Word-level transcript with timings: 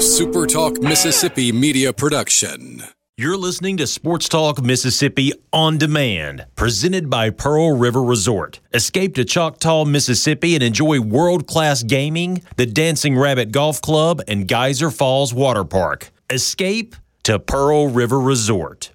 a 0.00 0.02
Super 0.02 0.46
Talk 0.46 0.80
Mississippi 0.80 1.52
media 1.52 1.92
production. 1.92 2.82
You're 3.18 3.36
listening 3.36 3.76
to 3.76 3.86
Sports 3.86 4.30
Talk 4.30 4.62
Mississippi 4.62 5.30
on 5.52 5.76
demand, 5.76 6.46
presented 6.56 7.10
by 7.10 7.28
Pearl 7.28 7.76
River 7.76 8.02
Resort. 8.02 8.60
Escape 8.72 9.14
to 9.16 9.26
Choctaw, 9.26 9.84
Mississippi 9.84 10.54
and 10.54 10.64
enjoy 10.64 11.00
world 11.00 11.46
class 11.46 11.82
gaming, 11.82 12.40
the 12.56 12.64
Dancing 12.64 13.14
Rabbit 13.18 13.52
Golf 13.52 13.82
Club, 13.82 14.22
and 14.26 14.48
Geyser 14.48 14.90
Falls 14.90 15.34
Water 15.34 15.64
Park. 15.64 16.10
Escape 16.30 16.96
to 17.24 17.38
Pearl 17.38 17.88
River 17.88 18.18
Resort. 18.18 18.92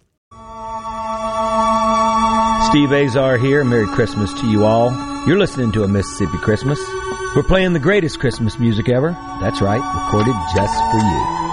Steve 2.72 2.92
Azar 2.92 3.38
here. 3.38 3.64
Merry 3.64 3.86
Christmas 3.86 4.34
to 4.42 4.48
you 4.50 4.66
all. 4.66 4.92
You're 5.28 5.38
listening 5.38 5.72
to 5.74 5.84
a 5.84 5.88
Mississippi 5.88 6.40
Christmas. 6.40 6.80
We're 7.36 7.44
playing 7.44 7.74
the 7.74 7.80
greatest 7.80 8.20
Christmas 8.20 8.58
music 8.60 8.88
ever. 8.88 9.12
That's 9.42 9.62
right, 9.62 9.82
recorded 10.06 10.36
just 10.56 10.74
for 10.92 10.98
you. 10.98 11.45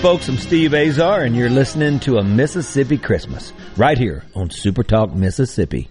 Folks, 0.00 0.30
I'm 0.30 0.38
Steve 0.38 0.72
Azar, 0.72 1.24
and 1.24 1.36
you're 1.36 1.50
listening 1.50 2.00
to 2.00 2.16
a 2.16 2.24
Mississippi 2.24 2.96
Christmas 2.96 3.52
right 3.76 3.98
here 3.98 4.24
on 4.34 4.48
Super 4.48 4.82
Talk 4.82 5.12
Mississippi. 5.12 5.90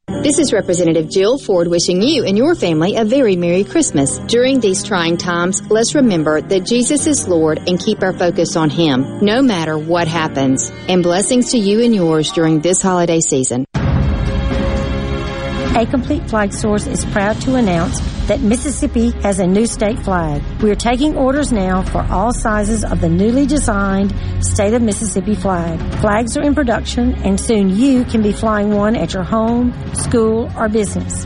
This 0.21 0.37
is 0.37 0.53
Representative 0.53 1.09
Jill 1.09 1.39
Ford 1.39 1.67
wishing 1.67 2.03
you 2.03 2.25
and 2.25 2.37
your 2.37 2.53
family 2.53 2.95
a 2.95 3.03
very 3.03 3.35
Merry 3.35 3.63
Christmas. 3.63 4.19
During 4.27 4.59
these 4.59 4.83
trying 4.83 5.17
times, 5.17 5.67
let's 5.71 5.95
remember 5.95 6.41
that 6.41 6.63
Jesus 6.63 7.07
is 7.07 7.27
Lord 7.27 7.67
and 7.67 7.79
keep 7.79 8.03
our 8.03 8.13
focus 8.13 8.55
on 8.55 8.69
Him, 8.69 9.17
no 9.23 9.41
matter 9.41 9.79
what 9.79 10.07
happens. 10.07 10.71
And 10.87 11.01
blessings 11.01 11.49
to 11.53 11.57
you 11.57 11.83
and 11.83 11.95
yours 11.95 12.31
during 12.31 12.59
this 12.59 12.83
holiday 12.83 13.19
season. 13.19 13.65
A 13.73 15.87
Complete 15.89 16.29
Flag 16.29 16.53
Source 16.53 16.85
is 16.85 17.03
proud 17.05 17.41
to 17.41 17.55
announce 17.55 17.99
that 18.27 18.41
Mississippi 18.41 19.11
has 19.21 19.39
a 19.39 19.47
new 19.47 19.65
state 19.65 19.99
flag. 19.99 20.41
We 20.61 20.71
are 20.71 20.75
taking 20.75 21.17
orders 21.17 21.51
now 21.51 21.83
for 21.83 22.01
all 22.09 22.33
sizes 22.33 22.83
of 22.83 23.01
the 23.01 23.09
newly 23.09 23.45
designed 23.45 24.13
state 24.43 24.73
of 24.73 24.81
Mississippi 24.81 25.35
flag. 25.35 25.79
Flags 25.99 26.37
are 26.37 26.43
in 26.43 26.55
production 26.55 27.13
and 27.23 27.39
soon 27.39 27.69
you 27.69 28.03
can 28.05 28.21
be 28.21 28.31
flying 28.31 28.71
one 28.71 28.95
at 28.95 29.13
your 29.13 29.23
home, 29.23 29.73
school, 29.93 30.51
or 30.55 30.69
business. 30.69 31.25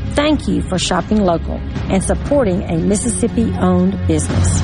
Thank 0.13 0.47
you 0.47 0.61
for 0.61 0.77
shopping 0.77 1.21
local 1.21 1.55
and 1.89 2.03
supporting 2.03 2.61
a 2.63 2.77
Mississippi 2.77 3.51
owned 3.59 3.97
business. 4.07 4.61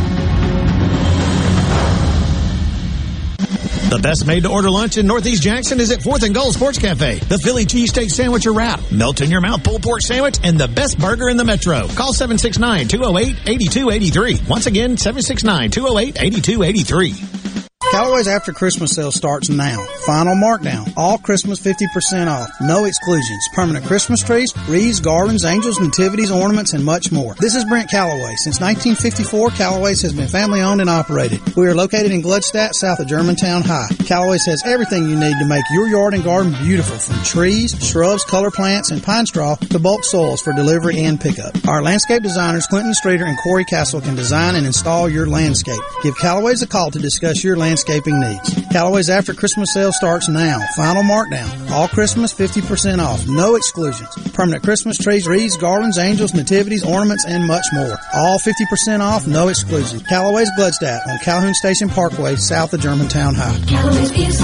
The 3.90 4.00
best 4.00 4.28
made 4.28 4.44
to 4.44 4.50
order 4.50 4.70
lunch 4.70 4.98
in 4.98 5.08
Northeast 5.08 5.42
Jackson 5.42 5.80
is 5.80 5.92
at 5.92 6.02
4th 6.02 6.24
and 6.24 6.36
Gold 6.36 6.54
Sports 6.54 6.78
Cafe. 6.78 7.20
The 7.20 7.40
Philly 7.40 7.66
cheesesteak 7.66 8.12
sandwich 8.12 8.46
or 8.46 8.52
wrap, 8.52 8.82
melt 8.92 9.22
in 9.22 9.32
your 9.32 9.40
mouth 9.40 9.64
pulled 9.64 9.82
pork 9.82 10.02
sandwich, 10.02 10.38
and 10.44 10.60
the 10.60 10.68
best 10.68 11.00
burger 11.00 11.30
in 11.30 11.38
the 11.38 11.46
metro. 11.46 11.88
Call 11.88 12.12
769-208-8283. 12.14 14.50
Once 14.50 14.66
again, 14.66 14.98
769-208-8283. 14.98 17.47
Callaway's 17.92 18.28
after 18.28 18.52
Christmas 18.52 18.92
sale 18.92 19.12
starts 19.12 19.50
now. 19.50 19.84
Final 20.06 20.36
markdown. 20.36 20.92
All 20.98 21.18
Christmas 21.18 21.60
50% 21.60 22.28
off. 22.28 22.50
No 22.62 22.84
exclusions. 22.84 23.48
Permanent 23.54 23.86
Christmas 23.86 24.22
trees, 24.22 24.54
wreaths, 24.68 25.00
garlands, 25.00 25.46
angels, 25.46 25.80
nativities, 25.80 26.30
ornaments, 26.30 26.74
and 26.74 26.84
much 26.84 27.12
more. 27.12 27.34
This 27.40 27.56
is 27.56 27.64
Brent 27.66 27.90
Callaway. 27.90 28.36
Since 28.36 28.60
1954, 28.60 29.52
Callaway's 29.52 30.02
has 30.02 30.14
been 30.14 30.28
family 30.28 30.62
owned 30.62 30.82
and 30.82 30.90
operated. 30.90 31.40
We 31.56 31.66
are 31.68 31.74
located 31.74 32.12
in 32.12 32.22
Gluckstadt, 32.22 32.74
south 32.74 33.00
of 33.00 33.08
Germantown 33.08 33.64
High. 33.64 33.88
Callaway's 34.06 34.46
has 34.46 34.64
everything 34.66 35.10
you 35.10 35.16
need 35.16 35.40
to 35.40 35.48
make 35.48 35.64
your 35.72 35.88
yard 35.88 36.14
and 36.14 36.24
garden 36.24 36.54
beautiful, 36.62 36.98
from 36.98 37.24
trees, 37.24 37.74
shrubs, 37.82 38.26
color 38.26 38.52
plants, 38.52 38.92
and 38.92 39.02
pine 39.02 39.26
straw 39.26 39.56
to 39.56 39.80
bulk 39.80 40.04
soils 40.04 40.42
for 40.42 40.52
delivery 40.54 41.00
and 41.04 41.20
pickup. 41.20 41.56
Our 41.68 41.82
landscape 41.82 42.22
designers, 42.22 42.68
Clinton 42.68 42.94
Streeter 42.94 43.26
and 43.26 43.38
Corey 43.40 43.66
Castle, 43.66 44.02
can 44.02 44.16
design 44.16 44.56
and 44.56 44.66
install 44.66 45.10
your 45.10 45.26
landscape. 45.26 45.82
Give 46.04 46.16
Callaway's 46.18 46.62
a 46.62 46.68
call 46.68 46.92
to 46.92 47.00
discuss 47.00 47.44
your 47.44 47.56
landscaping 47.78 48.20
needs. 48.20 48.68
Callaway's 48.72 49.10
after 49.10 49.34
Christmas 49.34 49.72
sale 49.74 49.92
starts 49.92 50.28
now. 50.28 50.60
Final 50.76 51.04
markdown. 51.04 51.70
All 51.70 51.88
Christmas 51.88 52.34
50% 52.34 53.00
off. 53.00 53.28
No 53.28 53.56
exclusions. 53.56 54.10
Permanent 54.34 54.64
Christmas 54.64 54.98
trees, 54.98 55.28
wreaths, 55.28 55.58
garlands, 55.58 55.98
angels, 56.00 56.34
nativities, 56.34 56.84
ornaments, 56.84 57.26
and 57.26 57.46
much 57.46 57.66
more. 57.74 57.98
All 58.16 58.40
50% 58.40 59.02
off. 59.02 59.28
No 59.28 59.50
exclusions. 59.50 60.02
Callaway's 60.04 60.50
Gluckstadt 60.58 61.08
on 61.08 61.20
Calhoun 61.20 61.54
Station 61.54 61.90
Parkway, 61.90 62.36
south 62.36 62.74
of 62.74 62.82
Germantown 62.82 63.36
High. 63.36 63.60
Callaway's 63.68 64.12
is, 64.12 64.40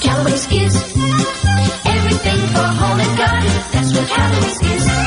Callaway's 0.00 0.52
is 0.52 0.76
everything 1.86 2.40
for 2.48 2.66
home 2.66 3.00
and 3.00 3.18
garden. 3.18 3.50
That's 3.72 3.94
what 3.94 4.08
Callaway's 4.08 4.62
is. 4.62 5.05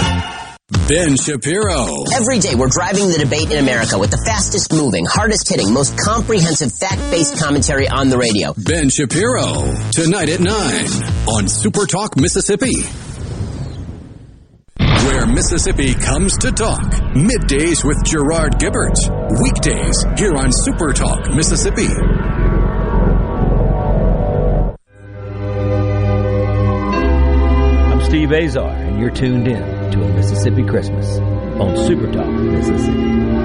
Ben 0.89 1.15
Shapiro. 1.15 1.85
Every 2.15 2.39
day 2.39 2.55
we're 2.55 2.67
driving 2.67 3.09
the 3.09 3.19
debate 3.19 3.51
in 3.51 3.59
America 3.59 3.99
with 3.99 4.09
the 4.09 4.17
fastest 4.25 4.73
moving, 4.73 5.05
hardest 5.05 5.47
hitting, 5.47 5.71
most 5.71 5.95
comprehensive 5.99 6.71
fact 6.73 6.99
based 7.11 7.37
commentary 7.37 7.87
on 7.87 8.09
the 8.09 8.17
radio. 8.17 8.55
Ben 8.57 8.89
Shapiro. 8.89 9.69
Tonight 9.91 10.29
at 10.29 10.39
9 10.39 10.49
on 11.29 11.47
Super 11.47 11.85
Talk 11.85 12.17
Mississippi. 12.17 12.73
Where 15.05 15.27
Mississippi 15.27 15.93
comes 15.93 16.35
to 16.39 16.51
talk. 16.51 16.81
Middays 17.13 17.85
with 17.85 18.03
Gerard 18.03 18.57
Gibert. 18.57 18.97
Weekdays 19.43 20.03
here 20.17 20.35
on 20.35 20.51
Super 20.51 20.91
Talk 20.91 21.29
Mississippi. 21.29 22.48
I'm 28.29 28.35
Steve 28.35 28.49
Azar, 28.49 28.69
and 28.75 28.99
you're 28.99 29.09
tuned 29.09 29.47
in 29.47 29.59
to 29.91 30.03
a 30.03 30.07
Mississippi 30.13 30.63
Christmas 30.63 31.17
on 31.59 31.75
Super 31.87 32.11
Talk 32.11 32.27
Mississippi. 32.27 33.38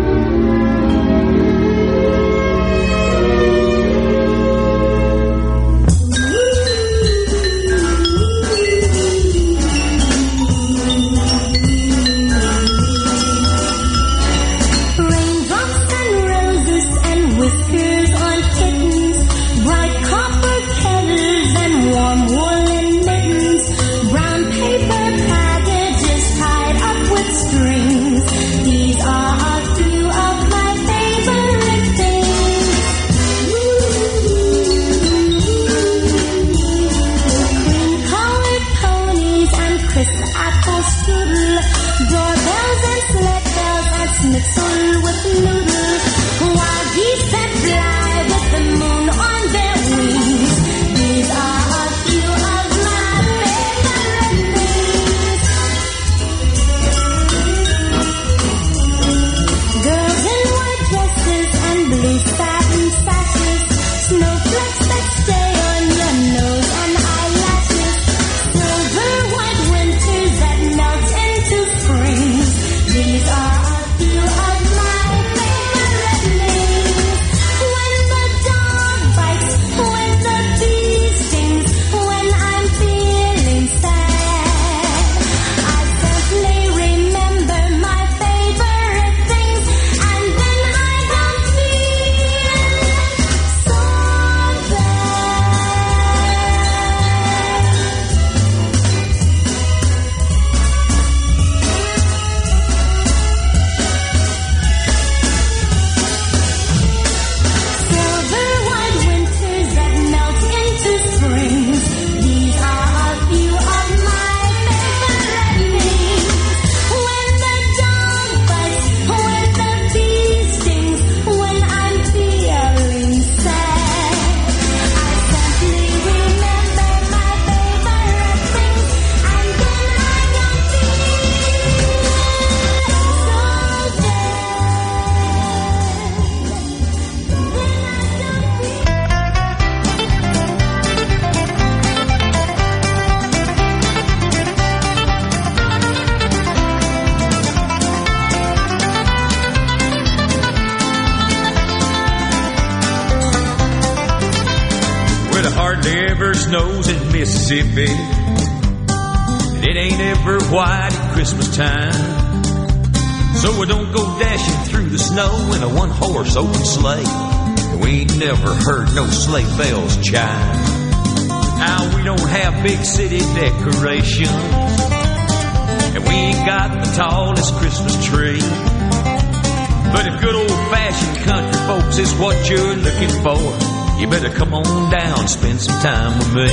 Time 185.85 186.17
with 186.17 186.33
me. 186.33 186.49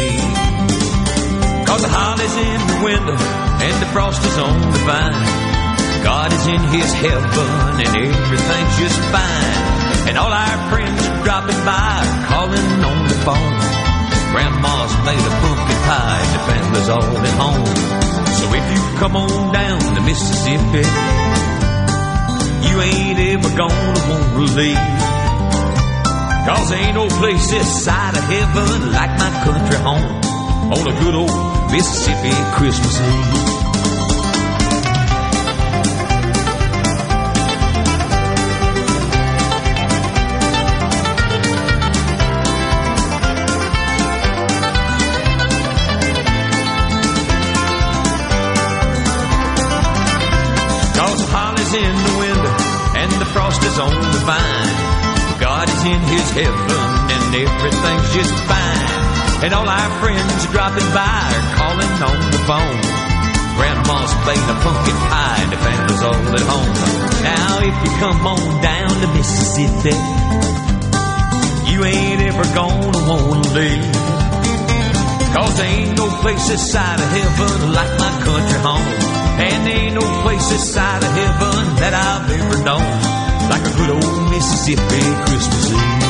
Cause 1.64 1.82
the 1.88 1.88
holly's 1.88 2.36
in 2.36 2.60
the 2.68 2.80
window 2.84 3.16
and 3.16 3.76
the 3.80 3.88
frost 3.96 4.20
is 4.28 4.38
on 4.38 4.60
the 4.60 4.82
vine. 4.84 5.24
God 6.04 6.36
is 6.36 6.46
in 6.52 6.60
his 6.68 6.92
heaven 6.92 7.52
and 7.80 7.92
everything's 7.96 8.76
just 8.76 9.00
fine. 9.08 9.56
And 10.12 10.20
all 10.20 10.28
our 10.28 10.58
friends 10.68 11.00
are 11.08 11.24
dropping 11.24 11.62
by 11.64 11.96
calling 12.28 12.72
on 12.84 13.00
the 13.08 13.20
phone. 13.24 13.56
Grandma's 14.36 14.94
made 15.08 15.24
a 15.24 15.34
pumpkin 15.40 15.80
pie 15.88 16.20
and 16.20 16.32
the 16.36 16.44
family's 16.52 16.90
all 16.92 17.16
at 17.16 17.36
home. 17.40 17.72
So 18.36 18.46
if 18.52 18.66
you 18.68 18.82
come 19.00 19.16
on 19.16 19.54
down 19.56 19.80
to 19.96 20.02
Mississippi, 20.04 20.84
you 22.68 22.76
ain't 22.84 23.20
ever 23.32 23.52
gonna 23.56 23.96
want 24.12 24.28
to 24.36 24.56
leave. 24.60 25.11
Cause 26.46 26.72
ain't 26.72 26.96
no 26.96 27.08
place 27.08 27.52
this 27.52 27.84
side 27.86 28.18
of 28.18 28.24
heaven 28.24 28.92
like 28.92 29.12
my 29.20 29.30
country 29.44 29.78
home 29.78 30.22
on 30.74 30.88
a 30.88 31.00
good 31.00 31.14
old 31.14 31.30
Mississippi 31.72 32.32
Christmas 32.56 33.00
Eve. 33.00 33.62
Cause 50.98 51.20
the 51.20 51.28
holly's 51.30 51.74
in 51.74 51.96
the 52.04 52.18
window 52.18 52.72
and 52.98 53.12
the 53.22 53.26
frost 53.26 53.64
is 53.64 53.78
on 53.78 53.94
the 53.94 54.20
vine. 54.26 54.51
In 55.82 56.00
his 56.14 56.30
heaven 56.38 57.02
and 57.10 57.34
everything's 57.34 58.14
just 58.14 58.36
fine. 58.46 59.42
And 59.42 59.52
all 59.52 59.68
our 59.68 59.92
friends 59.98 60.46
dropping 60.54 60.86
by 60.94 61.26
are 61.34 61.56
calling 61.58 61.94
on 62.06 62.20
the 62.30 62.42
phone. 62.46 62.82
Grandma's 63.58 64.14
baked 64.22 64.46
a 64.46 64.58
pumpkin 64.62 65.00
pie 65.10 65.42
and 65.42 65.52
the 65.52 65.58
family's 65.58 66.04
all 66.06 66.22
at 66.38 66.46
home. 66.46 66.74
Now 67.26 67.66
if 67.66 67.74
you 67.82 67.92
come 67.98 68.22
on 68.28 68.62
down 68.62 68.94
to 68.94 69.08
Mississippi, 69.10 69.98
you 71.74 71.84
ain't 71.84 72.22
ever 72.30 72.46
gonna 72.54 73.02
wanna 73.10 73.50
leave. 73.58 73.96
Cause 75.34 75.58
there 75.58 75.66
ain't 75.66 75.98
no 75.98 76.08
place 76.22 76.48
this 76.48 76.72
side 76.72 77.00
of 77.02 77.10
heaven 77.10 77.74
like 77.74 77.94
my 77.98 78.14
country 78.22 78.60
home. 78.62 78.86
And 79.50 79.66
there 79.66 79.80
ain't 79.80 79.96
no 79.96 80.06
place 80.22 80.48
this 80.48 80.74
side 80.76 81.02
of 81.02 81.10
heaven 81.10 81.76
that 81.82 81.94
I've 81.98 82.30
ever 82.30 82.64
known 82.64 83.21
like 83.52 83.66
a 83.66 83.76
good 83.76 83.90
old 83.90 84.30
Mississippi 84.32 85.02
Christmas 85.26 85.72
Eve. 85.72 86.01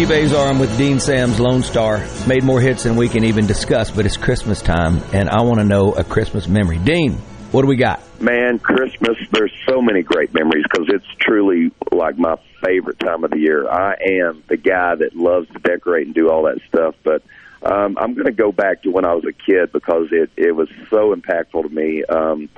Steve 0.00 0.24
Azar. 0.24 0.48
I'm 0.48 0.58
with 0.58 0.78
Dean 0.78 0.98
Sams 0.98 1.38
Lone 1.38 1.62
Star. 1.62 2.02
Made 2.26 2.42
more 2.42 2.58
hits 2.58 2.84
than 2.84 2.96
we 2.96 3.06
can 3.06 3.22
even 3.22 3.46
discuss, 3.46 3.90
but 3.90 4.06
it's 4.06 4.16
Christmas 4.16 4.62
time, 4.62 5.02
and 5.12 5.28
I 5.28 5.42
want 5.42 5.58
to 5.58 5.64
know 5.64 5.92
a 5.92 6.02
Christmas 6.02 6.48
memory. 6.48 6.78
Dean, 6.78 7.18
what 7.52 7.60
do 7.60 7.68
we 7.68 7.76
got? 7.76 8.00
Man, 8.18 8.58
Christmas, 8.60 9.18
there's 9.30 9.52
so 9.68 9.82
many 9.82 10.02
great 10.02 10.32
memories 10.32 10.64
because 10.72 10.86
it's 10.88 11.04
truly 11.18 11.70
like 11.92 12.16
my 12.16 12.36
favorite 12.64 12.98
time 12.98 13.24
of 13.24 13.30
the 13.30 13.40
year. 13.40 13.68
I 13.68 13.92
am 14.22 14.42
the 14.48 14.56
guy 14.56 14.94
that 14.94 15.14
loves 15.14 15.48
to 15.48 15.58
decorate 15.58 16.06
and 16.06 16.14
do 16.14 16.30
all 16.30 16.44
that 16.44 16.60
stuff, 16.66 16.94
but 17.04 17.22
um, 17.62 17.98
I'm 18.00 18.14
going 18.14 18.24
to 18.24 18.32
go 18.32 18.52
back 18.52 18.84
to 18.84 18.90
when 18.90 19.04
I 19.04 19.12
was 19.12 19.24
a 19.26 19.34
kid 19.34 19.70
because 19.70 20.06
it, 20.12 20.30
it 20.34 20.52
was 20.52 20.70
so 20.88 21.14
impactful 21.14 21.62
to 21.62 21.68
me. 21.68 22.04
Um, 22.04 22.48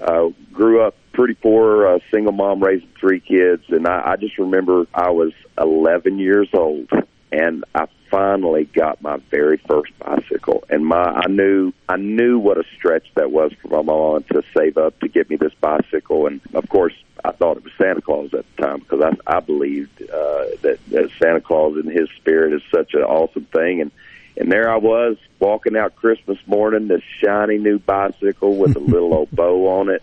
uh, 0.00 0.28
grew 0.52 0.82
up 0.82 0.94
pretty 1.12 1.34
poor, 1.34 1.86
uh, 1.86 1.98
single 2.10 2.32
mom 2.32 2.62
raising 2.62 2.88
three 3.00 3.20
kids, 3.20 3.64
and 3.68 3.86
I, 3.86 4.12
I 4.12 4.16
just 4.16 4.38
remember 4.38 4.86
I 4.94 5.10
was 5.10 5.32
11 5.58 6.18
years 6.18 6.48
old, 6.52 6.88
and 7.32 7.64
I 7.74 7.88
finally 8.10 8.64
got 8.64 9.02
my 9.02 9.18
very 9.30 9.58
first 9.68 9.92
bicycle. 9.98 10.64
And 10.70 10.86
my 10.86 11.02
I 11.02 11.26
knew 11.28 11.72
I 11.88 11.96
knew 11.96 12.38
what 12.38 12.58
a 12.58 12.64
stretch 12.76 13.06
that 13.14 13.30
was 13.30 13.52
for 13.60 13.68
my 13.68 13.82
mom 13.82 14.24
to 14.32 14.42
save 14.56 14.78
up 14.78 14.98
to 15.00 15.08
get 15.08 15.28
me 15.28 15.36
this 15.36 15.52
bicycle. 15.60 16.26
And 16.26 16.40
of 16.54 16.68
course, 16.68 16.94
I 17.24 17.32
thought 17.32 17.56
it 17.56 17.64
was 17.64 17.72
Santa 17.76 18.00
Claus 18.00 18.32
at 18.34 18.44
the 18.56 18.62
time 18.62 18.78
because 18.80 19.02
I, 19.02 19.36
I 19.36 19.40
believed 19.40 20.02
uh, 20.02 20.46
that, 20.62 20.78
that 20.88 21.10
Santa 21.20 21.40
Claus 21.40 21.76
in 21.76 21.90
his 21.90 22.08
spirit 22.16 22.52
is 22.52 22.62
such 22.72 22.94
an 22.94 23.02
awesome 23.02 23.44
thing. 23.46 23.80
And 23.80 23.90
and 24.38 24.50
there 24.52 24.70
I 24.70 24.76
was 24.76 25.16
walking 25.40 25.76
out 25.76 25.96
Christmas 25.96 26.38
morning, 26.46 26.86
this 26.88 27.02
shiny 27.22 27.58
new 27.58 27.78
bicycle 27.80 28.56
with 28.56 28.76
a 28.76 28.80
little 28.80 29.12
old 29.12 29.30
bow 29.32 29.80
on 29.80 29.90
it. 29.90 30.02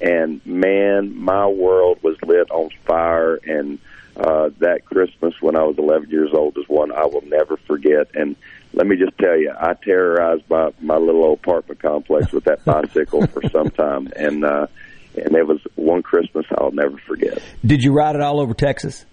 And 0.00 0.44
man, 0.44 1.16
my 1.16 1.46
world 1.46 2.02
was 2.02 2.16
lit 2.22 2.50
on 2.50 2.70
fire. 2.84 3.36
And 3.36 3.78
uh, 4.16 4.50
that 4.58 4.84
Christmas 4.84 5.40
when 5.40 5.56
I 5.56 5.62
was 5.62 5.78
11 5.78 6.10
years 6.10 6.30
old 6.34 6.58
is 6.58 6.68
one 6.68 6.90
I 6.90 7.04
will 7.04 7.24
never 7.26 7.56
forget. 7.56 8.08
And 8.14 8.34
let 8.72 8.86
me 8.86 8.96
just 8.96 9.16
tell 9.16 9.38
you, 9.38 9.52
I 9.56 9.74
terrorized 9.74 10.42
my 10.50 10.72
my 10.80 10.96
little 10.96 11.22
old 11.22 11.38
apartment 11.38 11.80
complex 11.80 12.32
with 12.32 12.44
that 12.44 12.64
bicycle 12.64 13.26
for 13.28 13.42
some 13.50 13.70
time. 13.70 14.12
And 14.16 14.44
uh, 14.44 14.66
and 15.16 15.36
it 15.36 15.46
was 15.46 15.60
one 15.76 16.02
Christmas 16.02 16.46
I'll 16.58 16.72
never 16.72 16.98
forget. 16.98 17.40
Did 17.64 17.84
you 17.84 17.92
ride 17.92 18.16
it 18.16 18.20
all 18.20 18.40
over 18.40 18.54
Texas? 18.54 19.06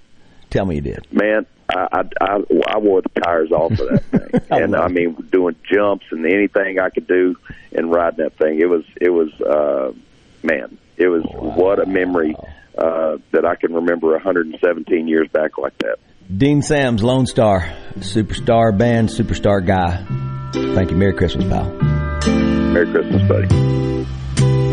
Tell 0.50 0.66
me 0.66 0.76
you 0.76 0.82
did. 0.82 1.08
Man, 1.12 1.46
I 1.70 1.88
I, 1.92 2.02
I, 2.22 2.38
I 2.68 2.78
wore 2.78 3.02
the 3.02 3.22
tires 3.22 3.52
off 3.52 3.72
of 3.72 3.78
that 3.78 4.04
thing, 4.12 4.42
and 4.52 4.76
I 4.76 4.88
mean 4.88 5.16
doing 5.32 5.56
jumps 5.72 6.06
and 6.12 6.26
anything 6.26 6.80
I 6.80 6.90
could 6.90 7.08
do 7.08 7.36
and 7.72 7.92
riding 7.92 8.24
that 8.24 8.38
thing. 8.38 8.60
It 8.60 8.70
was 8.70 8.84
it 9.00 9.10
was 9.10 9.32
uh, 9.42 9.92
man, 10.44 10.78
it 10.98 11.08
was 11.08 11.24
what 11.34 11.80
a 11.80 11.86
memory 11.86 12.36
uh, 12.78 13.18
that 13.32 13.46
I 13.46 13.56
can 13.56 13.74
remember 13.74 14.12
117 14.12 15.08
years 15.08 15.28
back 15.32 15.58
like 15.58 15.78
that. 15.80 15.98
Dean 16.36 16.62
Sams 16.62 17.04
Lone 17.04 17.26
Star, 17.26 17.72
superstar 17.98 18.76
band, 18.76 19.10
superstar 19.10 19.66
guy. 19.66 20.06
Thank 20.74 20.92
you. 20.92 20.98
Merry 20.98 21.14
Christmas, 21.14 21.48
pal. 21.48 21.70
Merry 21.70 22.92
Christmas, 22.92 23.28
buddy. 23.28 23.48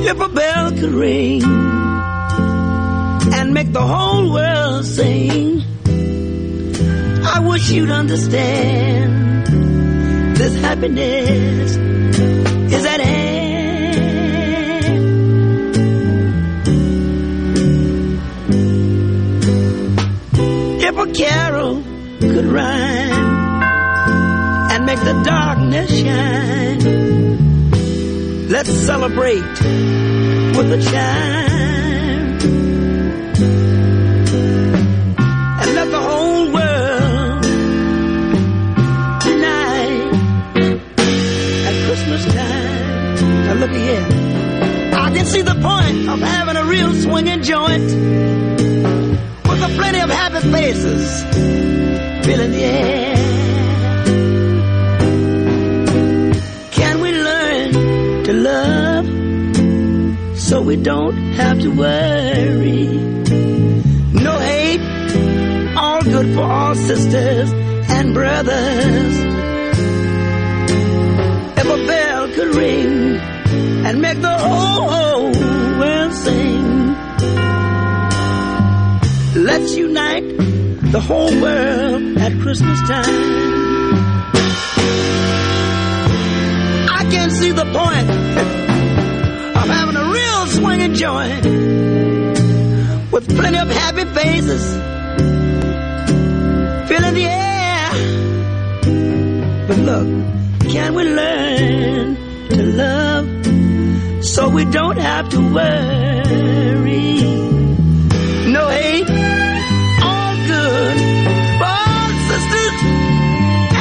If 0.04 0.20
a 0.20 0.28
bell 0.28 0.70
could 0.70 0.92
ring 0.92 1.42
and 3.34 3.54
make 3.54 3.72
the 3.72 3.82
whole 3.82 4.32
world 4.32 4.84
sing, 4.84 5.62
I 7.24 7.40
wish 7.40 7.70
you'd 7.70 7.90
understand. 7.90 9.46
This 10.36 10.56
happiness 10.60 11.76
is 11.76 12.84
at 12.84 13.00
hand. 13.00 13.42
If 20.84 20.98
a 20.98 21.12
carol 21.12 21.82
could 22.20 22.46
rhyme 22.46 23.62
and 24.72 24.84
make 24.84 24.98
the 24.98 25.22
darkness 25.24 25.90
shine, 25.96 26.80
let's 28.48 28.70
celebrate 28.70 29.60
with 30.56 30.72
a 30.72 30.82
chime 30.90 31.51
Here, 43.72 44.06
I 44.94 45.10
can 45.14 45.24
see 45.24 45.42
the 45.42 45.54
point 45.54 46.08
of 46.08 46.20
having 46.20 46.56
a 46.56 46.64
real 46.64 46.92
swinging 46.92 47.42
joint 47.42 47.82
with 47.82 49.62
a 49.62 49.74
plenty 49.76 50.00
of 50.00 50.10
happy 50.10 50.40
faces 50.50 51.22
filling 52.26 52.52
the 52.52 52.62
air. 52.62 53.16
Can 56.72 57.00
we 57.00 57.12
learn 57.12 57.72
to 58.24 58.32
love 58.32 59.06
so 60.38 60.60
we 60.60 60.76
don't 60.76 61.16
have 61.34 61.58
to 61.60 61.68
worry? 61.70 62.88
No 64.12 64.38
hate, 64.38 65.76
all 65.76 66.02
good 66.02 66.34
for 66.34 66.42
all 66.42 66.74
sisters 66.74 67.50
and 67.88 68.12
brothers. 68.12 69.14
If 71.58 71.64
a 71.64 71.86
bell 71.86 72.28
could 72.28 72.54
ring 72.54 73.31
and 73.84 74.00
make 74.00 74.20
the 74.20 74.38
whole 74.38 75.32
world 75.80 76.12
sing. 76.12 76.94
Let's 79.34 79.76
unite 79.76 80.24
the 80.92 81.00
whole 81.00 81.40
world 81.40 82.18
at 82.18 82.38
Christmas 82.40 82.78
time. 82.82 83.32
I 86.90 87.08
can 87.10 87.30
see 87.30 87.50
the 87.50 87.64
point 87.64 88.10
of 89.56 89.68
having 89.68 89.96
a 89.96 90.04
real 90.12 90.46
swinging 90.46 90.94
joint 90.94 91.44
with 93.10 93.28
plenty 93.36 93.58
of 93.58 93.68
happy 93.70 94.04
faces 94.04 94.64
filling 96.88 97.14
the 97.14 97.24
air. 97.24 97.90
But 99.66 99.78
look, 99.78 100.06
can 100.70 100.94
we 100.94 101.04
learn 101.04 102.16
to 102.50 102.62
love 102.62 103.31
so 104.22 104.48
we 104.48 104.64
don't 104.64 104.98
have 104.98 105.28
to 105.30 105.38
worry? 105.38 107.20
No 108.52 108.68
hate, 108.68 109.10
all 110.02 110.36
good 110.46 110.96
for 111.60 111.82
sisters 112.30 112.78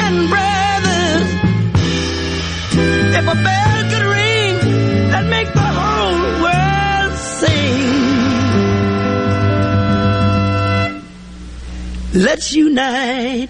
and 0.02 0.28
brothers. 0.32 1.28
If 3.18 3.24
a 3.24 3.36
bell 3.46 3.82
could 3.90 4.06
ring, 4.06 4.54
that'd 5.10 5.30
make 5.30 5.52
the 5.52 5.60
whole 5.60 6.22
world 6.42 7.14
sing. 7.18 7.80
Let's 12.20 12.52
unite 12.52 13.48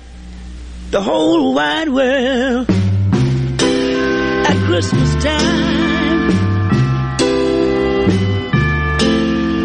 the 0.90 1.00
whole 1.00 1.54
wide 1.54 1.88
world 1.88 2.68
at 4.50 4.56
Christmas 4.66 5.14
time. 5.24 5.91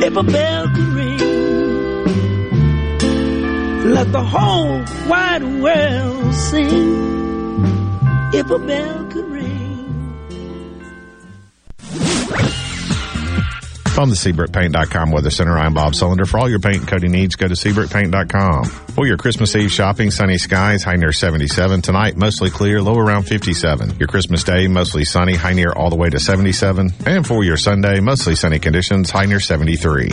If 0.08 0.16
a 0.16 0.24
bell 0.24 0.70
could 0.70 0.88
ring, 0.96 1.20
let 3.94 4.10
the 4.14 4.24
whole 4.24 4.82
wide 5.10 5.44
world 5.44 6.34
sing. 6.34 8.00
If 8.34 8.50
a 8.50 8.58
bell 8.58 9.06
could 9.12 9.26
ring. 9.26 9.48
From 13.98 14.12
the 14.12 14.16
SeabrookPaint.com 14.16 15.10
Weather 15.10 15.32
Center, 15.32 15.58
I'm 15.58 15.74
Bob 15.74 15.94
Sullender. 15.94 16.28
For 16.28 16.40
all 16.40 16.48
your 16.48 16.60
paint 16.60 16.82
and 16.82 16.88
coating 16.88 17.14
needs, 17.14 17.36
go 17.36 17.48
to 17.48 17.56
SeabrookPaint.com. 17.56 18.66
For 18.66 19.08
your 19.08 19.18
Christmas 19.18 19.56
Eve 19.56 19.72
shopping, 19.72 20.12
sunny 20.12 20.38
skies, 20.38 20.84
high 20.84 20.98
near 20.98 21.12
77. 21.12 21.82
Tonight, 21.82 22.16
mostly 22.16 22.52
clear, 22.52 22.80
low 22.80 22.96
around 22.96 23.24
57. 23.24 23.98
Your 23.98 24.06
Christmas 24.08 24.44
Day, 24.44 24.68
mostly 24.68 25.04
sunny, 25.04 25.34
high 25.34 25.54
near 25.54 25.72
all 25.72 25.90
the 25.90 25.96
way 25.96 26.12
to 26.12 26.20
77. 26.20 26.92
And 27.08 27.26
for 27.26 27.44
your 27.44 27.58
Sunday, 27.58 28.00
mostly 28.00 28.36
sunny 28.36 28.60
conditions, 28.60 29.10
high 29.10 29.26
near 29.26 29.40
73. 29.40 30.12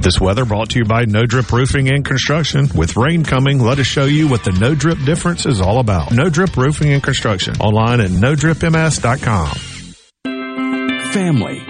This 0.00 0.18
weather 0.18 0.46
brought 0.46 0.70
to 0.70 0.78
you 0.78 0.86
by 0.86 1.04
No 1.04 1.26
Drip 1.26 1.52
Roofing 1.52 1.90
and 1.90 2.02
Construction. 2.02 2.70
With 2.74 2.96
rain 2.96 3.24
coming, 3.24 3.60
let 3.60 3.78
us 3.78 3.86
show 3.86 4.06
you 4.06 4.26
what 4.26 4.42
the 4.42 4.52
No 4.52 4.74
Drip 4.74 4.96
difference 5.04 5.44
is 5.44 5.60
all 5.60 5.80
about. 5.80 6.12
No 6.12 6.30
Drip 6.30 6.56
Roofing 6.56 6.94
and 6.94 7.02
Construction. 7.02 7.56
Online 7.60 8.00
at 8.00 8.08
NoDripMS.com. 8.08 9.48
Family. 11.12 11.69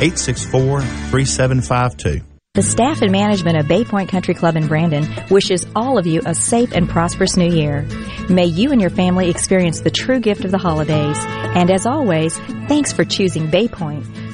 864 0.00 0.80
3752. 0.80 2.24
The 2.54 2.62
staff 2.62 3.00
and 3.02 3.12
management 3.12 3.58
of 3.58 3.68
Bay 3.68 3.84
Point 3.84 4.08
Country 4.08 4.34
Club 4.34 4.56
in 4.56 4.66
Brandon 4.66 5.06
wishes 5.30 5.66
all 5.76 5.98
of 5.98 6.06
you 6.06 6.20
a 6.26 6.34
safe 6.34 6.72
and 6.72 6.88
prosperous 6.88 7.36
new 7.36 7.48
year. 7.48 7.86
May 8.28 8.46
you 8.46 8.72
and 8.72 8.80
your 8.80 8.90
family 8.90 9.30
experience 9.30 9.82
the 9.82 9.90
true 9.90 10.18
gift 10.18 10.44
of 10.44 10.50
the 10.50 10.58
holidays. 10.58 11.16
And 11.20 11.70
as 11.70 11.86
always, 11.86 12.36
thanks 12.66 12.92
for 12.92 13.04
choosing 13.04 13.50
Bay 13.50 13.68
Point. 13.68 14.04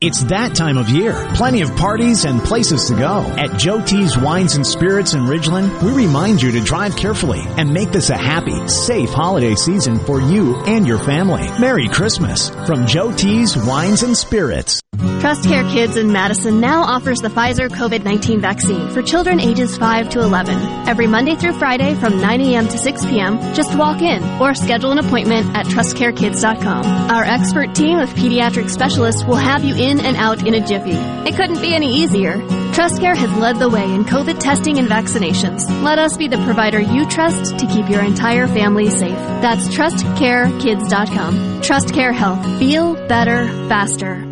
It's 0.00 0.22
that 0.26 0.54
time 0.54 0.78
of 0.78 0.88
year. 0.90 1.12
Plenty 1.34 1.62
of 1.62 1.74
parties 1.74 2.24
and 2.24 2.40
places 2.40 2.86
to 2.86 2.94
go. 2.94 3.22
At 3.36 3.58
Joe 3.58 3.84
T's 3.84 4.16
Wines 4.16 4.54
and 4.54 4.64
Spirits 4.64 5.14
in 5.14 5.22
Ridgeland, 5.22 5.82
we 5.82 5.90
remind 5.90 6.40
you 6.40 6.52
to 6.52 6.60
drive 6.60 6.94
carefully 6.94 7.40
and 7.44 7.74
make 7.74 7.90
this 7.90 8.08
a 8.08 8.16
happy, 8.16 8.68
safe 8.68 9.10
holiday 9.10 9.56
season 9.56 9.98
for 9.98 10.20
you 10.20 10.54
and 10.66 10.86
your 10.86 11.00
family. 11.00 11.48
Merry 11.58 11.88
Christmas 11.88 12.48
from 12.64 12.86
Joe 12.86 13.10
T's 13.10 13.56
Wines 13.56 14.04
and 14.04 14.16
Spirits. 14.16 14.80
Trust 15.20 15.48
Care 15.48 15.64
Kids 15.64 15.96
in 15.96 16.12
Madison 16.12 16.60
now 16.60 16.82
offers 16.82 17.18
the 17.18 17.28
Pfizer 17.28 17.68
COVID-19 17.68 18.40
vaccine 18.40 18.88
for 18.90 19.02
children 19.02 19.40
ages 19.40 19.76
5 19.76 20.10
to 20.10 20.20
11. 20.20 20.56
Every 20.88 21.08
Monday 21.08 21.34
through 21.34 21.58
Friday 21.58 21.94
from 21.96 22.20
9 22.20 22.40
a.m. 22.40 22.68
to 22.68 22.78
6 22.78 23.04
p.m., 23.06 23.38
just 23.52 23.76
walk 23.76 24.00
in 24.00 24.22
or 24.40 24.54
schedule 24.54 24.92
an 24.92 24.98
appointment 24.98 25.56
at 25.56 25.66
trustcarekids.com. 25.66 27.10
Our 27.10 27.24
expert 27.24 27.74
team 27.74 27.98
of 27.98 28.10
pediatric 28.10 28.70
specialists 28.70 29.24
will 29.24 29.36
have 29.36 29.64
you 29.64 29.74
in 29.74 29.87
and 29.90 30.16
out 30.16 30.46
in 30.46 30.54
a 30.54 30.66
jiffy. 30.66 30.92
It 31.28 31.34
couldn't 31.36 31.60
be 31.60 31.74
any 31.74 32.02
easier. 32.02 32.36
TrustCare 32.78 33.16
has 33.16 33.32
led 33.38 33.58
the 33.58 33.68
way 33.68 33.92
in 33.92 34.04
COVID 34.04 34.38
testing 34.38 34.78
and 34.78 34.88
vaccinations. 34.88 35.68
Let 35.82 35.98
us 35.98 36.16
be 36.16 36.28
the 36.28 36.38
provider 36.44 36.80
you 36.80 37.08
trust 37.08 37.58
to 37.58 37.66
keep 37.66 37.88
your 37.88 38.02
entire 38.02 38.46
family 38.46 38.88
safe. 38.90 39.16
That's 39.40 39.66
trustcarekids.com. 39.68 41.62
TrustCare 41.62 42.14
Health. 42.14 42.58
Feel 42.58 42.94
better, 43.08 43.48
faster. 43.68 44.27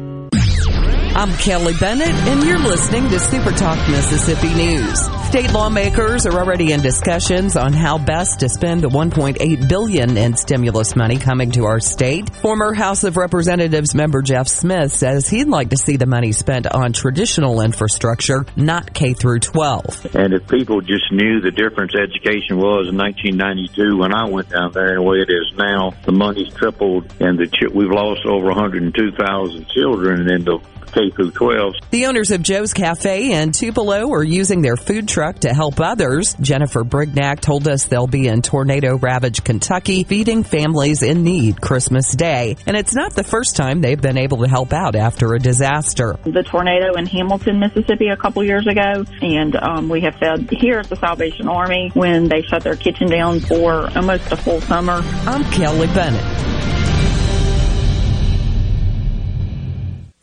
I'm 1.16 1.32
Kelly 1.38 1.72
Bennett, 1.80 2.10
and 2.10 2.42
you're 2.42 2.58
listening 2.58 3.08
to 3.08 3.18
Super 3.18 3.50
Talk 3.50 3.78
Mississippi 3.88 4.52
News. 4.52 5.00
State 5.28 5.50
lawmakers 5.50 6.26
are 6.26 6.38
already 6.38 6.72
in 6.72 6.82
discussions 6.82 7.56
on 7.56 7.72
how 7.72 7.96
best 7.96 8.40
to 8.40 8.50
spend 8.50 8.82
the 8.82 8.90
1.8 8.90 9.66
billion 9.66 10.18
in 10.18 10.36
stimulus 10.36 10.94
money 10.94 11.16
coming 11.16 11.52
to 11.52 11.64
our 11.64 11.80
state. 11.80 12.28
Former 12.36 12.74
House 12.74 13.02
of 13.04 13.16
Representatives 13.16 13.94
member 13.94 14.20
Jeff 14.20 14.46
Smith 14.46 14.92
says 14.92 15.26
he'd 15.26 15.48
like 15.48 15.70
to 15.70 15.78
see 15.78 15.96
the 15.96 16.04
money 16.04 16.32
spent 16.32 16.66
on 16.66 16.92
traditional 16.92 17.62
infrastructure, 17.62 18.44
not 18.54 18.92
K 18.92 19.14
through 19.14 19.40
12. 19.40 20.14
And 20.14 20.34
if 20.34 20.46
people 20.48 20.82
just 20.82 21.10
knew 21.12 21.40
the 21.40 21.50
difference 21.50 21.92
education 21.94 22.58
was 22.58 22.88
in 22.90 22.98
1992 22.98 23.96
when 23.96 24.12
I 24.12 24.28
went 24.28 24.50
down 24.50 24.72
there 24.72 24.96
and 24.96 24.98
the 24.98 25.02
way 25.02 25.16
it 25.16 25.30
is 25.30 25.50
now, 25.56 25.92
the 26.04 26.12
money's 26.12 26.52
tripled 26.52 27.10
and 27.20 27.38
the 27.38 27.46
ch- 27.46 27.72
we've 27.72 27.88
lost 27.88 28.26
over 28.26 28.48
102,000 28.48 29.66
children 29.70 30.30
in 30.30 30.44
the 30.44 30.60
K 30.96 31.10
through 31.10 31.30
12. 31.32 31.74
The 31.90 32.06
owners 32.06 32.30
of 32.30 32.42
Joe's 32.42 32.72
Cafe 32.72 33.32
and 33.32 33.52
Tupelo 33.52 34.10
are 34.12 34.24
using 34.24 34.62
their 34.62 34.76
food 34.76 35.06
truck 35.06 35.40
to 35.40 35.52
help 35.52 35.78
others. 35.78 36.34
Jennifer 36.40 36.84
Brignac 36.84 37.40
told 37.40 37.68
us 37.68 37.84
they'll 37.84 38.06
be 38.06 38.28
in 38.28 38.40
tornado 38.40 38.96
ravaged 38.96 39.44
Kentucky 39.44 40.04
feeding 40.04 40.42
families 40.42 41.02
in 41.02 41.22
need 41.22 41.60
Christmas 41.60 42.14
Day. 42.14 42.56
And 42.66 42.76
it's 42.76 42.94
not 42.94 43.12
the 43.12 43.24
first 43.24 43.56
time 43.56 43.82
they've 43.82 44.00
been 44.00 44.16
able 44.16 44.38
to 44.38 44.48
help 44.48 44.72
out 44.72 44.96
after 44.96 45.34
a 45.34 45.38
disaster. 45.38 46.16
the 46.24 46.42
tornado 46.42 46.94
in 46.94 47.04
Hamilton, 47.06 47.60
Mississippi 47.60 48.08
a 48.08 48.16
couple 48.16 48.42
years 48.42 48.66
ago, 48.66 49.04
and 49.20 49.54
um, 49.56 49.88
we 49.90 50.00
have 50.00 50.14
fed 50.16 50.48
here 50.50 50.78
at 50.78 50.88
the 50.88 50.96
Salvation 50.96 51.48
Army 51.48 51.90
when 51.92 52.28
they 52.28 52.40
shut 52.42 52.62
their 52.62 52.76
kitchen 52.76 53.10
down 53.10 53.40
for 53.40 53.90
almost 53.96 54.32
a 54.32 54.36
full 54.36 54.60
summer. 54.62 55.02
I'm 55.26 55.44
Kelly 55.52 55.88
Bennett. 55.88 56.85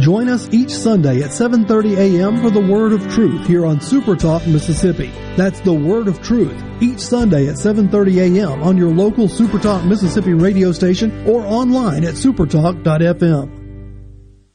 Join 0.00 0.28
us 0.28 0.48
each 0.52 0.70
Sunday 0.70 1.22
at 1.22 1.30
7:30 1.30 1.96
a.m. 1.96 2.42
for 2.42 2.50
the 2.50 2.60
Word 2.60 2.92
of 2.92 3.08
Truth 3.12 3.46
here 3.46 3.64
on 3.64 3.80
Super 3.80 4.14
Talk 4.14 4.46
Mississippi. 4.46 5.10
That's 5.36 5.60
the 5.60 5.72
Word 5.72 6.08
of 6.08 6.22
Truth 6.22 6.62
each 6.80 7.00
Sunday 7.00 7.48
at 7.48 7.56
7:30 7.56 8.36
a.m. 8.36 8.62
on 8.62 8.76
your 8.76 8.90
local 8.90 9.28
Super 9.28 9.58
Talk 9.58 9.84
Mississippi 9.84 10.34
radio 10.34 10.72
station 10.72 11.26
or 11.26 11.46
online 11.46 12.04
at 12.04 12.14
supertalk.fm. 12.14 13.62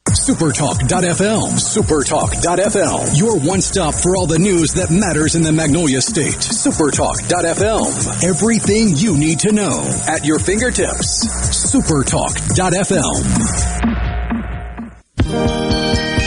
Supertalk.fm. 0.08 1.42
Supertalk.fm. 1.58 3.18
Your 3.18 3.40
one 3.40 3.60
stop 3.60 3.94
for 3.94 4.16
all 4.16 4.26
the 4.26 4.38
news 4.38 4.74
that 4.74 4.90
matters 4.90 5.34
in 5.34 5.42
the 5.42 5.52
Magnolia 5.52 6.00
State. 6.00 6.34
Supertalk.fm. 6.34 8.24
Everything 8.28 8.96
you 8.96 9.16
need 9.16 9.40
to 9.40 9.52
know 9.52 9.80
at 10.06 10.24
your 10.24 10.38
fingertips. 10.38 11.26
Supertalk.fm. 11.74 13.91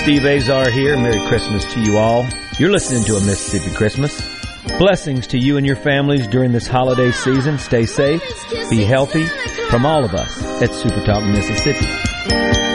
Steve 0.01 0.25
Azar 0.25 0.69
here. 0.69 0.97
Merry 0.97 1.19
Christmas 1.27 1.65
to 1.73 1.79
you 1.81 1.97
all. 1.97 2.25
You're 2.59 2.71
listening 2.71 3.03
to 3.05 3.15
a 3.15 3.21
Mississippi 3.21 3.75
Christmas. 3.75 4.35
Blessings 4.77 5.27
to 5.27 5.37
you 5.37 5.57
and 5.57 5.65
your 5.65 5.75
families 5.75 6.27
during 6.27 6.51
this 6.51 6.67
holiday 6.67 7.11
season. 7.11 7.57
Stay 7.57 7.85
safe, 7.85 8.21
be 8.69 8.83
healthy 8.83 9.25
from 9.69 9.85
all 9.85 10.03
of 10.03 10.13
us 10.13 10.61
at 10.61 10.71
Super 10.71 11.03
Talk 11.05 11.23
Mississippi. 11.23 12.74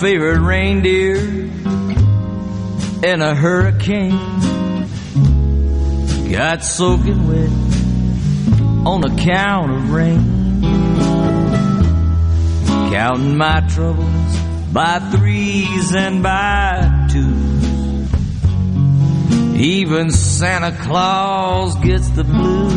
Favorite 0.00 0.40
reindeer 0.40 1.18
in 3.04 3.20
a 3.20 3.34
hurricane. 3.34 4.16
Got 6.32 6.64
soaking 6.64 7.28
wet 7.28 7.50
on 8.86 9.04
account 9.04 9.72
of 9.72 9.90
rain. 9.90 10.62
Counting 12.90 13.36
my 13.36 13.60
troubles 13.68 14.38
by 14.72 15.00
threes 15.10 15.94
and 15.94 16.22
by 16.22 17.08
twos. 17.10 18.10
Even 19.60 20.10
Santa 20.10 20.72
Claus 20.80 21.76
gets 21.84 22.08
the 22.08 22.24
blues. 22.24 22.72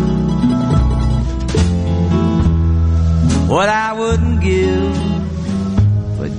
What 3.50 3.70
I 3.70 3.94
wouldn't 3.94 4.42
give 4.42 5.13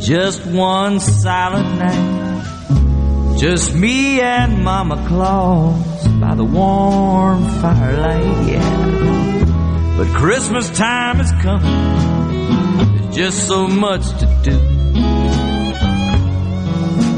just 0.05 0.45
one 0.47 1.01
silent 1.01 1.79
night. 1.79 3.39
Just 3.39 3.75
me 3.75 4.21
and 4.21 4.63
Mama 4.63 5.03
Claus 5.09 6.07
by 6.21 6.35
the 6.35 6.45
warm 6.45 7.43
firelight, 7.61 8.47
yeah. 8.47 9.95
But 9.97 10.09
Christmas 10.09 10.69
time 10.71 11.21
is 11.21 11.33
coming. 11.41 12.97
There's 12.97 13.17
just 13.17 13.47
so 13.47 13.67
much 13.67 14.07
to 14.21 14.27
do. 14.43 14.61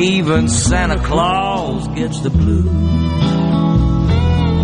Even 0.03 0.49
Santa 0.49 0.99
Claus 1.03 1.89
gets 1.89 2.21
the 2.21 2.31
blues. 2.31 2.67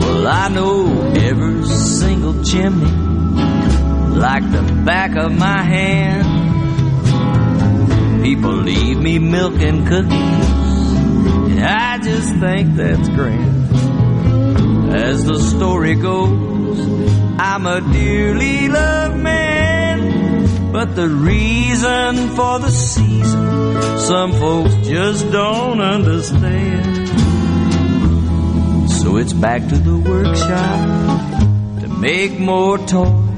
Well, 0.00 0.28
I 0.28 0.48
know 0.48 1.12
every 1.16 1.64
single 1.64 2.44
chimney 2.44 2.86
like 4.16 4.48
the 4.52 4.62
back 4.84 5.16
of 5.16 5.36
my 5.36 5.62
hand. 5.62 6.31
Leave 8.44 8.98
me 8.98 9.18
milk 9.18 9.54
and 9.60 9.86
cookies, 9.86 11.62
I 11.62 11.98
just 12.02 12.34
think 12.36 12.74
that's 12.76 13.08
grand. 13.08 13.74
As 14.94 15.24
the 15.24 15.38
story 15.38 15.94
goes, 15.94 16.80
I'm 17.38 17.66
a 17.66 17.80
dearly 17.92 18.68
loved 18.68 19.16
man, 19.16 20.72
but 20.72 20.94
the 20.96 21.08
reason 21.08 22.30
for 22.30 22.58
the 22.58 22.70
season, 22.70 23.98
some 23.98 24.32
folks 24.32 24.74
just 24.86 25.30
don't 25.30 25.80
understand. 25.80 27.08
So 28.90 29.16
it's 29.18 29.32
back 29.32 29.66
to 29.68 29.76
the 29.76 29.96
workshop 29.98 31.80
to 31.80 31.88
make 31.88 32.38
more 32.38 32.78
toys. 32.78 33.30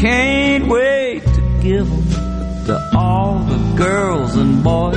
Can't 0.00 0.66
wait 0.68 1.22
to 1.24 1.40
give 1.62 1.90
'em 1.90 2.02
to 2.10 2.11
all 2.11 2.11
the 2.11 2.11
girls 3.82 4.36
and 4.36 4.62
boys. 4.62 4.96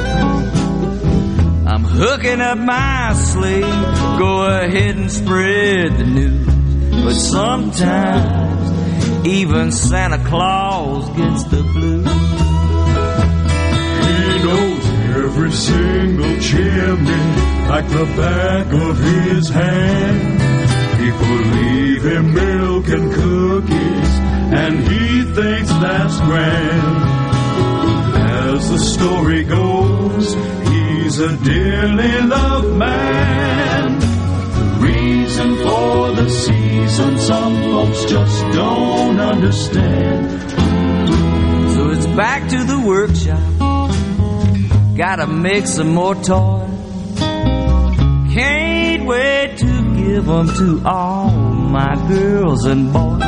I'm 1.71 1.83
hooking 1.83 2.39
up 2.39 2.57
my 2.57 3.13
sleigh. 3.13 3.61
Go 4.19 4.45
ahead 4.45 4.95
and 4.95 5.11
spread 5.11 5.97
the 5.97 6.03
news. 6.03 6.45
But 7.03 7.15
sometimes 7.15 9.27
even 9.27 9.71
Santa 9.71 10.19
Claus 10.29 11.09
gets 11.17 11.43
the 11.45 11.63
blues. 11.73 12.05
He 14.07 14.19
knows 14.45 14.85
every 15.23 15.51
single 15.51 16.39
chimney 16.39 17.25
like 17.71 17.87
the 17.89 18.05
back 18.21 18.67
of 18.87 18.99
his 18.99 19.49
hand. 19.49 20.39
People 21.01 21.37
leave 21.57 22.03
him 22.03 22.33
milk 22.33 22.87
and 22.89 23.11
cookies, 23.13 24.11
and 24.61 24.87
he 24.87 25.23
thinks 25.33 25.69
that's 25.69 26.19
grand. 26.21 27.14
As 28.65 28.71
the 28.71 28.79
story 28.79 29.43
goes, 29.43 30.33
he's 30.69 31.19
a 31.19 31.37
dearly 31.37 32.19
loved 32.21 32.75
man. 32.75 33.99
The 33.99 34.65
reason 34.81 35.55
for 35.57 36.11
the 36.13 36.27
season, 36.27 37.19
some 37.19 37.61
folks 37.61 38.05
just 38.05 38.41
don't 38.53 39.19
understand. 39.19 40.51
So 41.75 41.91
it's 41.91 42.07
back 42.07 42.49
to 42.49 42.63
the 42.63 42.79
workshop. 42.79 43.39
Gotta 44.97 45.27
make 45.27 45.67
some 45.67 45.89
more 45.89 46.15
toys. 46.15 47.19
Can't 48.33 49.05
wait 49.05 49.57
to 49.57 49.95
give 49.95 50.27
'em 50.27 50.47
to 50.57 50.81
all 50.83 51.29
my 51.29 51.93
girls 52.07 52.65
and 52.65 52.91
boys. 52.91 53.21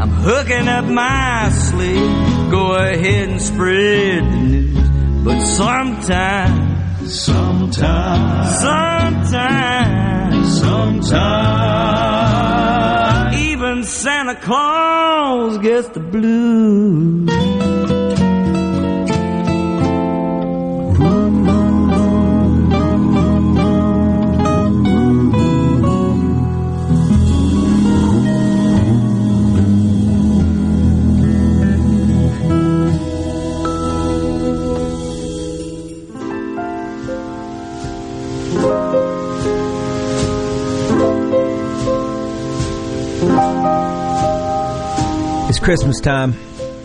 I'm 0.00 0.10
hooking 0.26 0.66
up 0.66 0.86
my 0.86 1.50
sleigh. 1.50 2.27
Go 2.50 2.74
ahead 2.76 3.28
and 3.28 3.42
spread 3.42 4.24
the 4.24 4.36
news. 4.36 4.88
But 5.24 5.40
sometimes, 5.44 7.22
sometimes, 7.22 8.60
sometimes, 8.60 10.60
sometimes, 10.60 11.08
even 13.36 13.84
Santa 13.84 14.36
Claus 14.36 15.58
gets 15.58 15.88
the 15.88 16.00
blues. 16.00 16.77
Christmas 45.68 46.00
time. 46.00 46.32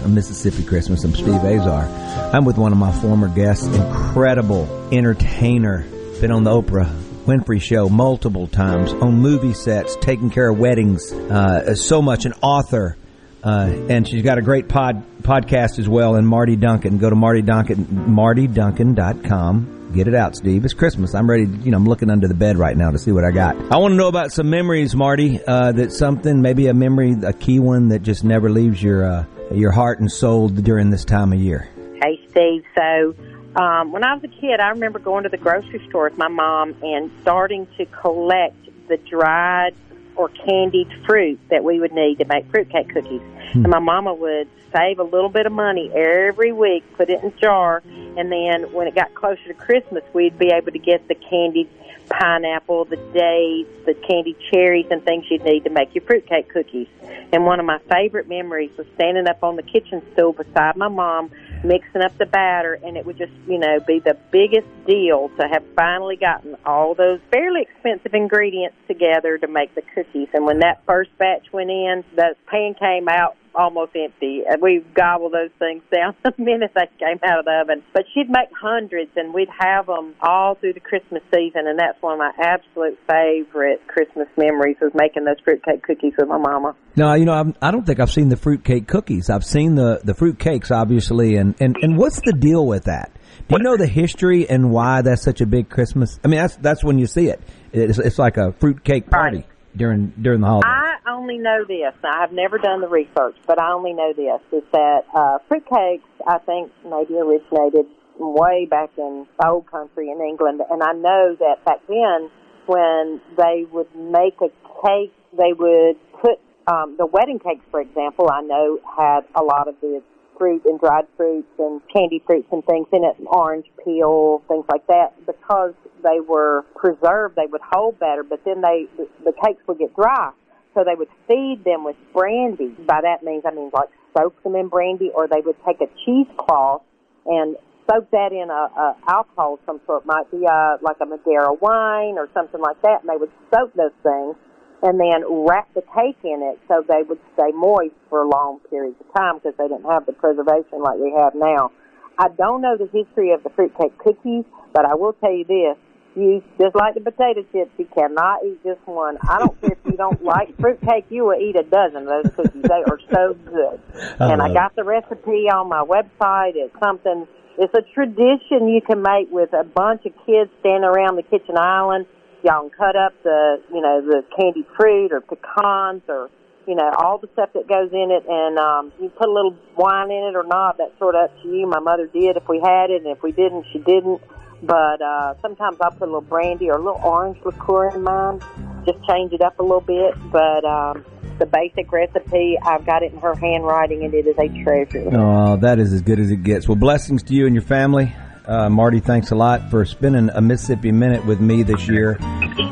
A 0.04 0.10
Mississippi 0.10 0.62
Christmas. 0.62 1.06
I'm 1.06 1.14
Steve 1.14 1.42
Azar. 1.42 1.86
I'm 2.34 2.44
with 2.44 2.58
one 2.58 2.74
of 2.74 2.78
my 2.78 2.92
former 2.92 3.30
guests, 3.30 3.66
incredible 3.66 4.90
entertainer. 4.92 5.86
Been 6.20 6.32
on 6.32 6.44
the 6.44 6.52
Oprah 6.52 6.94
Winfrey 7.24 7.62
Show 7.62 7.88
multiple 7.88 8.46
times, 8.46 8.92
on 8.92 9.20
movie 9.20 9.54
sets, 9.54 9.96
taking 10.02 10.30
care 10.30 10.50
of 10.50 10.60
weddings, 10.60 11.14
uh, 11.14 11.76
so 11.76 12.02
much, 12.02 12.26
an 12.26 12.34
author. 12.42 12.98
Uh, 13.42 13.72
and 13.88 14.06
she's 14.06 14.22
got 14.22 14.38
a 14.38 14.42
great 14.42 14.68
pod 14.68 15.02
podcast 15.22 15.80
as 15.80 15.88
well. 15.88 16.16
And 16.16 16.28
Martie 16.28 16.58
Duncan, 16.58 16.98
go 16.98 17.10
to 17.10 17.16
Martie 17.16 17.42
Duncan, 17.42 17.86
martieduncan.com. 17.86 19.83
Get 19.94 20.08
it 20.08 20.16
out, 20.16 20.36
Steve. 20.36 20.66
It's 20.66 20.74
Christmas. 20.74 21.14
I'm 21.14 21.30
ready. 21.30 21.46
To, 21.46 21.52
you 21.58 21.70
know, 21.70 21.78
I'm 21.78 21.86
looking 21.86 22.10
under 22.10 22.28
the 22.28 22.34
bed 22.34 22.58
right 22.58 22.76
now 22.76 22.90
to 22.90 22.98
see 22.98 23.12
what 23.12 23.24
I 23.24 23.30
got. 23.30 23.56
I 23.72 23.78
want 23.78 23.92
to 23.92 23.96
know 23.96 24.08
about 24.08 24.32
some 24.32 24.50
memories, 24.50 24.96
Martie. 24.96 25.40
Uh, 25.46 25.72
that 25.72 25.92
something, 25.92 26.42
maybe 26.42 26.66
a 26.66 26.74
memory, 26.74 27.16
a 27.24 27.32
key 27.32 27.60
one 27.60 27.90
that 27.90 28.02
just 28.02 28.24
never 28.24 28.50
leaves 28.50 28.82
your 28.82 29.06
uh, 29.06 29.26
your 29.52 29.72
heart 29.72 30.00
and 30.00 30.12
soul 30.12 30.50
during 30.50 30.90
this 30.90 31.06
time 31.06 31.32
of 31.32 31.40
year. 31.40 31.70
Hey, 32.02 32.20
Steve. 32.32 32.64
So, 32.74 33.14
um, 33.56 33.92
when 33.92 34.04
I 34.04 34.16
was 34.16 34.24
a 34.24 34.28
kid, 34.28 34.60
I 34.60 34.70
remember 34.70 34.98
going 34.98 35.24
to 35.24 35.30
the 35.30 35.38
grocery 35.38 35.86
store 35.90 36.06
with 36.06 36.18
my 36.18 36.28
mom 36.28 36.76
and 36.82 37.12
starting 37.22 37.68
to 37.78 37.86
collect 37.86 38.56
the 38.88 38.98
dried 38.98 39.76
or 40.16 40.30
candied 40.30 40.90
fruit 41.06 41.40
that 41.50 41.64
we 41.64 41.80
would 41.80 41.94
need 41.94 42.20
to 42.20 42.26
make 42.26 42.50
fruitcake 42.50 42.90
cookies. 42.94 43.22
Hmm. 43.52 43.66
And 43.66 43.70
my 43.70 43.80
mama 43.80 44.14
would 44.14 44.48
save 44.74 45.00
a 45.00 45.04
little 45.04 45.30
bit 45.30 45.46
of 45.46 45.52
money 45.52 45.92
every 45.94 46.52
week, 46.52 46.84
put 46.98 47.10
it 47.10 47.24
in 47.24 47.30
a 47.30 47.40
jar, 47.40 47.84
and 48.18 48.32
then 48.32 48.74
when 48.74 48.88
it 48.88 48.96
got 48.96 49.14
closer 49.14 49.44
to 49.48 49.54
Christmas, 49.54 50.04
we'd 50.14 50.38
be 50.38 50.48
able 50.48 50.72
to 50.72 50.80
get 50.80 51.08
the 51.08 51.16
candied 51.16 51.70
pineapple, 52.10 52.86
the 52.86 52.98
dates, 53.14 53.70
the 53.86 53.94
candied 53.94 54.38
cherries, 54.52 54.86
and 54.92 55.04
things 55.04 55.26
you'd 55.30 55.44
need 55.44 55.64
to 55.64 55.70
make 55.70 55.94
your 55.96 56.04
fruitcake 56.04 56.50
cookies. 56.50 56.88
And 57.32 57.46
one 57.46 57.60
of 57.60 57.66
my 57.66 57.80
favorite 57.90 58.28
memories 58.28 58.72
was 58.78 58.88
standing 58.96 59.28
up 59.28 59.44
on 59.44 59.56
the 59.56 59.64
kitchen 59.64 60.02
stool 60.14 60.34
beside 60.34 60.76
my 60.76 60.88
mom, 60.88 61.32
mixing 61.64 62.02
up 62.02 62.18
the 62.18 62.26
batter, 62.26 62.80
and 62.84 62.98
it 62.98 63.06
would 63.06 63.18
just, 63.18 63.32
you 63.48 63.58
know, 63.58 63.80
be 63.86 64.00
the 64.00 64.18
biggest 64.32 64.68
deal 64.86 65.30
to 65.40 65.48
have 65.48 65.64
finally 65.76 66.16
gotten 66.16 66.56
all 66.66 66.96
those 66.96 67.20
fairly 67.32 67.62
expensive 67.62 68.14
ingredients 68.14 68.76
together 68.88 69.38
to 69.38 69.48
make 69.48 69.74
the 69.76 69.82
cookies. 69.96 70.28
And 70.34 70.46
when 70.46 70.60
that 70.60 70.84
first 70.86 71.18
batch 71.18 71.46
went 71.52 71.70
in, 71.70 72.04
the 72.16 72.36
pan 72.48 72.76
came 72.76 73.08
out 73.08 73.38
almost 73.56 73.92
empty. 73.96 74.44
And 74.48 74.62
we 74.62 74.84
gobbled 74.94 75.34
those 75.34 75.52
things 75.60 75.84
down 75.92 76.16
the 76.24 76.34
minute 76.38 76.72
they 76.76 76.90
came 77.00 77.20
out 77.24 77.40
of 77.40 77.46
the 77.46 77.62
oven. 77.62 77.84
But 77.94 78.04
she'd 78.14 78.30
make 78.30 78.50
hundreds, 78.60 79.12
and 79.16 79.34
we'd 79.34 79.50
have 79.60 79.88
them 79.88 80.16
all 80.22 80.56
through 80.56 80.74
the 80.74 80.80
Christmas 80.80 81.24
season. 81.34 81.68
And 81.68 81.78
that's 81.80 82.02
one 82.02 82.14
of 82.14 82.20
my 82.20 82.32
absolute 82.40 82.98
favorite 83.08 83.86
Christmas 83.88 84.28
memories 84.38 84.78
was 84.82 84.92
making 84.94 85.26
those 85.26 85.40
fruitcake 85.44 85.84
cookies 85.84 86.14
with 86.18 86.28
my 86.28 86.38
mama. 86.38 86.76
No, 86.96 87.14
you 87.14 87.26
know, 87.26 87.34
I'm, 87.34 87.56
I 87.62 87.72
don't 87.72 87.86
think 87.86 88.00
I've 88.00 88.12
seen 88.12 88.30
the 88.30 88.38
fruitcake 88.38 88.88
cookies. 88.88 89.30
I've 89.30 89.46
seen 89.46 89.76
the 89.76 90.02
the 90.04 90.14
fruit 90.14 90.38
cakes, 90.40 90.72
obviously, 90.72 91.38
and 91.38 91.56
and 91.60 91.76
and 91.82 91.98
what's 91.98 92.22
the 92.22 92.34
deal 92.34 92.66
with 92.66 92.86
that? 92.86 93.12
Do 93.48 93.58
you 93.58 93.64
know 93.64 93.78
the 93.78 93.88
history 93.88 94.48
and 94.48 94.72
why 94.72 95.02
that's 95.02 95.24
such 95.24 95.42
a 95.42 95.46
big 95.46 95.70
Christmas? 95.70 96.20
I 96.24 96.28
mean, 96.28 96.40
that's 96.40 96.56
that's 96.58 96.84
when 96.84 97.00
you 97.00 97.08
see 97.08 97.30
it. 97.30 97.42
It's, 97.72 97.98
it's 97.98 98.20
like 98.20 98.38
a 98.38 98.54
fruitcake 98.54 99.10
party 99.10 99.46
during 99.76 100.14
during 100.22 100.42
the 100.42 100.48
holidays. 100.48 100.70
I 100.70 101.12
only 101.12 101.38
know 101.38 101.66
this. 101.68 101.94
I've 102.04 102.32
never 102.32 102.58
done 102.58 102.82
the 102.82 102.88
research, 102.88 103.36
but 103.48 103.60
I 103.60 103.72
only 103.72 103.94
know 103.94 104.14
this: 104.14 104.42
is 104.52 104.64
that 104.72 105.02
uh, 105.14 105.38
fruitcakes, 105.50 106.02
I 106.28 106.38
think, 106.40 106.72
maybe 106.84 107.16
originated 107.16 107.86
way 108.20 108.66
back 108.70 108.92
in 108.98 109.26
the 109.40 109.48
old 109.48 109.70
country 109.70 110.10
in 110.10 110.22
England, 110.22 110.62
and 110.70 110.84
I 110.84 110.94
know 110.94 111.36
that 111.40 111.66
back 111.66 111.80
then, 111.88 112.30
when 112.68 113.22
they 113.38 113.66
would 113.72 113.94
make 113.96 114.36
a 114.42 114.50
cake, 114.86 115.14
they 115.36 115.54
would 115.54 115.98
put 116.22 116.40
um, 116.68 116.96
the 116.98 117.06
wedding 117.06 117.40
cakes, 117.40 117.66
for 117.72 117.82
example. 117.82 118.30
I 118.32 118.42
know 118.42 118.80
had 118.98 119.22
a 119.36 119.44
lot 119.44 119.68
of 119.68 119.76
the 119.82 120.02
fruit 120.44 120.66
and 120.66 120.78
dried 120.78 121.06
fruits 121.16 121.48
and 121.58 121.80
candy 121.88 122.22
fruits 122.28 122.48
and 122.52 122.66
things 122.66 122.88
in 122.92 123.06
it, 123.06 123.16
orange 123.28 123.66
peel, 123.84 124.44
things 124.50 124.66
like 124.70 124.86
that, 124.88 125.14
because 125.26 125.74
they 126.04 126.20
were 126.20 126.66
preserved, 126.76 127.38
they 127.38 127.46
would 127.46 127.62
hold 127.64 127.98
better, 127.98 128.24
but 128.24 128.44
then 128.44 128.60
they, 128.62 128.88
the, 128.98 129.32
cakes 129.42 129.64
would 129.68 129.80
get 129.80 129.96
dry. 129.96 130.32
So 130.74 130.84
they 130.84 130.96
would 130.96 131.08
feed 131.30 131.64
them 131.64 131.86
with 131.86 131.96
brandy. 132.14 132.76
By 132.86 133.02
that 133.04 133.24
means, 133.24 133.44
I 133.46 133.52
mean 133.52 133.70
like 133.74 133.90
soak 134.18 134.42
them 134.44 134.56
in 134.56 134.68
brandy, 134.68 135.12
or 135.16 135.28
they 135.28 135.40
would 135.40 135.56
take 135.66 135.80
a 135.80 135.88
cheesecloth 136.04 136.82
and 137.26 137.56
soak 137.90 138.12
that 138.12 138.34
in 138.34 138.50
a, 138.50 138.54
a 138.54 138.96
alcohol 139.08 139.54
of 139.54 139.60
some 139.66 139.80
sort. 139.86 140.06
Might 140.06 140.30
be 140.32 140.44
a, 140.46 140.78
like 140.82 140.98
a 141.00 141.06
Madeira 141.06 141.54
wine 141.54 142.18
or 142.18 142.28
something 142.34 142.60
like 142.60 142.82
that, 142.82 143.02
and 143.02 143.10
they 143.10 143.18
would 143.18 143.32
soak 143.54 143.72
those 143.76 143.96
things 144.02 144.36
and 144.84 145.00
then 145.00 145.24
wrap 145.48 145.74
the 145.74 145.82
cake 145.96 146.20
in 146.24 146.44
it 146.44 146.60
so 146.68 146.84
they 146.86 147.04
would 147.08 147.20
stay 147.34 147.52
moist 147.56 147.96
for 148.10 148.28
long 148.28 148.60
periods 148.70 148.98
of 149.00 149.08
time 149.16 149.40
because 149.40 149.56
they 149.58 149.68
didn't 149.68 149.90
have 149.90 150.06
the 150.06 150.12
preservation 150.12 150.84
like 150.84 151.00
we 151.00 151.12
have 151.18 151.34
now. 151.34 151.72
I 152.20 152.28
don't 152.28 152.62
know 152.62 152.78
the 152.78 152.92
history 152.92 153.32
of 153.32 153.42
the 153.44 153.50
fruitcake 153.50 153.98
cookies, 153.98 154.44
but 154.74 154.86
I 154.86 154.94
will 154.96 155.14
tell 155.14 155.32
you 155.32 155.46
this. 155.46 155.78
You, 156.16 156.44
just 156.60 156.76
like 156.76 156.94
the 156.94 157.02
potato 157.02 157.42
chips, 157.52 157.72
you 157.78 157.88
cannot 157.96 158.46
eat 158.46 158.62
just 158.64 158.86
one. 158.86 159.18
I 159.24 159.40
don't 159.40 159.60
care 159.60 159.72
if 159.72 159.80
you 159.86 159.98
don't 159.98 160.22
like 160.36 160.56
fruitcake, 160.60 161.06
you 161.10 161.26
will 161.26 161.40
eat 161.40 161.56
a 161.56 161.64
dozen 161.64 162.06
of 162.06 162.24
those 162.24 162.34
cookies. 162.36 162.62
They 162.62 162.84
are 162.86 163.00
so 163.10 163.34
good. 163.34 163.82
I 164.20 164.34
and 164.34 164.42
I 164.42 164.54
got 164.54 164.76
the 164.76 164.84
recipe 164.84 165.50
on 165.50 165.70
my 165.70 165.82
website. 165.82 166.54
It's 166.54 166.76
something, 166.84 167.26
it's 167.58 167.74
a 167.74 167.82
tradition 167.96 168.68
you 168.68 168.82
can 168.86 169.02
make 169.02 169.32
with 169.32 169.54
a 169.54 169.64
bunch 169.64 170.06
of 170.06 170.14
kids 170.28 170.52
standing 170.60 170.84
around 170.84 171.16
the 171.16 171.24
kitchen 171.24 171.58
island 171.58 172.06
y'all 172.44 172.70
can 172.70 172.78
cut 172.78 172.96
up 172.96 173.14
the 173.24 173.62
you 173.74 173.82
know 173.82 174.02
the 174.02 174.24
candied 174.38 174.66
fruit 174.78 175.12
or 175.12 175.22
pecans 175.22 176.04
or 176.08 176.30
you 176.68 176.76
know 176.76 176.92
all 176.98 177.18
the 177.18 177.28
stuff 177.34 177.50
that 177.54 177.68
goes 177.68 177.92
in 177.92 178.12
it. 178.12 178.26
And 178.28 178.60
um 178.60 178.92
you 179.00 179.10
put 179.10 179.28
a 179.28 179.32
little 179.32 179.56
wine 179.78 180.12
in 180.12 180.24
it 180.30 180.36
or 180.36 180.44
not 180.44 180.78
that's 180.78 180.98
sort 181.00 181.16
of 181.16 181.30
up 181.30 181.42
to 181.42 181.48
you. 181.48 181.66
My 181.68 181.80
mother 181.80 182.08
did 182.08 182.38
if 182.38 182.48
we 182.48 182.60
had 182.60 182.92
it 182.92 183.02
and 183.04 183.08
if 183.08 183.24
we 183.24 183.32
didn't 183.32 183.66
she 183.72 183.80
didn't. 183.80 184.22
But 184.62 185.02
uh 185.02 185.36
sometimes 185.42 185.78
i'll 185.82 185.92
put 185.92 186.04
a 186.04 186.06
little 186.06 186.22
brandy 186.22 186.70
or 186.70 186.76
a 186.76 186.84
little 186.84 187.02
orange 187.04 187.38
liqueur 187.44 187.96
in 187.96 188.04
mine 188.04 188.42
just 188.86 189.00
change 189.08 189.32
it 189.32 189.42
up 189.42 189.60
a 189.60 189.64
little 189.64 189.82
bit. 189.82 190.14
But 190.32 190.66
um 190.66 191.06
the 191.40 191.46
basic 191.48 191.92
recipe 191.92 192.58
i've 192.64 192.86
got 192.86 193.02
it 193.02 193.12
in 193.12 193.20
her 193.20 193.34
handwriting 193.36 194.04
and 194.04 194.14
it 194.14 194.28
is 194.28 194.36
a 194.38 194.64
treasure. 194.64 195.10
Oh, 195.14 195.58
that 195.58 195.80
is 195.80 195.94
as 195.94 196.02
good 196.02 196.20
as 196.20 196.30
it 196.30 196.44
gets. 196.44 196.68
Well, 196.68 196.76
blessings 196.76 197.24
to 197.24 197.34
you 197.34 197.46
and 197.46 197.56
your 197.56 197.64
family. 197.64 198.14
Uh, 198.46 198.70
Martie, 198.70 199.00
thanks 199.00 199.32
a 199.32 199.36
lot 199.36 199.70
for 199.70 199.86
spending 199.86 200.30
a 200.30 200.42
Mississippi 200.42 200.92
Minute 200.92 201.26
with 201.26 201.40
me 201.40 201.64
this 201.64 201.88
year, 201.88 202.18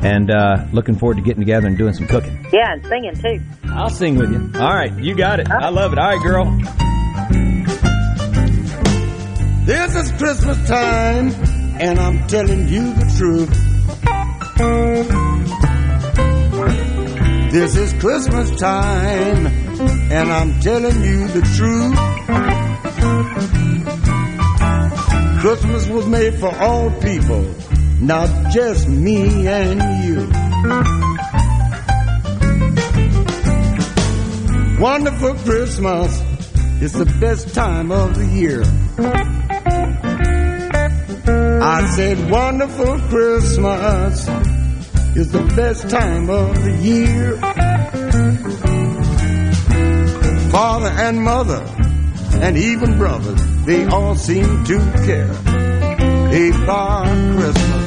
and 0.02 0.30
uh, 0.30 0.66
looking 0.72 0.96
forward 0.96 1.16
to 1.16 1.22
getting 1.22 1.40
together 1.40 1.66
and 1.66 1.78
doing 1.78 1.94
some 1.94 2.06
cooking. 2.06 2.46
yeah 2.52 2.74
and 2.74 2.84
singing 2.86 3.14
too 3.14 3.40
I'll 3.70 3.88
sing 3.88 4.16
with 4.16 4.30
you. 4.30 4.50
All 4.60 4.74
right, 4.74 4.92
you 4.98 5.14
got 5.14 5.40
it. 5.40 5.50
I 5.50 5.70
love 5.70 5.94
it. 5.94 5.98
All 5.98 6.08
right, 6.08 6.22
girl. 6.22 6.44
This 9.64 9.94
is 9.96 10.12
Christmas 10.18 10.58
time, 10.68 11.30
and 11.80 11.98
I'm 11.98 12.26
telling 12.26 12.68
you 12.68 12.92
the 12.92 13.14
truth. 13.16 13.48
This 17.50 17.76
is 17.76 17.92
Christmas 17.94 18.50
time, 18.60 19.46
and 19.46 20.30
I'm 20.32 20.60
telling 20.60 21.02
you 21.02 21.28
the 21.28 21.40
truth. 21.56 21.96
Christmas 25.42 25.88
was 25.88 26.06
made 26.06 26.38
for 26.38 26.54
all 26.54 26.88
people, 27.00 27.42
not 28.00 28.52
just 28.52 28.86
me 28.86 29.48
and 29.48 30.04
you. 30.04 30.18
Wonderful 34.80 35.34
Christmas 35.34 36.20
is 36.80 36.92
the 36.92 37.06
best 37.20 37.52
time 37.56 37.90
of 37.90 38.14
the 38.14 38.24
year. 38.24 38.62
I 41.60 41.90
said, 41.96 42.30
wonderful 42.30 43.00
Christmas 43.08 44.28
is 45.16 45.32
the 45.32 45.42
best 45.56 45.90
time 45.90 46.30
of 46.30 46.54
the 46.62 46.76
year. 46.76 47.36
Father 50.52 50.90
and 50.90 51.20
mother 51.20 51.91
and 52.42 52.58
even 52.58 52.98
brothers, 52.98 53.40
they 53.64 53.84
all 53.86 54.16
seem 54.16 54.64
to 54.64 54.78
care 55.06 55.30
about 56.64 57.06
Christmas. 57.36 57.81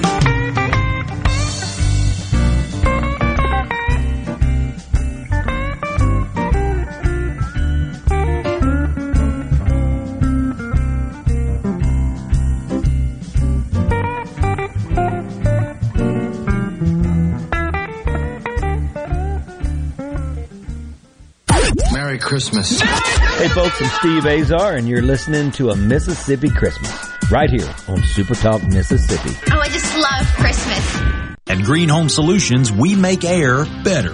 Merry 22.06 22.20
Christmas. 22.20 22.80
Hey, 22.80 23.47
folks, 23.47 23.82
I'm 23.82 23.89
Steve 23.99 24.28
Azar, 24.28 24.76
and 24.76 24.88
you're 24.88 25.01
listening 25.01 25.49
to 25.53 25.72
a 25.72 25.76
Mississippi 25.76 26.51
Christmas 26.51 26.91
right 27.32 27.49
here 27.49 27.68
on 27.88 28.03
Super 28.03 28.36
Talk 28.36 28.62
Mississippi. 28.62 29.36
Oh, 29.51 29.60
I 29.60 29.70
just 29.70 29.97
love 29.97 30.28
Christmas. 30.36 31.36
At 31.47 31.64
Green 31.64 31.89
Home 31.89 32.08
Solutions, 32.08 32.72
we 32.72 32.95
make 32.95 33.26
air 33.26 33.66
better. 33.84 34.14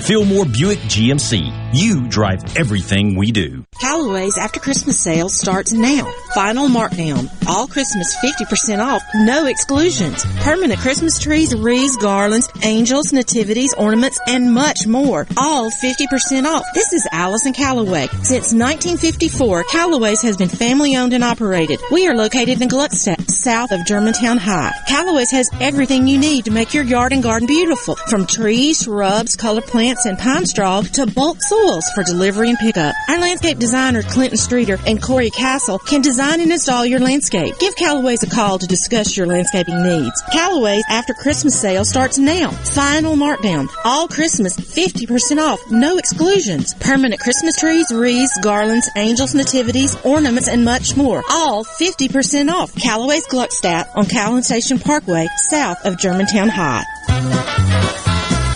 Fillmore 0.00 0.46
Buick 0.46 0.78
GMC. 0.80 1.74
You 1.74 2.08
drive 2.08 2.56
everything 2.56 3.14
we 3.14 3.30
do. 3.30 3.64
Callaway's 3.78 4.38
after 4.38 4.58
Christmas 4.58 4.98
sale 4.98 5.28
starts 5.28 5.72
now. 5.72 6.10
Final 6.34 6.68
markdown. 6.68 7.28
All 7.46 7.66
Christmas 7.66 8.16
50% 8.24 8.78
off. 8.82 9.02
No 9.16 9.46
exclusions. 9.46 10.24
Permanent 10.40 10.80
Christmas 10.80 11.18
trees, 11.18 11.54
wreaths, 11.54 11.96
garlands, 11.96 12.48
angels, 12.62 13.12
nativities, 13.12 13.74
ornaments, 13.74 14.18
and 14.26 14.54
much 14.54 14.86
more. 14.86 15.26
All 15.36 15.70
50% 15.70 16.46
off. 16.46 16.64
This 16.72 16.92
is 16.94 17.06
Allison 17.12 17.52
Callaway. 17.52 18.06
Since 18.22 18.54
1954, 18.54 19.64
Callaway's 19.64 20.22
has 20.22 20.36
been 20.38 20.48
family 20.48 20.96
owned 20.96 21.12
and 21.12 21.24
operated. 21.24 21.80
We 21.90 22.06
are 22.06 22.14
located 22.14 22.62
in 22.62 22.68
Gluckstadt, 22.68 23.30
south 23.30 23.72
of 23.72 23.84
Germantown 23.84 24.38
High. 24.38 24.72
Callaway's 24.88 25.32
has 25.32 25.50
everything 25.60 26.06
you 26.06 26.18
need 26.18 26.46
to 26.46 26.50
make 26.50 26.72
your 26.72 26.84
yard 26.84 27.12
and 27.12 27.22
garden 27.22 27.46
beautiful. 27.46 27.96
From 28.08 28.26
trees, 28.26 28.82
shrubs, 28.84 29.36
color 29.36 29.60
plants, 29.60 29.87
and 29.88 30.18
pine 30.18 30.44
straw 30.44 30.82
to 30.82 31.06
bulk 31.06 31.40
soils 31.40 31.88
for 31.94 32.02
delivery 32.02 32.50
and 32.50 32.58
pickup. 32.58 32.94
Our 33.08 33.18
landscape 33.18 33.58
designer 33.58 34.02
Clinton 34.02 34.36
Streeter 34.36 34.76
and 34.86 35.02
Corey 35.02 35.30
Castle 35.30 35.78
can 35.78 36.02
design 36.02 36.40
and 36.40 36.52
install 36.52 36.84
your 36.84 37.00
landscape. 37.00 37.58
Give 37.58 37.74
Callaway's 37.74 38.22
a 38.22 38.28
call 38.28 38.58
to 38.58 38.66
discuss 38.66 39.16
your 39.16 39.26
landscaping 39.26 39.82
needs. 39.82 40.20
Callaway's 40.30 40.84
after 40.90 41.14
Christmas 41.14 41.58
sale 41.58 41.86
starts 41.86 42.18
now. 42.18 42.50
Final 42.50 43.16
markdown. 43.16 43.68
All 43.82 44.08
Christmas 44.08 44.56
50% 44.56 45.38
off. 45.38 45.60
No 45.70 45.96
exclusions. 45.96 46.74
Permanent 46.74 47.20
Christmas 47.20 47.56
trees, 47.56 47.90
wreaths, 47.90 48.38
garlands, 48.42 48.90
angels, 48.96 49.34
nativities, 49.34 49.96
ornaments, 50.04 50.48
and 50.48 50.64
much 50.66 50.96
more. 50.98 51.22
All 51.30 51.64
50% 51.64 52.52
off. 52.52 52.74
Callaway's 52.74 53.26
Gluckstadt 53.26 53.88
on 53.96 54.04
Calhoun 54.04 54.42
Station 54.42 54.78
Parkway, 54.78 55.28
south 55.48 55.84
of 55.86 55.98
Germantown 55.98 56.50
High. 56.50 56.84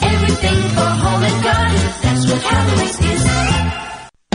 Everything 0.02 0.91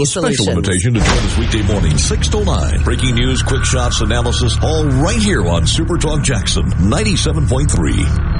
with 0.00 0.08
a 0.08 0.10
special 0.10 0.44
solutions. 0.44 0.68
invitation 0.68 0.94
to 0.94 1.00
join 1.00 1.18
us 1.18 1.38
weekday 1.38 1.62
morning, 1.62 1.98
6 1.98 2.28
to 2.28 2.44
9. 2.44 2.82
Breaking 2.84 3.14
news, 3.14 3.42
quick 3.42 3.64
shots, 3.64 4.00
analysis, 4.00 4.56
all 4.62 4.86
right 4.86 5.18
here 5.20 5.46
on 5.46 5.66
Super 5.66 5.98
Talk 5.98 6.22
Jackson 6.22 6.64
97.3. 6.64 8.38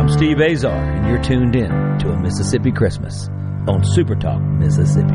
I'm 0.00 0.08
Steve 0.08 0.40
Azar, 0.40 0.72
and 0.72 1.08
you're 1.08 1.22
tuned 1.22 1.54
in 1.56 1.70
to 1.98 2.10
a 2.10 2.20
Mississippi 2.20 2.72
Christmas 2.72 3.28
on 3.68 3.84
Super 3.84 4.14
Talk 4.14 4.40
Mississippi. 4.40 5.14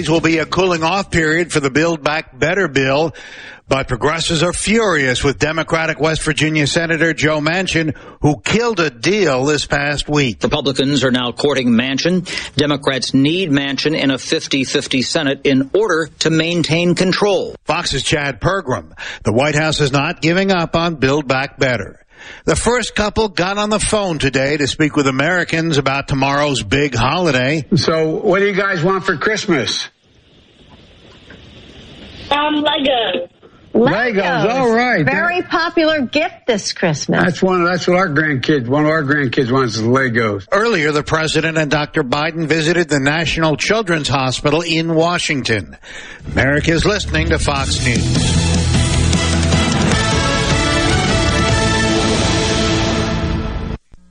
Holidays 0.00 0.10
will 0.10 0.20
be 0.20 0.38
a 0.38 0.46
cooling 0.46 0.82
off 0.82 1.10
period 1.10 1.52
for 1.52 1.60
the 1.60 1.70
Build 1.70 2.02
Back 2.02 2.38
Better 2.38 2.68
bill, 2.68 3.12
but 3.68 3.86
progressives 3.86 4.42
are 4.42 4.52
furious 4.52 5.22
with 5.22 5.38
Democratic 5.38 6.00
West 6.00 6.22
Virginia 6.22 6.66
Senator 6.66 7.12
Joe 7.12 7.40
Manchin, 7.40 7.94
who 8.22 8.40
killed 8.40 8.80
a 8.80 8.88
deal 8.88 9.44
this 9.44 9.66
past 9.66 10.08
week. 10.08 10.42
Republicans 10.42 11.04
are 11.04 11.10
now 11.10 11.32
courting 11.32 11.68
Manchin. 11.68 12.26
Democrats 12.56 13.12
need 13.12 13.50
Manchin 13.50 13.94
in 13.94 14.10
a 14.10 14.16
50-50 14.16 15.04
Senate 15.04 15.40
in 15.44 15.70
order 15.74 16.08
to 16.20 16.30
maintain 16.30 16.94
control. 16.94 17.54
Fox's 17.64 18.02
Chad 18.02 18.40
Pergram. 18.40 18.96
The 19.24 19.32
White 19.32 19.54
House 19.54 19.80
is 19.80 19.92
not 19.92 20.22
giving 20.22 20.50
up 20.50 20.74
on 20.74 20.94
Build 20.94 21.28
Back 21.28 21.58
Better. 21.58 22.00
The 22.44 22.56
first 22.56 22.94
couple 22.94 23.28
got 23.28 23.58
on 23.58 23.70
the 23.70 23.80
phone 23.80 24.18
today 24.18 24.56
to 24.56 24.66
speak 24.66 24.96
with 24.96 25.06
Americans 25.06 25.78
about 25.78 26.08
tomorrow's 26.08 26.62
big 26.62 26.94
holiday. 26.94 27.66
So, 27.76 28.08
what 28.16 28.40
do 28.40 28.46
you 28.46 28.54
guys 28.54 28.82
want 28.82 29.04
for 29.04 29.16
Christmas? 29.16 29.88
Um, 32.30 32.64
Legos. 32.64 33.30
Legos, 33.72 34.50
all 34.50 34.74
right. 34.74 35.04
Very 35.04 35.42
popular 35.42 36.00
gift 36.02 36.46
this 36.46 36.72
Christmas. 36.72 37.22
That's 37.22 37.42
one. 37.42 37.64
That's 37.64 37.86
what 37.86 37.96
our 37.96 38.08
grandkids. 38.08 38.66
One 38.66 38.84
of 38.84 38.90
our 38.90 39.04
grandkids 39.04 39.50
wants 39.52 39.76
is 39.76 39.82
Legos. 39.82 40.48
Earlier, 40.50 40.90
the 40.90 41.04
president 41.04 41.56
and 41.56 41.70
Dr. 41.70 42.02
Biden 42.02 42.46
visited 42.46 42.88
the 42.88 42.98
National 42.98 43.56
Children's 43.56 44.08
Hospital 44.08 44.62
in 44.62 44.94
Washington. 44.94 45.76
America 46.32 46.72
is 46.72 46.84
listening 46.84 47.28
to 47.28 47.38
Fox 47.38 47.84
News. 47.84 48.49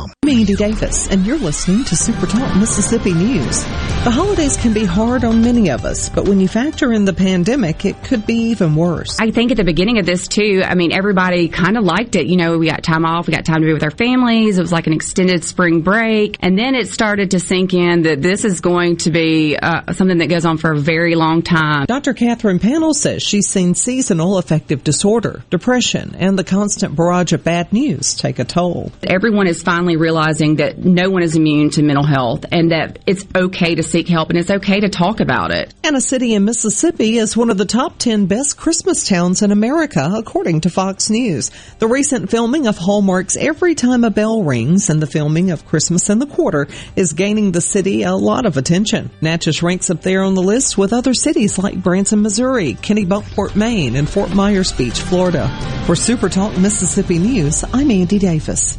I'm 0.00 0.28
Andy 0.30 0.54
Davis, 0.54 1.10
and 1.10 1.26
you're 1.26 1.38
listening 1.38 1.84
to 1.84 1.96
Super 1.96 2.26
Talk 2.26 2.56
Mississippi 2.56 3.12
News. 3.12 3.64
The 4.02 4.10
holidays 4.10 4.56
can 4.56 4.72
be 4.72 4.86
hard 4.86 5.24
on 5.24 5.42
many 5.42 5.70
of 5.70 5.84
us, 5.84 6.08
but 6.08 6.26
when 6.26 6.40
you 6.40 6.48
factor 6.48 6.90
in 6.90 7.04
the 7.04 7.12
pandemic, 7.12 7.84
it 7.84 8.02
could 8.02 8.24
be 8.24 8.50
even 8.50 8.76
worse. 8.76 9.18
I 9.20 9.30
think 9.30 9.50
at 9.50 9.58
the 9.58 9.64
beginning 9.64 9.98
of 9.98 10.06
this 10.06 10.26
too, 10.26 10.62
I 10.64 10.74
mean, 10.74 10.90
everybody 10.90 11.48
kind 11.48 11.76
of 11.76 11.84
liked 11.84 12.16
it. 12.16 12.28
You 12.28 12.38
know, 12.38 12.56
we 12.56 12.66
got 12.66 12.82
time 12.82 13.04
off, 13.04 13.26
we 13.26 13.34
got 13.34 13.44
time 13.44 13.60
to 13.60 13.66
be 13.66 13.74
with 13.74 13.82
our 13.82 13.90
families. 13.90 14.56
It 14.56 14.62
was 14.62 14.72
like 14.72 14.86
an 14.86 14.94
extended 14.94 15.44
spring 15.44 15.82
break. 15.82 16.38
And 16.40 16.58
then 16.58 16.74
it 16.74 16.88
started 16.88 17.32
to 17.32 17.40
sink 17.40 17.74
in 17.74 18.02
that 18.02 18.22
this 18.22 18.46
is 18.46 18.62
going 18.62 18.96
to 18.98 19.10
be 19.10 19.58
uh, 19.58 19.92
something 19.92 20.18
that 20.18 20.28
goes 20.28 20.46
on 20.46 20.56
for 20.56 20.72
a 20.72 20.78
very 20.78 21.14
long 21.14 21.42
time. 21.42 21.84
Dr. 21.84 22.14
Catherine 22.14 22.58
Panel 22.58 22.94
says 22.94 23.22
she's 23.22 23.48
seen 23.50 23.74
seasonal 23.74 24.38
affective 24.38 24.82
disorder, 24.82 25.42
depression, 25.50 26.16
and 26.18 26.38
the 26.38 26.44
constant 26.44 26.96
barrage 26.96 27.34
of 27.34 27.44
bad 27.44 27.70
news 27.72 28.14
take 28.14 28.38
a 28.38 28.44
toll. 28.46 28.92
Everyone 29.02 29.46
is 29.46 29.62
finally 29.62 29.89
realizing 29.96 30.56
that 30.56 30.78
no 30.78 31.10
one 31.10 31.22
is 31.22 31.36
immune 31.36 31.70
to 31.70 31.82
mental 31.82 32.04
health 32.04 32.44
and 32.50 32.70
that 32.72 32.98
it's 33.06 33.26
okay 33.34 33.74
to 33.74 33.82
seek 33.82 34.08
help 34.08 34.30
and 34.30 34.38
it's 34.38 34.50
okay 34.50 34.80
to 34.80 34.88
talk 34.88 35.20
about 35.20 35.50
it. 35.50 35.72
And 35.82 35.96
a 35.96 36.00
city 36.00 36.34
in 36.34 36.44
Mississippi 36.44 37.18
is 37.18 37.36
one 37.36 37.50
of 37.50 37.58
the 37.58 37.64
top 37.64 37.98
10 37.98 38.26
best 38.26 38.56
Christmas 38.56 39.08
towns 39.08 39.42
in 39.42 39.52
America, 39.52 40.10
according 40.14 40.62
to 40.62 40.70
Fox 40.70 41.10
News. 41.10 41.50
The 41.78 41.88
recent 41.88 42.30
filming 42.30 42.66
of 42.66 42.78
Hallmark's 42.78 43.36
Every 43.36 43.74
Time 43.74 44.04
a 44.04 44.10
Bell 44.10 44.42
Rings 44.42 44.90
and 44.90 45.00
the 45.00 45.06
filming 45.06 45.50
of 45.50 45.66
Christmas 45.66 46.10
in 46.10 46.18
the 46.18 46.26
Quarter 46.26 46.68
is 46.96 47.12
gaining 47.12 47.52
the 47.52 47.60
city 47.60 48.02
a 48.02 48.14
lot 48.14 48.46
of 48.46 48.56
attention. 48.56 49.10
Natchez 49.20 49.62
ranks 49.62 49.90
up 49.90 50.02
there 50.02 50.22
on 50.22 50.34
the 50.34 50.42
list 50.42 50.76
with 50.76 50.92
other 50.92 51.14
cities 51.14 51.58
like 51.58 51.82
Branson, 51.82 52.22
Missouri, 52.22 52.74
Kennebunkport, 52.74 53.56
Maine, 53.56 53.96
and 53.96 54.08
Fort 54.08 54.34
Myers 54.34 54.72
Beach, 54.72 55.00
Florida. 55.00 55.48
For 55.86 55.96
Super 55.96 56.28
Talk 56.28 56.56
Mississippi 56.58 57.18
News, 57.18 57.64
I'm 57.72 57.90
Andy 57.90 58.18
Davis. 58.18 58.78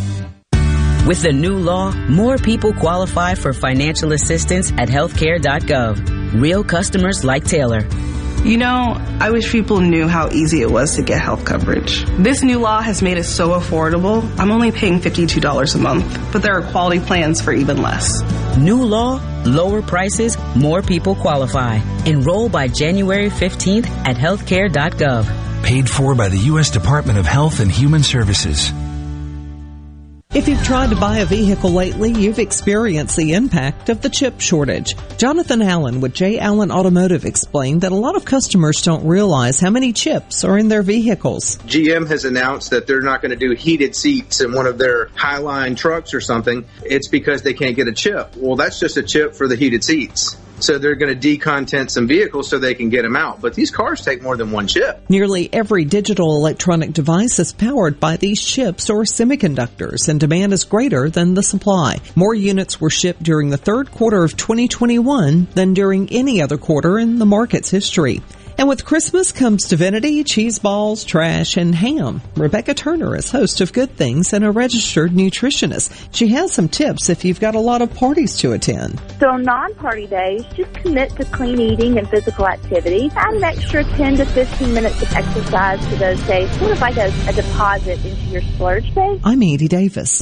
With 1.07 1.23
the 1.23 1.31
new 1.31 1.57
law, 1.57 1.91
more 2.07 2.37
people 2.37 2.73
qualify 2.73 3.33
for 3.33 3.53
financial 3.53 4.11
assistance 4.13 4.71
at 4.73 4.87
healthcare.gov. 4.87 6.39
Real 6.39 6.63
customers 6.63 7.23
like 7.23 7.43
Taylor. 7.43 7.87
You 8.43 8.57
know, 8.57 8.97
I 9.19 9.31
wish 9.31 9.51
people 9.51 9.81
knew 9.81 10.07
how 10.07 10.29
easy 10.29 10.61
it 10.61 10.69
was 10.69 10.95
to 10.97 11.01
get 11.01 11.19
health 11.19 11.43
coverage. 11.43 12.05
This 12.17 12.43
new 12.43 12.59
law 12.59 12.81
has 12.81 13.01
made 13.01 13.17
it 13.17 13.23
so 13.23 13.49
affordable. 13.49 14.21
I'm 14.39 14.51
only 14.51 14.71
paying 14.71 14.99
$52 14.99 15.75
a 15.75 15.77
month, 15.79 16.31
but 16.31 16.43
there 16.43 16.53
are 16.53 16.61
quality 16.71 16.99
plans 16.99 17.41
for 17.41 17.51
even 17.51 17.81
less. 17.81 18.21
New 18.57 18.83
law, 18.83 19.19
lower 19.43 19.81
prices, 19.81 20.37
more 20.55 20.83
people 20.83 21.15
qualify. 21.15 21.79
Enroll 22.05 22.47
by 22.47 22.67
January 22.67 23.29
15th 23.29 23.87
at 24.05 24.17
healthcare.gov. 24.17 25.63
Paid 25.63 25.89
for 25.89 26.13
by 26.15 26.29
the 26.29 26.39
U.S. 26.51 26.69
Department 26.69 27.17
of 27.17 27.25
Health 27.25 27.59
and 27.59 27.71
Human 27.71 28.03
Services. 28.03 28.71
If 30.33 30.47
you've 30.47 30.63
tried 30.63 30.91
to 30.91 30.95
buy 30.95 31.17
a 31.17 31.25
vehicle 31.25 31.71
lately, 31.71 32.09
you've 32.09 32.39
experienced 32.39 33.17
the 33.17 33.33
impact 33.33 33.89
of 33.89 34.01
the 34.01 34.09
chip 34.09 34.39
shortage. 34.39 34.95
Jonathan 35.17 35.61
Allen 35.61 35.99
with 35.99 36.13
J. 36.13 36.39
Allen 36.39 36.71
Automotive 36.71 37.25
explained 37.25 37.81
that 37.81 37.91
a 37.91 37.95
lot 37.95 38.15
of 38.15 38.23
customers 38.23 38.81
don't 38.81 39.05
realize 39.05 39.59
how 39.59 39.69
many 39.69 39.91
chips 39.91 40.45
are 40.45 40.57
in 40.57 40.69
their 40.69 40.83
vehicles. 40.83 41.57
GM 41.67 42.07
has 42.07 42.23
announced 42.23 42.69
that 42.69 42.87
they're 42.87 43.01
not 43.01 43.21
going 43.21 43.31
to 43.31 43.35
do 43.35 43.53
heated 43.55 43.93
seats 43.93 44.39
in 44.39 44.53
one 44.53 44.67
of 44.67 44.77
their 44.77 45.07
Highline 45.07 45.75
trucks 45.75 46.13
or 46.13 46.21
something. 46.21 46.63
It's 46.85 47.09
because 47.09 47.41
they 47.41 47.53
can't 47.53 47.75
get 47.75 47.89
a 47.89 47.93
chip. 47.93 48.33
Well, 48.37 48.55
that's 48.55 48.79
just 48.79 48.95
a 48.95 49.03
chip 49.03 49.35
for 49.35 49.49
the 49.49 49.57
heated 49.57 49.83
seats. 49.83 50.37
So 50.63 50.77
they're 50.77 50.95
going 50.95 51.17
to 51.17 51.37
decontent 51.37 51.89
some 51.89 52.07
vehicles 52.07 52.49
so 52.49 52.59
they 52.59 52.75
can 52.75 52.89
get 52.89 53.03
them 53.03 53.15
out. 53.15 53.41
But 53.41 53.53
these 53.53 53.71
cars 53.71 54.01
take 54.01 54.21
more 54.21 54.37
than 54.37 54.51
one 54.51 54.67
chip. 54.67 55.09
Nearly 55.09 55.49
every 55.53 55.85
digital 55.85 56.35
electronic 56.35 56.93
device 56.93 57.39
is 57.39 57.53
powered 57.53 57.99
by 57.99 58.17
these 58.17 58.43
chips 58.43 58.89
or 58.89 59.03
semiconductors, 59.03 60.07
and 60.07 60.19
demand 60.19 60.53
is 60.53 60.63
greater 60.63 61.09
than 61.09 61.33
the 61.33 61.43
supply. 61.43 61.97
More 62.15 62.35
units 62.35 62.79
were 62.79 62.89
shipped 62.89 63.23
during 63.23 63.49
the 63.49 63.57
third 63.57 63.91
quarter 63.91 64.23
of 64.23 64.37
2021 64.37 65.47
than 65.53 65.73
during 65.73 66.09
any 66.11 66.41
other 66.41 66.57
quarter 66.57 66.99
in 66.99 67.19
the 67.19 67.25
market's 67.25 67.69
history. 67.69 68.21
And 68.57 68.67
with 68.67 68.85
Christmas 68.85 69.31
comes 69.31 69.67
divinity, 69.67 70.23
cheese 70.23 70.59
balls, 70.59 71.03
trash, 71.03 71.57
and 71.57 71.73
ham. 71.73 72.21
Rebecca 72.35 72.73
Turner 72.73 73.15
is 73.15 73.31
host 73.31 73.61
of 73.61 73.73
Good 73.73 73.95
Things 73.95 74.33
and 74.33 74.45
a 74.45 74.51
registered 74.51 75.11
nutritionist. 75.11 76.09
She 76.13 76.27
has 76.29 76.51
some 76.51 76.69
tips 76.69 77.09
if 77.09 77.25
you've 77.25 77.39
got 77.39 77.55
a 77.55 77.59
lot 77.59 77.81
of 77.81 77.93
parties 77.93 78.37
to 78.37 78.51
attend. 78.53 79.01
So 79.19 79.29
on 79.29 79.43
non-party 79.43 80.07
days, 80.07 80.43
just 80.55 80.73
commit 80.73 81.15
to 81.15 81.25
clean 81.25 81.59
eating 81.59 81.97
and 81.97 82.07
physical 82.09 82.47
activity. 82.47 83.09
Add 83.15 83.33
an 83.33 83.43
extra 83.43 83.83
10 83.83 84.17
to 84.17 84.25
15 84.25 84.73
minutes 84.73 85.01
of 85.01 85.13
exercise 85.13 85.85
to 85.87 85.95
those 85.95 86.21
days, 86.27 86.51
sort 86.59 86.71
of 86.71 86.81
like 86.81 86.97
a, 86.97 87.11
a 87.27 87.33
deposit 87.33 88.03
into 88.05 88.21
your 88.25 88.41
splurge 88.41 88.93
day. 88.93 89.19
I'm 89.23 89.41
Andy 89.41 89.67
Davis. 89.67 90.21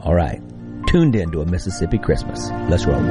All 0.00 0.14
right. 0.14 0.40
Tuned 0.86 1.16
in 1.16 1.30
to 1.32 1.40
a 1.40 1.46
Mississippi 1.46 1.98
Christmas. 1.98 2.50
Let's 2.68 2.86
roll. 2.86 3.02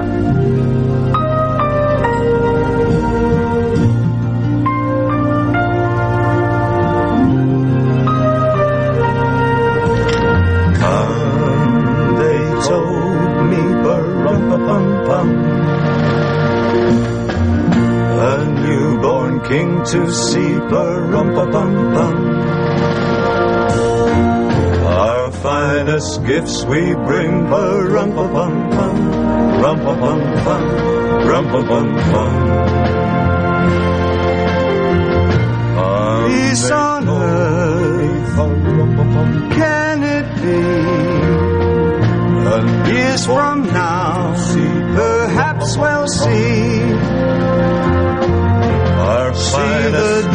King 19.47 19.77
to 19.85 20.09
see 20.11 20.57
pa 20.69 20.83
rum 21.13 21.27
pa 21.35 21.45
Bum 21.53 21.71
Bum. 21.93 22.14
Finest 25.95 26.25
gifts 26.25 26.63
we 26.65 26.93
bring 26.93 27.49
Ba-rum-pa-bum-bum, 27.49 28.97
rum-pa-bum-bum, 29.61 30.63
rum-pa-bum-bum. 31.27 32.31
Peace 36.27 36.71
on 36.71 37.07
earth, 37.07 38.35
can 39.55 40.03
it 40.03 40.27
be? 40.41 40.61
Years 42.91 43.25
from 43.25 43.65
now, 43.67 44.33
perhaps 44.95 45.77
we'll 45.77 46.07
see. 46.07 46.93
Our 48.99 49.33
see 49.33 49.91
the 49.91 50.34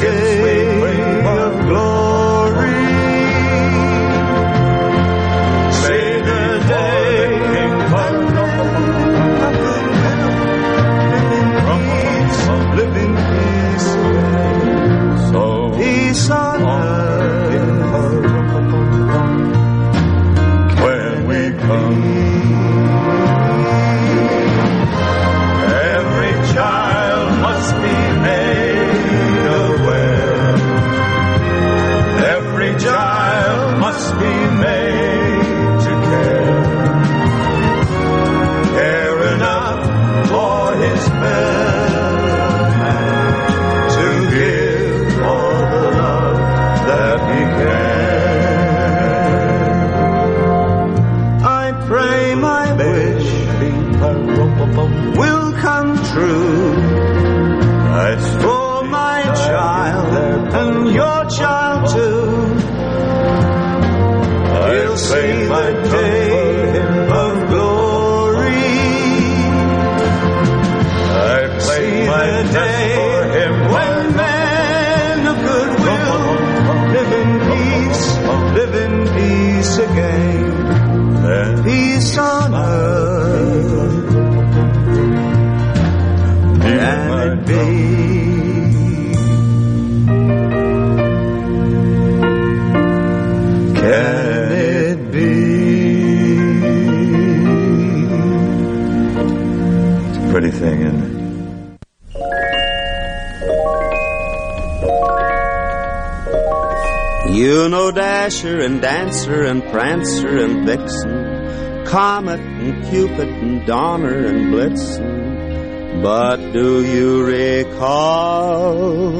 Dasher 108.30 108.60
and 108.60 108.80
Dancer 108.80 109.42
and 109.42 109.60
Prancer 109.72 110.44
and 110.44 110.64
Vixen, 110.64 111.84
Comet 111.84 112.38
and 112.38 112.84
Cupid 112.84 113.26
and 113.26 113.66
Donner 113.66 114.24
and 114.24 114.54
Blitzen. 114.54 116.00
But 116.00 116.36
do 116.52 116.86
you 116.86 117.24
recall 117.24 119.10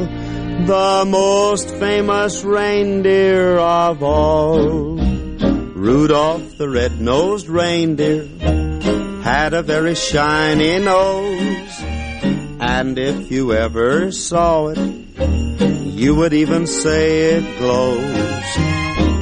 the 0.64 1.04
most 1.08 1.70
famous 1.70 2.44
reindeer 2.44 3.58
of 3.58 4.00
all? 4.00 4.94
Rudolph 4.94 6.56
the 6.56 6.68
red-nosed 6.68 7.48
reindeer 7.48 8.28
had 9.24 9.54
a 9.54 9.62
very 9.64 9.96
shiny 9.96 10.78
nose. 10.78 11.82
And 12.61 12.96
if 12.96 13.28
you 13.28 13.54
ever 13.54 14.12
saw 14.12 14.68
it, 14.68 14.78
you 14.78 16.14
would 16.14 16.32
even 16.32 16.68
say 16.68 17.32
it 17.32 17.58
glows. 17.58 18.29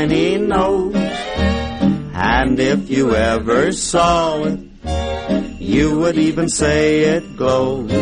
Shiny 0.00 0.38
nose. 0.38 0.94
And 2.14 2.58
if 2.58 2.88
you 2.90 3.14
ever 3.14 3.72
saw 3.72 4.44
it, 4.44 4.60
you 5.58 5.98
would 5.98 6.16
even 6.16 6.48
say 6.48 7.00
it 7.16 7.36
glows. 7.36 7.92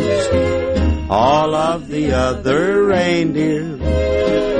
All 1.09 1.55
of 1.55 1.89
the 1.89 2.13
other 2.13 2.85
reindeer 2.85 3.75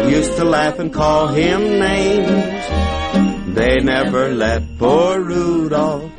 used 0.09 0.35
to 0.37 0.43
laugh 0.43 0.79
and 0.79 0.93
call 0.93 1.27
him 1.27 1.61
names. 1.79 3.55
They 3.55 3.77
never 3.79 4.33
let 4.33 4.77
poor 4.77 5.21
Rudolph 5.21 6.11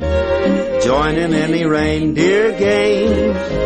join 0.83 1.15
in 1.17 1.33
any 1.33 1.65
reindeer 1.65 2.57
games. 2.57 3.61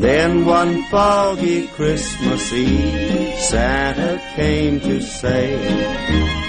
Then 0.00 0.46
one 0.46 0.84
foggy 0.84 1.66
Christmas 1.66 2.52
Eve, 2.52 3.34
Santa 3.40 4.22
came 4.36 4.78
to 4.80 5.02
say, 5.02 6.47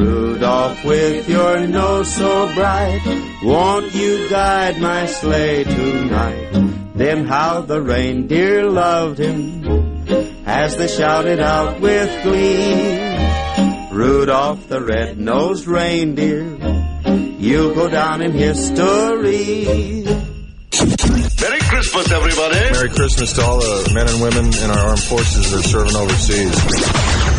Rudolph, 0.00 0.82
with 0.84 1.28
your 1.28 1.66
nose 1.66 2.14
so 2.14 2.54
bright, 2.54 3.02
won't 3.42 3.94
you 3.94 4.28
guide 4.30 4.80
my 4.80 5.04
sleigh 5.04 5.64
tonight? 5.64 6.94
Then 6.94 7.26
how 7.26 7.60
the 7.60 7.82
reindeer 7.82 8.70
loved 8.70 9.18
him 9.18 9.62
as 10.46 10.76
they 10.76 10.88
shouted 10.88 11.38
out 11.40 11.80
with 11.80 12.22
glee. 12.22 12.98
Rudolph 13.92 14.68
the 14.68 14.80
red-nosed 14.80 15.66
reindeer, 15.66 16.44
you'll 17.38 17.74
go 17.74 17.90
down 17.90 18.22
in 18.22 18.32
history. 18.32 20.04
Merry 21.40 21.60
Christmas, 21.60 22.10
everybody. 22.10 22.70
Merry 22.72 22.88
Christmas 22.88 23.34
to 23.34 23.42
all 23.42 23.58
the 23.60 23.90
men 23.92 24.08
and 24.08 24.22
women 24.22 24.46
in 24.46 24.70
our 24.70 24.78
armed 24.78 25.02
forces 25.02 25.50
that 25.50 25.60
are 25.60 25.68
serving 25.68 25.96
overseas. 25.96 27.29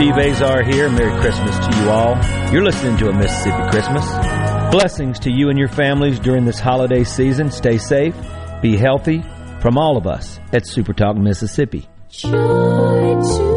Steve 0.00 0.16
Azar 0.16 0.62
here. 0.62 0.88
Merry 0.88 1.20
Christmas 1.20 1.54
to 1.58 1.76
you 1.76 1.90
all. 1.90 2.16
You're 2.50 2.64
listening 2.64 2.96
to 3.00 3.10
a 3.10 3.12
Mississippi 3.12 3.70
Christmas. 3.70 4.06
Blessings 4.70 5.18
to 5.18 5.30
you 5.30 5.50
and 5.50 5.58
your 5.58 5.68
families 5.68 6.18
during 6.18 6.46
this 6.46 6.58
holiday 6.58 7.04
season. 7.04 7.50
Stay 7.50 7.76
safe, 7.76 8.14
be 8.62 8.78
healthy 8.78 9.22
from 9.60 9.76
all 9.76 9.98
of 9.98 10.06
us 10.06 10.40
at 10.54 10.66
Super 10.66 10.94
Talk 10.94 11.18
Mississippi. 11.18 11.86
Joy 12.08 12.30
to 12.30 13.49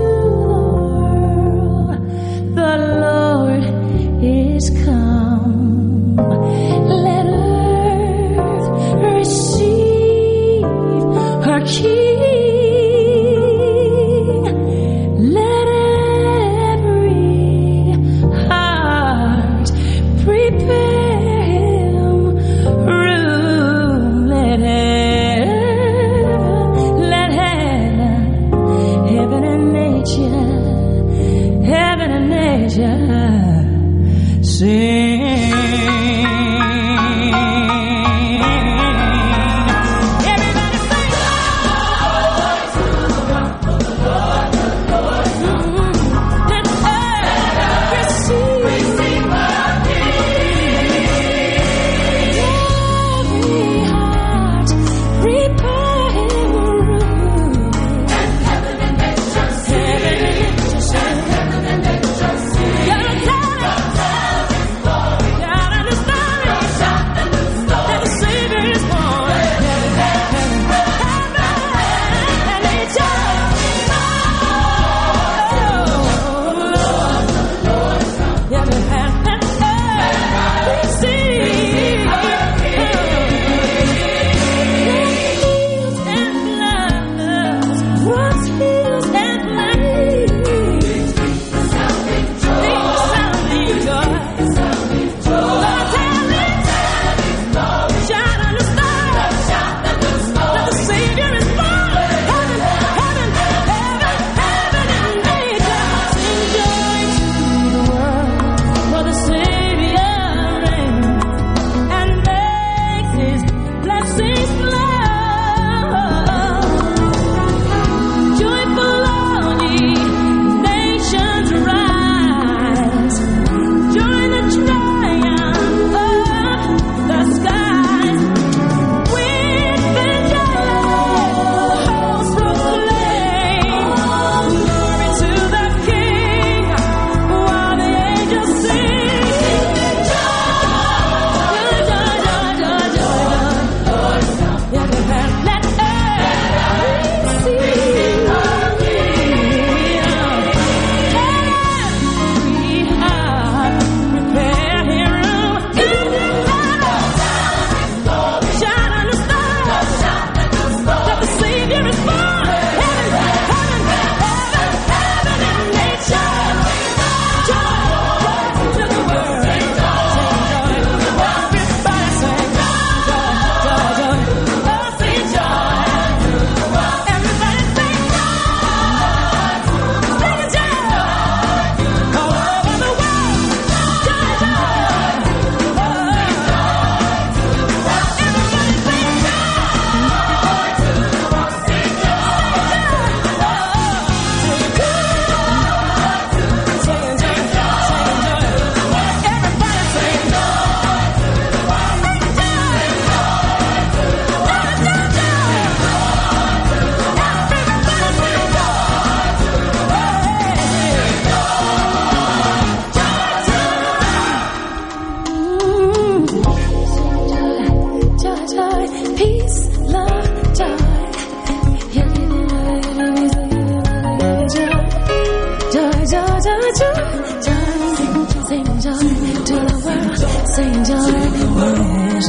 sing 230.56 230.84
to 230.84 230.94
the 230.94 231.48
world, 231.56 232.24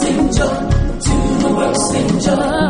sing 0.00 0.22
joy 0.32 0.56
to 1.04 1.14
the 1.42 1.48
world, 1.54 1.76
sing 1.76 2.20
joy. 2.20 2.65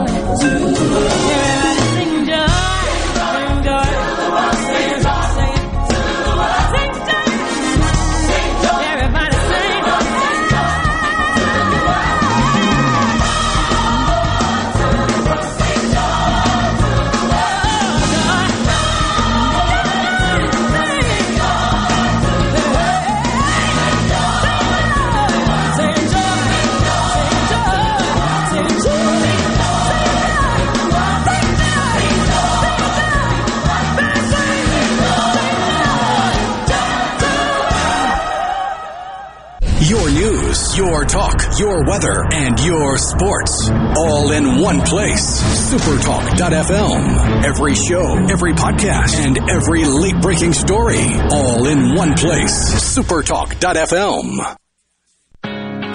Your 41.58 41.84
weather, 41.86 42.24
and 42.32 42.58
your 42.60 42.98
sports. 42.98 43.70
All 43.96 44.32
in 44.32 44.60
one 44.60 44.80
place. 44.82 45.40
Supertalk.fm. 45.72 47.44
Every 47.44 47.74
show, 47.74 48.16
every 48.30 48.52
podcast, 48.52 49.18
and 49.18 49.38
every 49.50 49.84
late 49.84 50.20
breaking 50.20 50.52
story. 50.52 51.04
All 51.30 51.66
in 51.66 51.94
one 51.94 52.14
place. 52.14 52.96
Supertalk.fm. 52.96 54.56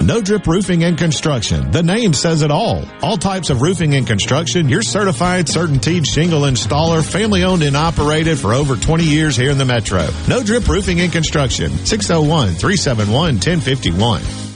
No 0.02 0.20
Drip 0.20 0.46
Roofing 0.48 0.82
and 0.82 0.98
Construction. 0.98 1.70
The 1.70 1.82
name 1.82 2.12
says 2.12 2.42
it 2.42 2.50
all. 2.50 2.84
All 3.02 3.16
types 3.16 3.50
of 3.50 3.62
roofing 3.62 3.94
and 3.94 4.04
construction. 4.04 4.68
Your 4.68 4.82
certified, 4.82 5.46
certainteed 5.46 6.04
shingle 6.06 6.40
installer, 6.40 7.08
family 7.08 7.44
owned 7.44 7.62
and 7.62 7.76
operated 7.76 8.36
for 8.36 8.52
over 8.52 8.74
20 8.74 9.04
years 9.04 9.36
here 9.36 9.52
in 9.52 9.58
the 9.58 9.64
Metro. 9.64 10.08
No 10.28 10.42
Drip 10.42 10.66
Roofing 10.66 11.00
and 11.00 11.12
Construction. 11.12 11.70
601 11.70 12.48
371 12.54 13.34
1051. 13.36 14.51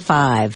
1985. 0.00 0.55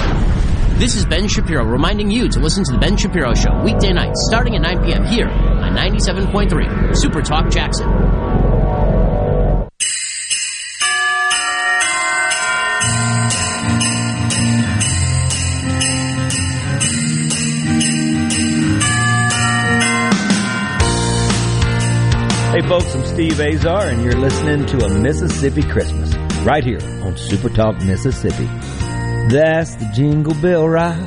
This 0.81 0.95
is 0.95 1.05
Ben 1.05 1.27
Shapiro 1.27 1.63
reminding 1.63 2.09
you 2.09 2.27
to 2.27 2.39
listen 2.39 2.63
to 2.63 2.71
The 2.71 2.79
Ben 2.79 2.97
Shapiro 2.97 3.35
Show 3.35 3.61
weekday 3.61 3.93
nights 3.93 4.25
starting 4.27 4.55
at 4.55 4.63
9 4.63 4.83
p.m. 4.83 5.05
here 5.05 5.27
on 5.27 5.75
97.3 5.75 6.97
Super 6.97 7.21
Talk 7.21 7.51
Jackson. 7.51 7.87
Hey 22.49 22.67
folks, 22.67 22.95
I'm 22.95 23.05
Steve 23.05 23.39
Azar 23.39 23.89
and 23.89 24.03
you're 24.03 24.13
listening 24.13 24.65
to 24.65 24.83
a 24.83 24.89
Mississippi 24.89 25.61
Christmas 25.61 26.15
right 26.43 26.63
here 26.63 26.81
on 27.03 27.15
Super 27.17 27.49
Talk 27.49 27.79
Mississippi. 27.83 28.49
That's 29.29 29.75
the 29.75 29.89
Jingle 29.93 30.33
Bell 30.41 30.67
Rock. 30.67 30.97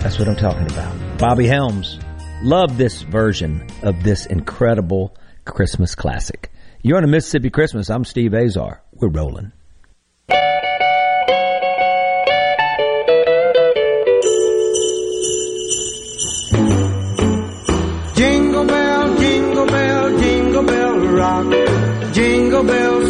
That's 0.00 0.18
what 0.18 0.28
I'm 0.28 0.36
talking 0.36 0.66
about. 0.70 1.18
Bobby 1.18 1.46
Helms. 1.46 1.98
Love 2.42 2.78
this 2.78 3.02
version 3.02 3.66
of 3.82 4.02
this 4.02 4.26
incredible 4.26 5.14
Christmas 5.44 5.94
classic. 5.94 6.50
You're 6.82 6.96
on 6.96 7.04
a 7.04 7.06
Mississippi 7.06 7.50
Christmas. 7.50 7.90
I'm 7.90 8.04
Steve 8.04 8.34
Azar. 8.34 8.82
We're 8.94 9.08
rolling. 9.08 9.52
Jingle 18.14 18.66
bell, 18.66 19.16
jingle 19.18 19.66
bell, 19.66 20.18
jingle 20.18 20.62
bell 20.64 20.98
rock. 20.98 22.12
Jingle 22.14 22.64
bells 22.64 23.09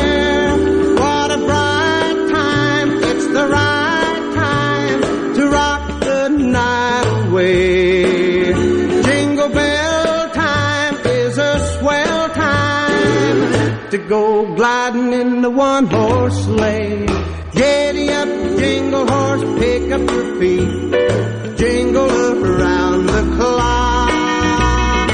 gliding 14.61 15.11
in 15.11 15.41
the 15.41 15.49
one 15.49 15.87
horse 15.87 16.43
sleigh. 16.43 17.07
Giddy 17.51 18.09
up, 18.09 18.29
jingle 18.59 19.07
horse, 19.07 19.43
pick 19.59 19.91
up 19.91 20.01
your 20.15 20.27
feet. 20.39 21.57
Jingle 21.57 22.11
around 22.45 23.07
the 23.07 23.23
clock. 23.37 25.09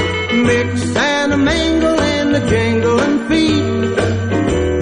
Mix 0.48 0.96
and 0.96 1.32
a 1.32 1.38
mingle 1.38 1.98
in 2.16 2.32
the 2.32 2.42
jingling 2.50 3.18
feet. 3.28 3.96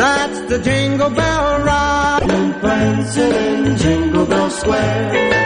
That's 0.02 0.40
the 0.51 0.59
jingle 0.59 1.10
bell 1.10 1.60
ride. 1.60 2.28
And 2.28 2.56
friends 2.60 3.16
in 3.18 3.76
Jingle 3.76 4.26
Bell 4.26 4.51
Square. 4.51 5.45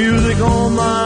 music 0.00 0.40
on 0.40 0.74
my 0.76 0.99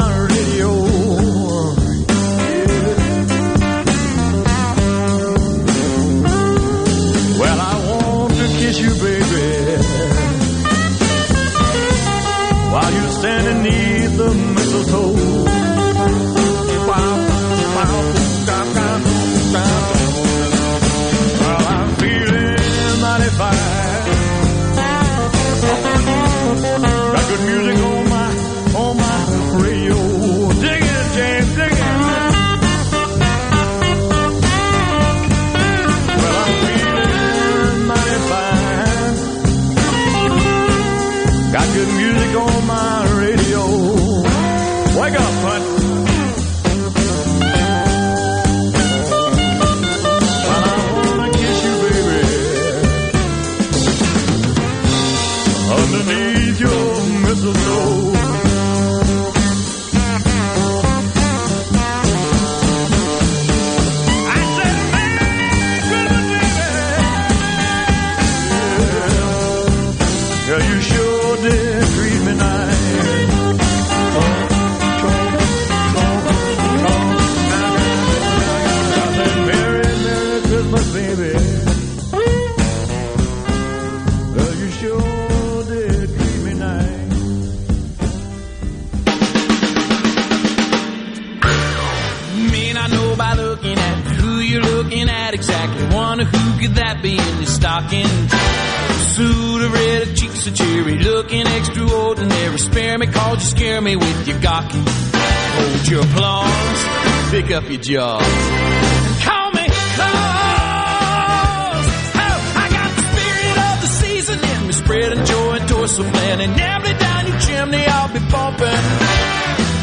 season 113.86 114.38
in 114.42 114.66
me, 114.66 114.72
spreading 114.72 115.24
joy 115.24 115.52
and 115.52 115.68
so 115.88 116.02
planning. 116.02 116.50
Every 116.50 116.94
down 116.94 117.26
your 117.28 117.38
chimney, 117.40 117.84
I'll 117.86 118.12
be 118.12 118.18
bumping. 118.32 118.82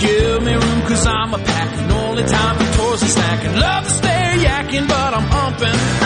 Give 0.01 0.43
me 0.43 0.53
room 0.53 0.81
cause 0.81 1.05
I'm 1.07 1.33
a 1.33 1.37
packing. 1.37 1.91
Only 1.91 2.23
time 2.23 2.55
for 2.57 2.77
toys 2.77 3.01
and 3.03 3.11
snacking. 3.11 3.55
Love 3.59 3.83
to 3.85 3.89
stay 3.91 4.35
yakking, 4.47 4.87
but 4.87 5.13
I'm 5.13 5.27
humping. 5.37 6.00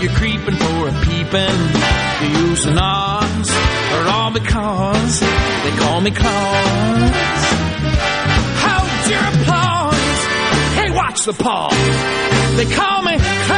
You're 0.00 0.12
creeping 0.12 0.54
for 0.54 0.88
a 0.88 0.92
peeping. 1.02 1.58
You're 2.20 2.48
using 2.48 2.78
odds, 2.78 3.50
or 3.50 4.08
all 4.08 4.30
because 4.32 5.20
they 5.20 5.76
call 5.78 6.00
me 6.00 6.10
Claus. 6.10 7.12
Hold 8.64 9.10
your 9.10 9.24
applause. 9.32 10.18
Hey, 10.74 10.90
watch 10.90 11.24
the 11.24 11.32
paw. 11.32 11.68
They 12.56 12.66
call 12.74 13.02
me 13.02 13.16
Claus. 13.18 13.57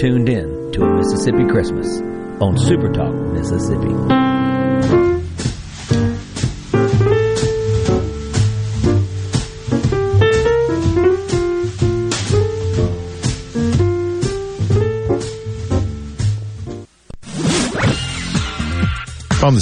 Tuned 0.00 0.30
in 0.30 0.72
to 0.72 0.82
a 0.82 0.96
Mississippi 0.96 1.44
Christmas 1.44 2.00
on 2.40 2.56
Super 2.56 2.90
Talk 2.90 3.12
Mississippi. 3.34 4.19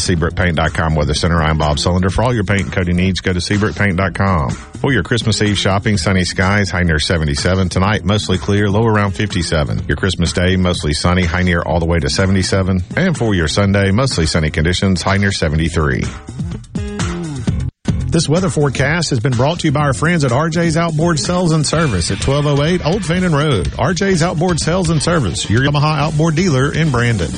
SeabrookPaint.com 0.09 0.94
Weather 0.94 1.12
Center, 1.12 1.43
I'm 1.43 1.59
Bob 1.59 1.76
Sullender. 1.76 2.10
For 2.10 2.22
all 2.22 2.35
your 2.35 2.44
paint 2.44 2.62
and 2.62 2.72
coating 2.72 2.97
needs, 2.97 3.20
go 3.20 3.32
to 3.32 3.40
SeabrookPaint.com. 3.40 4.51
For 4.51 4.93
your 4.93 5.02
Christmas 5.02 5.43
Eve 5.43 5.59
shopping, 5.59 5.98
sunny 5.98 6.24
skies, 6.24 6.70
high 6.70 6.82
near 6.82 6.98
77. 6.98 7.68
Tonight, 7.68 8.05
mostly 8.05 8.39
clear, 8.39 8.70
low 8.70 8.86
around 8.86 9.12
57. 9.12 9.86
Your 9.86 9.97
Christmas 9.97 10.32
Day, 10.32 10.56
mostly 10.56 10.94
sunny, 10.94 11.24
high 11.24 11.43
near 11.43 11.60
all 11.60 11.78
the 11.78 11.86
way 11.86 11.98
to 11.98 12.09
77. 12.09 12.82
And 12.97 13.16
for 13.16 13.35
your 13.35 13.48
Sunday, 13.48 13.90
mostly 13.90 14.24
sunny 14.24 14.51
conditions, 14.51 15.02
high 15.02 15.18
near 15.18 15.32
73. 15.32 16.02
This 18.10 18.26
weather 18.26 18.48
forecast 18.48 19.10
has 19.10 19.20
been 19.20 19.32
brought 19.32 19.60
to 19.60 19.66
you 19.66 19.72
by 19.72 19.80
our 19.80 19.93
friends 19.93 20.24
at 20.24 20.30
RJ's 20.30 20.78
Outboard 20.78 21.18
Sales 21.18 21.52
and 21.52 21.66
Service 21.66 22.10
at 22.10 22.26
1208 22.26 22.86
Old 22.86 23.05
Fannin 23.05 23.35
Road. 23.35 23.66
RJ's 23.66 24.22
Outboard 24.22 24.59
Sales 24.59 24.89
and 24.89 25.02
Service, 25.02 25.51
your 25.51 25.60
Yamaha 25.60 25.98
outboard 25.98 26.35
dealer 26.35 26.72
in 26.72 26.90
Brandon. 26.90 27.30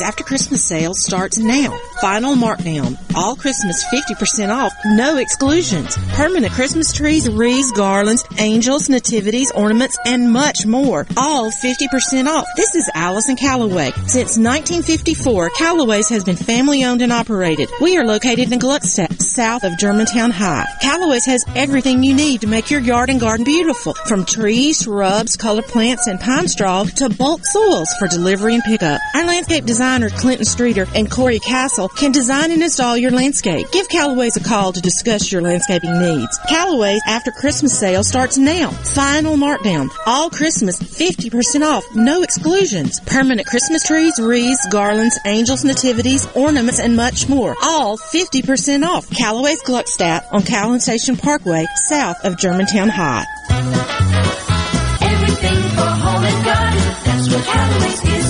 After 0.00 0.24
Christmas 0.24 0.64
sale 0.64 0.94
starts 0.94 1.38
now. 1.38 1.76
Final 2.00 2.34
markdown. 2.34 2.96
All 3.14 3.34
Christmas 3.36 3.84
50% 3.92 4.54
off. 4.54 4.72
No 4.86 5.16
exclusions. 5.16 5.96
Permanent 6.10 6.52
Christmas 6.52 6.92
trees, 6.92 7.28
wreaths, 7.28 7.72
garlands, 7.72 8.24
angels, 8.38 8.88
nativities, 8.88 9.50
ornaments, 9.52 9.98
and 10.06 10.32
much 10.32 10.66
more. 10.66 11.06
All 11.16 11.50
50% 11.50 12.26
off. 12.26 12.46
This 12.56 12.74
is 12.74 12.90
Allison 12.94 13.36
Calloway. 13.36 13.90
Since 14.06 14.38
1954, 14.38 15.50
Calloway's 15.50 16.08
has 16.08 16.24
been 16.24 16.36
family 16.36 16.84
owned 16.84 17.02
and 17.02 17.12
operated. 17.12 17.68
We 17.80 17.96
are 17.96 18.04
located 18.04 18.52
in 18.52 18.58
Gluckstadt, 18.58 19.07
south 19.38 19.62
of 19.62 19.78
Germantown 19.78 20.32
High. 20.32 20.66
Callaway's 20.82 21.24
has 21.26 21.44
everything 21.54 22.02
you 22.02 22.12
need 22.12 22.40
to 22.40 22.48
make 22.48 22.72
your 22.72 22.80
yard 22.80 23.08
and 23.08 23.20
garden 23.20 23.44
beautiful. 23.44 23.94
From 24.08 24.24
trees, 24.24 24.82
shrubs, 24.82 25.36
color 25.36 25.62
plants, 25.62 26.08
and 26.08 26.18
pine 26.18 26.48
straw 26.48 26.82
to 26.82 27.08
bulk 27.08 27.42
soils 27.44 27.88
for 28.00 28.08
delivery 28.08 28.54
and 28.54 28.64
pickup. 28.64 29.00
Our 29.14 29.24
landscape 29.24 29.64
designer 29.64 30.10
Clinton 30.10 30.44
Streeter 30.44 30.86
and 30.92 31.08
Corey 31.08 31.38
Castle 31.38 31.88
can 31.88 32.10
design 32.10 32.50
and 32.50 32.64
install 32.64 32.96
your 32.96 33.12
landscape. 33.12 33.70
Give 33.70 33.88
Callaway's 33.88 34.36
a 34.36 34.42
call 34.42 34.72
to 34.72 34.80
discuss 34.80 35.30
your 35.30 35.40
landscaping 35.40 36.00
needs. 36.00 36.36
Callaway's 36.48 37.02
after 37.06 37.30
Christmas 37.30 37.78
sale 37.78 38.02
starts 38.02 38.38
now. 38.38 38.70
Final 38.70 39.36
markdown. 39.36 39.88
All 40.04 40.30
Christmas 40.30 40.80
50% 40.80 41.62
off. 41.62 41.84
No 41.94 42.22
exclusions. 42.22 42.98
Permanent 43.06 43.46
Christmas 43.46 43.84
trees, 43.84 44.18
wreaths, 44.18 44.66
garlands, 44.68 45.16
angels, 45.26 45.64
nativities, 45.64 46.26
ornaments, 46.34 46.80
and 46.80 46.96
much 46.96 47.28
more. 47.28 47.54
All 47.62 47.96
50% 47.96 48.84
off. 48.84 49.08
Callaway's 49.10 49.27
Gluckstadt 49.32 50.32
on 50.32 50.42
Calhoun 50.42 50.80
Station 50.80 51.16
Parkway, 51.16 51.66
south 51.74 52.24
of 52.24 52.36
Germantown 52.38 52.88
High. 52.88 53.24
Everything 55.02 55.62
for 55.76 55.82
home 55.82 56.24
and 56.24 56.44
garden. 56.44 56.80
That's 57.04 57.30
what 57.32 57.44
Callaway's 57.44 58.04
is. 58.04 58.28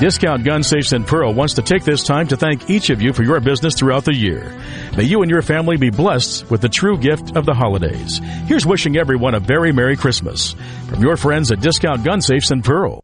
Discount 0.00 0.44
Gun 0.44 0.64
Safes 0.64 0.92
and 0.92 1.06
Pearl 1.06 1.32
wants 1.32 1.54
to 1.54 1.62
take 1.62 1.84
this 1.84 2.02
time 2.02 2.26
to 2.28 2.36
thank 2.36 2.68
each 2.68 2.90
of 2.90 3.00
you 3.00 3.12
for 3.12 3.22
your 3.22 3.38
business 3.38 3.76
throughout 3.76 4.04
the 4.04 4.14
year. 4.14 4.52
May 4.96 5.04
you 5.04 5.22
and 5.22 5.30
your 5.30 5.40
family 5.40 5.76
be 5.76 5.90
blessed 5.90 6.50
with 6.50 6.60
the 6.60 6.68
true 6.68 6.98
gift 6.98 7.36
of 7.36 7.46
the 7.46 7.54
holidays. 7.54 8.18
Here's 8.46 8.66
wishing 8.66 8.96
everyone 8.96 9.34
a 9.34 9.40
very 9.40 9.72
Merry 9.72 9.96
Christmas 9.96 10.56
from 10.88 11.00
your 11.00 11.16
friends 11.16 11.52
at 11.52 11.60
Discount 11.60 12.04
Gun 12.04 12.20
Safes 12.20 12.50
and 12.50 12.64
Pearl. 12.64 13.03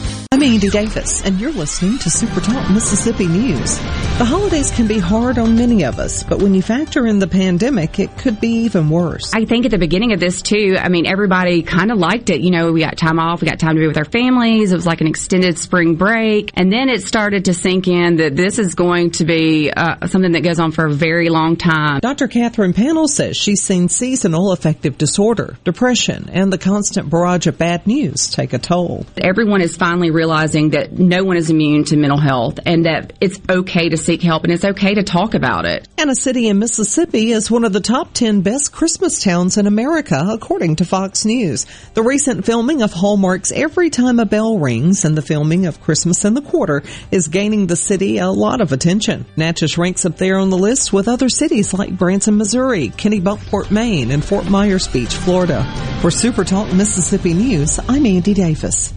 I'm 0.33 0.43
Andy 0.43 0.69
Davis, 0.69 1.25
and 1.25 1.41
you're 1.41 1.51
listening 1.51 1.97
to 1.99 2.09
Super 2.09 2.39
Talk 2.39 2.71
Mississippi 2.71 3.27
News. 3.27 3.77
The 4.17 4.23
holidays 4.23 4.71
can 4.71 4.87
be 4.87 4.97
hard 4.97 5.37
on 5.37 5.57
many 5.57 5.83
of 5.83 5.99
us, 5.99 6.23
but 6.23 6.39
when 6.39 6.53
you 6.53 6.61
factor 6.61 7.05
in 7.05 7.19
the 7.19 7.27
pandemic, 7.27 7.99
it 7.99 8.17
could 8.17 8.39
be 8.39 8.63
even 8.63 8.89
worse. 8.89 9.33
I 9.33 9.43
think 9.43 9.65
at 9.65 9.71
the 9.71 9.77
beginning 9.77 10.13
of 10.13 10.21
this 10.21 10.41
too, 10.41 10.77
I 10.79 10.87
mean, 10.87 11.05
everybody 11.05 11.63
kind 11.63 11.91
of 11.91 11.97
liked 11.97 12.29
it. 12.29 12.39
You 12.39 12.51
know, 12.51 12.71
we 12.71 12.79
got 12.79 12.97
time 12.97 13.19
off, 13.19 13.41
we 13.41 13.47
got 13.49 13.59
time 13.59 13.75
to 13.75 13.81
be 13.81 13.87
with 13.87 13.97
our 13.97 14.05
families. 14.05 14.71
It 14.71 14.75
was 14.75 14.85
like 14.85 15.01
an 15.01 15.07
extended 15.07 15.57
spring 15.57 15.95
break. 15.95 16.51
And 16.55 16.71
then 16.71 16.87
it 16.87 17.03
started 17.03 17.45
to 17.45 17.53
sink 17.53 17.89
in 17.89 18.15
that 18.17 18.33
this 18.33 18.57
is 18.57 18.73
going 18.73 19.11
to 19.11 19.25
be 19.25 19.69
uh, 19.69 20.07
something 20.07 20.31
that 20.31 20.43
goes 20.43 20.61
on 20.61 20.71
for 20.71 20.85
a 20.85 20.93
very 20.93 21.27
long 21.27 21.57
time. 21.57 21.99
Dr. 21.99 22.29
Catherine 22.29 22.73
Panel 22.73 23.09
says 23.09 23.35
she's 23.35 23.61
seen 23.61 23.89
seasonal 23.89 24.53
affective 24.53 24.97
disorder, 24.97 25.57
depression, 25.65 26.29
and 26.31 26.53
the 26.53 26.57
constant 26.57 27.09
barrage 27.09 27.47
of 27.47 27.57
bad 27.57 27.85
news 27.85 28.29
take 28.29 28.53
a 28.53 28.59
toll. 28.59 29.05
Everyone 29.17 29.59
is 29.59 29.75
finally 29.75 30.09
realizing 30.21 30.69
that 30.69 30.91
no 30.99 31.23
one 31.23 31.35
is 31.35 31.49
immune 31.49 31.83
to 31.83 31.97
mental 31.97 32.19
health 32.19 32.59
and 32.63 32.85
that 32.85 33.13
it's 33.19 33.39
okay 33.49 33.89
to 33.89 33.97
seek 33.97 34.21
help 34.21 34.43
and 34.43 34.53
it's 34.53 34.63
okay 34.63 34.93
to 34.93 35.01
talk 35.01 35.33
about 35.33 35.65
it. 35.65 35.87
And 35.97 36.11
a 36.11 36.15
city 36.15 36.47
in 36.47 36.59
Mississippi 36.59 37.31
is 37.31 37.49
one 37.49 37.63
of 37.63 37.73
the 37.73 37.79
top 37.79 38.13
10 38.13 38.41
best 38.41 38.71
Christmas 38.71 39.23
towns 39.23 39.57
in 39.57 39.65
America, 39.65 40.23
according 40.29 40.75
to 40.75 40.85
Fox 40.85 41.25
News. 41.25 41.65
The 41.95 42.03
recent 42.03 42.45
filming 42.45 42.83
of 42.83 42.93
Hallmark's 42.93 43.51
Every 43.51 43.89
Time 43.89 44.19
a 44.19 44.25
Bell 44.27 44.59
Rings 44.59 45.05
and 45.05 45.17
the 45.17 45.23
filming 45.23 45.65
of 45.65 45.81
Christmas 45.81 46.23
in 46.23 46.35
the 46.35 46.43
Quarter 46.43 46.83
is 47.09 47.27
gaining 47.27 47.65
the 47.65 47.75
city 47.75 48.19
a 48.19 48.29
lot 48.29 48.61
of 48.61 48.71
attention. 48.71 49.25
Natchez 49.35 49.79
ranks 49.79 50.05
up 50.05 50.17
there 50.17 50.37
on 50.37 50.51
the 50.51 50.57
list 50.57 50.93
with 50.93 51.07
other 51.07 51.29
cities 51.29 51.73
like 51.73 51.97
Branson, 51.97 52.37
Missouri, 52.37 52.89
Kennebunkport, 52.89 53.71
Maine, 53.71 54.11
and 54.11 54.23
Fort 54.23 54.47
Myers 54.47 54.87
Beach, 54.87 55.15
Florida. 55.15 55.65
For 56.01 56.11
Super 56.11 56.43
Talk 56.43 56.71
Mississippi 56.71 57.33
News, 57.33 57.79
I'm 57.89 58.05
Andy 58.05 58.35
Davis. 58.35 58.93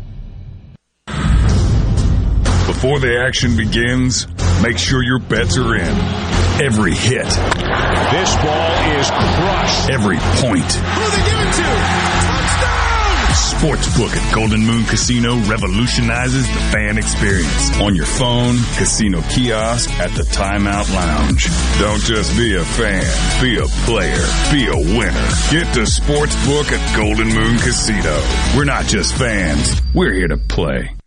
Before 2.67 2.99
the 2.99 3.19
action 3.19 3.57
begins, 3.57 4.27
make 4.63 4.79
sure 4.79 5.03
your 5.03 5.19
bets 5.19 5.57
are 5.57 5.75
in. 5.75 5.97
Every 6.63 6.95
hit. 6.95 7.25
This 7.25 8.37
ball 8.37 8.99
is 8.99 9.11
crushed. 9.11 9.91
Every 9.91 10.19
point. 10.19 11.34
Sportsbook 13.55 14.15
at 14.15 14.35
Golden 14.35 14.67
Moon 14.67 14.85
Casino 14.85 15.39
revolutionizes 15.39 16.47
the 16.49 16.61
fan 16.73 16.99
experience. 16.99 17.81
On 17.81 17.95
your 17.95 18.05
phone, 18.05 18.57
casino 18.77 19.23
kiosk, 19.23 19.89
at 20.01 20.11
the 20.11 20.23
timeout 20.23 20.93
lounge. 20.93 21.49
Don't 21.79 22.03
just 22.03 22.37
be 22.37 22.57
a 22.57 22.65
fan. 22.65 23.41
Be 23.41 23.57
a 23.59 23.67
player. 23.87 24.27
Be 24.51 24.67
a 24.67 24.77
winner. 24.77 25.29
Get 25.51 25.73
to 25.75 25.87
Sportsbook 25.87 26.73
at 26.73 26.97
Golden 26.97 27.29
Moon 27.29 27.57
Casino. 27.59 28.21
We're 28.57 28.65
not 28.65 28.87
just 28.87 29.15
fans. 29.15 29.81
We're 29.95 30.13
here 30.13 30.29
to 30.29 30.37
play. 30.37 30.91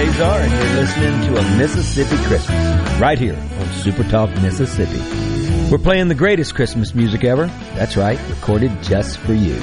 Azar, 0.00 0.40
and 0.40 0.50
you're 0.50 0.80
listening 0.80 1.20
to 1.28 1.38
a 1.38 1.58
Mississippi 1.58 2.16
Christmas 2.24 2.98
right 2.98 3.18
here 3.18 3.36
on 3.36 3.66
Super 3.72 4.02
Talk 4.04 4.30
Mississippi. 4.40 4.98
We're 5.70 5.76
playing 5.76 6.08
the 6.08 6.14
greatest 6.14 6.54
Christmas 6.54 6.94
music 6.94 7.22
ever. 7.22 7.48
That's 7.74 7.98
right, 7.98 8.18
recorded 8.30 8.72
just 8.82 9.18
for 9.18 9.34
you. 9.34 9.56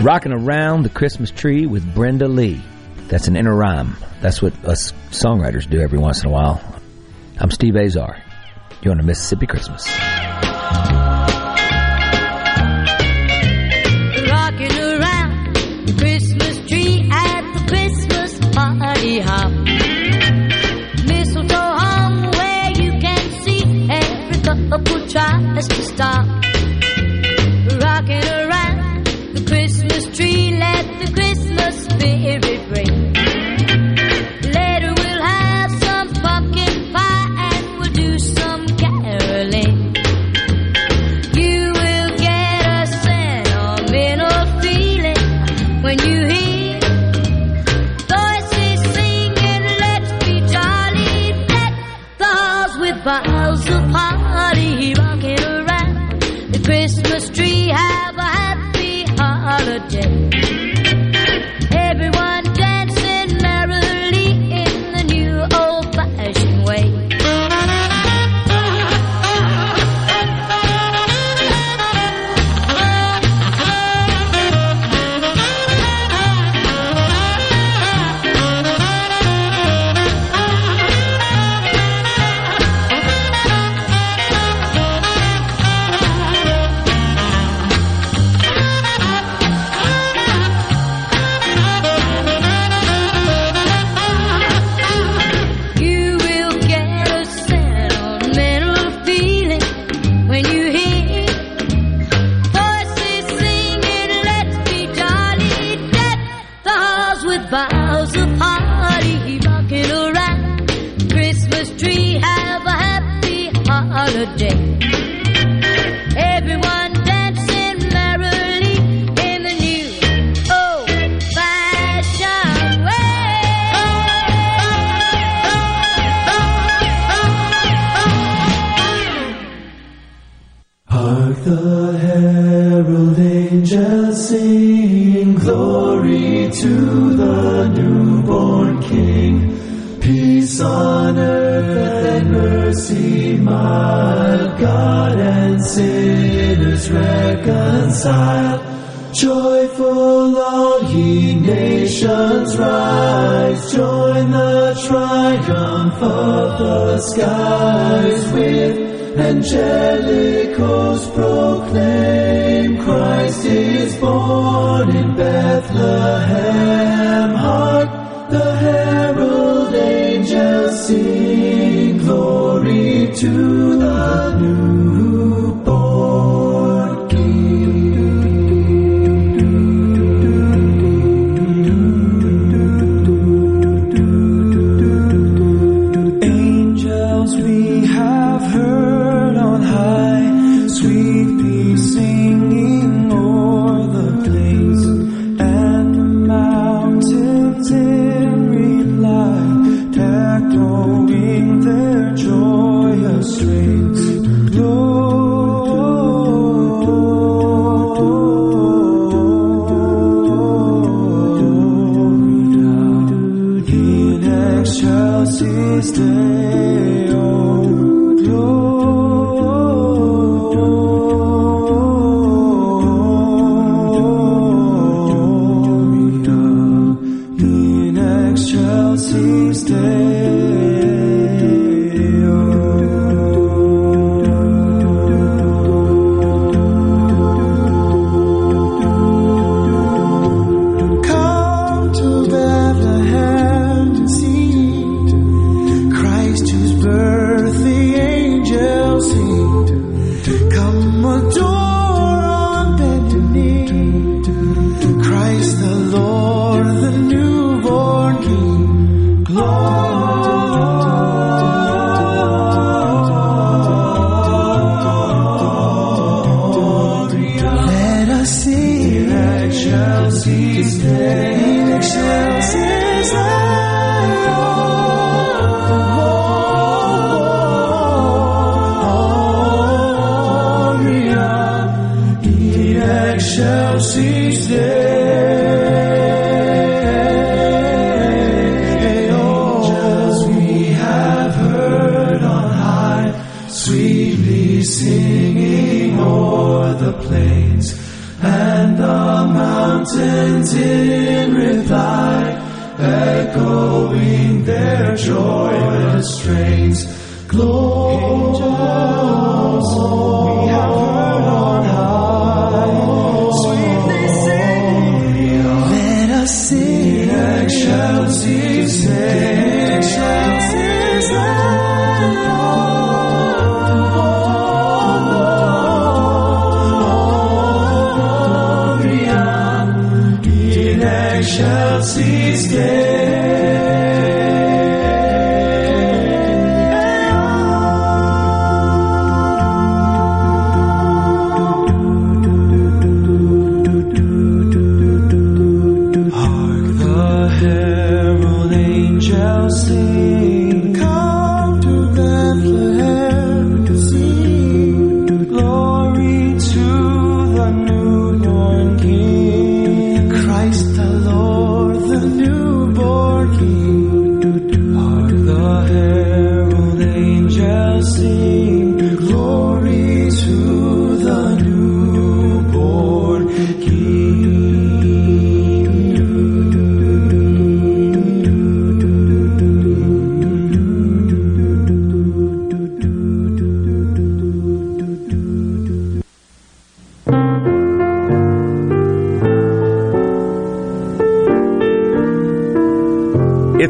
Rocking 0.00 0.32
around 0.32 0.82
the 0.82 0.88
Christmas 0.88 1.30
tree 1.30 1.66
with 1.66 1.94
Brenda 1.94 2.26
Lee. 2.26 2.60
That's 3.06 3.28
an 3.28 3.36
inner 3.36 3.54
rhyme. 3.54 3.96
That's 4.20 4.42
what 4.42 4.52
us 4.64 4.90
songwriters 5.10 5.70
do 5.70 5.80
every 5.80 5.98
once 6.00 6.24
in 6.24 6.30
a 6.30 6.32
while. 6.32 6.60
I'm 7.38 7.52
Steve 7.52 7.76
Azar. 7.76 8.20
You're 8.82 8.94
on 8.94 8.98
a 8.98 9.04
Mississippi 9.04 9.46
Christmas. 9.46 9.86
当 25.96 26.31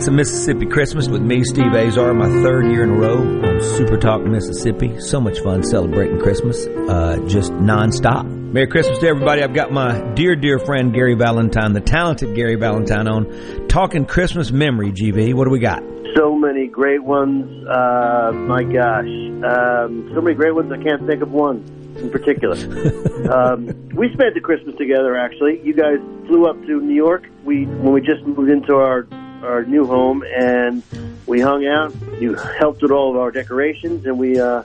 It's 0.02 0.08
a 0.08 0.10
Mississippi 0.10 0.66
Christmas 0.66 1.06
with 1.06 1.22
me, 1.22 1.44
Steve 1.44 1.72
Azar, 1.72 2.12
my 2.12 2.26
third 2.42 2.66
year 2.66 2.82
in 2.82 2.90
a 2.90 2.94
row 2.94 3.18
on 3.18 3.62
Super 3.62 3.96
Talk 3.96 4.22
Mississippi. 4.22 4.98
So 4.98 5.20
much 5.20 5.38
fun 5.38 5.62
celebrating 5.62 6.18
Christmas, 6.18 6.66
uh, 6.66 7.18
just 7.28 7.52
nonstop. 7.52 8.24
Merry 8.28 8.66
Christmas 8.66 8.98
to 8.98 9.06
everybody. 9.06 9.44
I've 9.44 9.54
got 9.54 9.70
my 9.70 10.00
dear, 10.14 10.34
dear 10.34 10.58
friend 10.58 10.92
Gary 10.92 11.14
Valentine, 11.14 11.72
the 11.72 11.80
talented 11.80 12.34
Gary 12.34 12.56
Valentine, 12.56 13.06
on 13.06 13.68
talking 13.68 14.04
Christmas 14.04 14.50
memory, 14.50 14.90
GV. 14.90 15.34
What 15.34 15.44
do 15.44 15.50
we 15.50 15.60
got? 15.60 15.84
So 16.16 16.34
many 16.34 16.66
great 16.66 17.04
ones. 17.04 17.64
Uh, 17.68 18.32
my 18.32 18.64
gosh. 18.64 19.06
Um, 19.06 20.10
so 20.16 20.20
many 20.20 20.34
great 20.34 20.56
ones, 20.56 20.72
I 20.72 20.82
can't 20.82 21.06
think 21.06 21.22
of 21.22 21.30
one 21.30 21.58
in 21.96 22.10
particular. 22.10 22.56
um, 23.32 23.66
we 23.94 24.12
spent 24.14 24.34
the 24.34 24.40
Christmas 24.42 24.74
together. 24.78 25.16
Actually, 25.16 25.60
you 25.62 25.74
guys 25.74 25.98
flew 26.26 26.46
up 26.46 26.60
to 26.66 26.80
New 26.80 26.96
York. 26.96 27.28
We 27.44 27.66
when 27.66 27.92
we 27.92 28.00
just 28.00 28.24
moved 28.24 28.50
into 28.50 28.74
our 28.74 29.06
our 29.42 29.64
new 29.64 29.86
home, 29.86 30.22
and 30.36 30.82
we 31.26 31.40
hung 31.40 31.66
out. 31.66 31.94
You 32.20 32.34
helped 32.34 32.82
with 32.82 32.90
all 32.90 33.10
of 33.10 33.16
our 33.16 33.30
decorations, 33.30 34.06
and 34.06 34.18
we 34.18 34.40
uh, 34.40 34.62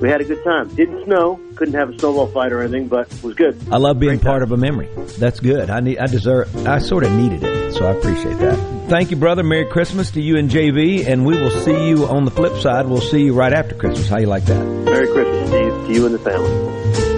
we 0.00 0.08
had 0.08 0.20
a 0.20 0.24
good 0.24 0.42
time. 0.44 0.68
Didn't 0.74 1.04
snow, 1.04 1.40
couldn't 1.56 1.74
have 1.74 1.90
a 1.90 1.98
snowball 1.98 2.26
fight 2.28 2.52
or 2.52 2.62
anything, 2.62 2.88
but 2.88 3.08
was 3.22 3.34
good. 3.34 3.58
I 3.72 3.78
love 3.78 3.98
being 3.98 4.12
Great 4.18 4.22
part 4.22 4.42
time. 4.42 4.52
of 4.52 4.52
a 4.52 4.56
memory. 4.56 4.88
That's 5.18 5.40
good. 5.40 5.70
I 5.70 5.80
need, 5.80 5.98
I 5.98 6.06
deserve, 6.06 6.66
I 6.66 6.78
sort 6.78 7.04
of 7.04 7.12
needed 7.12 7.42
it, 7.42 7.72
so 7.74 7.86
I 7.86 7.90
appreciate 7.92 8.38
that. 8.38 8.88
Thank 8.88 9.10
you, 9.10 9.16
brother. 9.16 9.42
Merry 9.42 9.66
Christmas 9.66 10.10
to 10.12 10.20
you 10.22 10.36
and 10.36 10.48
JV, 10.48 11.06
and 11.06 11.26
we 11.26 11.36
will 11.40 11.50
see 11.50 11.88
you 11.88 12.06
on 12.06 12.24
the 12.24 12.30
flip 12.30 12.56
side. 12.62 12.86
We'll 12.86 13.00
see 13.02 13.22
you 13.22 13.34
right 13.34 13.52
after 13.52 13.74
Christmas. 13.74 14.08
How 14.08 14.18
you 14.18 14.26
like 14.26 14.44
that? 14.46 14.64
Merry 14.64 15.06
Christmas 15.08 15.48
Steve. 15.48 15.86
to 15.88 15.92
you 15.92 16.06
and 16.06 16.14
the 16.14 16.18
family. 16.20 17.17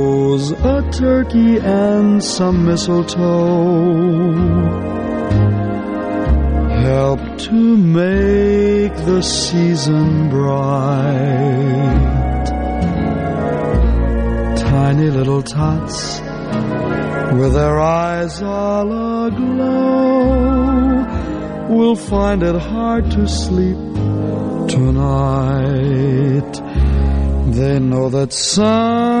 a 0.33 0.81
turkey 0.91 1.59
and 1.59 2.23
some 2.23 2.65
mistletoe 2.65 4.31
help 6.83 7.19
to 7.37 7.77
make 7.77 8.95
the 9.05 9.21
season 9.21 10.29
bright. 10.29 11.05
Tiny 14.57 15.09
little 15.09 15.43
tots 15.43 16.21
with 17.33 17.53
their 17.53 17.79
eyes 17.79 18.41
all 18.41 18.89
aglow 19.25 20.61
will 21.75 21.97
find 21.97 22.41
it 22.41 22.55
hard 22.55 23.11
to 23.11 23.27
sleep 23.27 23.77
tonight. 24.69 26.53
They 27.53 27.79
know 27.79 28.07
that 28.09 28.31
Santa's 28.31 29.20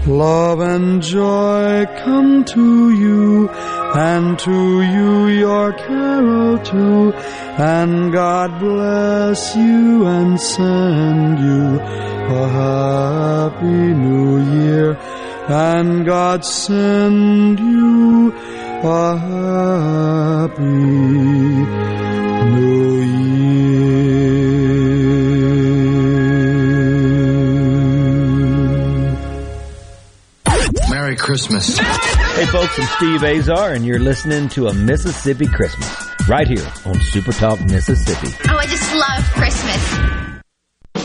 Love 0.06 0.60
and 0.60 1.02
joy 1.02 1.84
come 2.04 2.44
to 2.44 2.90
you, 2.90 3.48
and 3.50 4.38
to 4.38 4.82
you 4.82 5.26
your 5.26 5.72
carol 5.72 6.58
too. 6.58 7.12
And 7.58 8.12
God 8.12 8.60
bless 8.60 9.56
you 9.56 10.06
and 10.06 10.40
send 10.40 11.40
you 11.40 11.80
a 11.80 12.48
happy 12.48 13.66
new 13.66 14.38
year. 14.60 14.96
And 15.48 16.06
God 16.06 16.44
send 16.44 17.58
you 17.58 18.32
a 18.84 19.16
happy 20.46 20.66
Merry 31.16 31.26
Christmas. 31.26 31.78
Hey 31.78 32.46
folks, 32.46 32.78
I'm 32.78 32.86
Steve 32.96 33.22
Azar, 33.22 33.72
and 33.72 33.86
you're 33.86 33.98
listening 33.98 34.48
to 34.50 34.68
a 34.68 34.74
Mississippi 34.74 35.46
Christmas 35.46 36.10
right 36.28 36.46
here 36.46 36.66
on 36.84 37.00
Super 37.00 37.32
Talk 37.32 37.60
Mississippi. 37.60 38.34
Oh, 38.48 38.56
I 38.56 38.66
just 38.66 38.94
love 38.94 39.24
Christmas. 39.32 40.25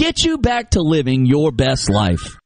get 0.00 0.24
you 0.24 0.38
back 0.38 0.70
to 0.70 0.80
living 0.80 1.26
your 1.26 1.52
best 1.52 1.90
life. 1.90 2.38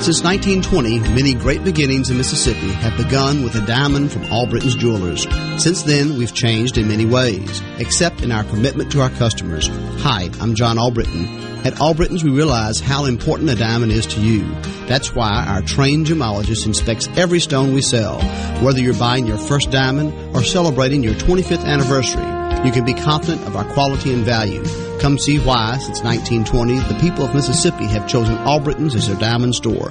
Since 0.00 0.24
1920, 0.24 0.98
many 1.14 1.34
great 1.34 1.62
beginnings 1.62 2.08
in 2.08 2.16
Mississippi 2.16 2.72
have 2.72 2.96
begun 2.96 3.44
with 3.44 3.54
a 3.54 3.66
diamond 3.66 4.10
from 4.10 4.24
Albritton's 4.24 4.74
Jewelers. 4.74 5.26
Since 5.62 5.82
then, 5.82 6.16
we've 6.16 6.32
changed 6.32 6.78
in 6.78 6.88
many 6.88 7.04
ways, 7.04 7.60
except 7.76 8.22
in 8.22 8.32
our 8.32 8.42
commitment 8.44 8.90
to 8.92 9.02
our 9.02 9.10
customers. 9.10 9.68
Hi, 9.98 10.30
I'm 10.40 10.54
John 10.54 10.78
Albritton. 10.78 11.26
At 11.66 11.78
Albritton's, 11.78 12.24
we 12.24 12.30
realize 12.30 12.80
how 12.80 13.04
important 13.04 13.50
a 13.50 13.54
diamond 13.54 13.92
is 13.92 14.06
to 14.06 14.22
you. 14.22 14.50
That's 14.86 15.14
why 15.14 15.44
our 15.46 15.60
trained 15.60 16.06
gemologist 16.06 16.64
inspects 16.64 17.06
every 17.18 17.38
stone 17.38 17.74
we 17.74 17.82
sell. 17.82 18.22
Whether 18.64 18.80
you're 18.80 18.94
buying 18.94 19.26
your 19.26 19.36
first 19.36 19.70
diamond 19.70 20.14
or 20.34 20.42
celebrating 20.42 21.04
your 21.04 21.14
25th 21.14 21.66
anniversary, 21.66 22.40
you 22.64 22.72
can 22.72 22.86
be 22.86 22.94
confident 22.94 23.46
of 23.46 23.54
our 23.54 23.70
quality 23.72 24.14
and 24.14 24.24
value. 24.24 24.64
Come 25.00 25.18
see 25.18 25.38
why, 25.38 25.78
since 25.78 26.02
1920, 26.02 26.78
the 26.92 27.00
people 27.00 27.24
of 27.24 27.34
Mississippi 27.34 27.86
have 27.86 28.06
chosen 28.06 28.36
Albritton's 28.36 28.94
as 28.94 29.08
their 29.08 29.16
diamond 29.16 29.54
store. 29.54 29.89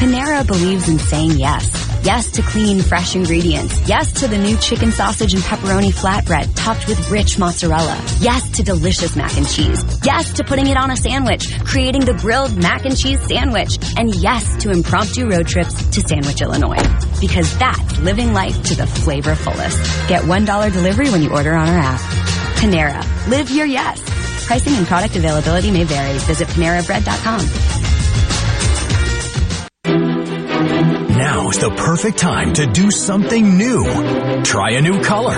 Panera 0.00 0.46
believes 0.46 0.88
in 0.88 0.98
saying 0.98 1.32
yes. 1.32 1.68
Yes 2.02 2.30
to 2.30 2.40
clean, 2.40 2.80
fresh 2.80 3.14
ingredients. 3.14 3.86
Yes 3.86 4.10
to 4.20 4.28
the 4.28 4.38
new 4.38 4.56
chicken 4.56 4.92
sausage 4.92 5.34
and 5.34 5.42
pepperoni 5.42 5.92
flatbread 5.92 6.50
topped 6.56 6.88
with 6.88 7.10
rich 7.10 7.38
mozzarella. 7.38 8.02
Yes 8.18 8.48
to 8.52 8.62
delicious 8.62 9.14
mac 9.14 9.36
and 9.36 9.46
cheese. 9.46 9.84
Yes 10.02 10.32
to 10.32 10.44
putting 10.44 10.68
it 10.68 10.78
on 10.78 10.90
a 10.90 10.96
sandwich, 10.96 11.54
creating 11.66 12.06
the 12.06 12.14
grilled 12.14 12.56
mac 12.56 12.86
and 12.86 12.96
cheese 12.96 13.20
sandwich. 13.28 13.78
And 13.98 14.14
yes 14.14 14.56
to 14.62 14.70
impromptu 14.70 15.28
road 15.28 15.46
trips 15.46 15.74
to 15.90 16.00
Sandwich, 16.00 16.40
Illinois. 16.40 16.82
Because 17.20 17.58
that's 17.58 17.98
living 17.98 18.32
life 18.32 18.62
to 18.62 18.74
the 18.74 18.86
flavor 18.86 19.34
fullest. 19.34 20.08
Get 20.08 20.22
$1 20.22 20.72
delivery 20.72 21.10
when 21.10 21.20
you 21.20 21.30
order 21.30 21.52
on 21.52 21.68
our 21.68 21.78
app. 21.78 22.00
Panera. 22.56 23.28
Live 23.28 23.50
your 23.50 23.66
yes. 23.66 24.00
Pricing 24.46 24.76
and 24.76 24.86
product 24.86 25.14
availability 25.16 25.70
may 25.70 25.84
vary. 25.84 26.16
Visit 26.20 26.48
PaneraBread.com. 26.48 27.99
Now 31.20 31.50
is 31.50 31.58
the 31.58 31.68
perfect 31.68 32.16
time 32.16 32.54
to 32.54 32.66
do 32.66 32.90
something 32.90 33.58
new. 33.58 33.84
Try 34.42 34.70
a 34.70 34.80
new 34.80 35.02
color. 35.02 35.36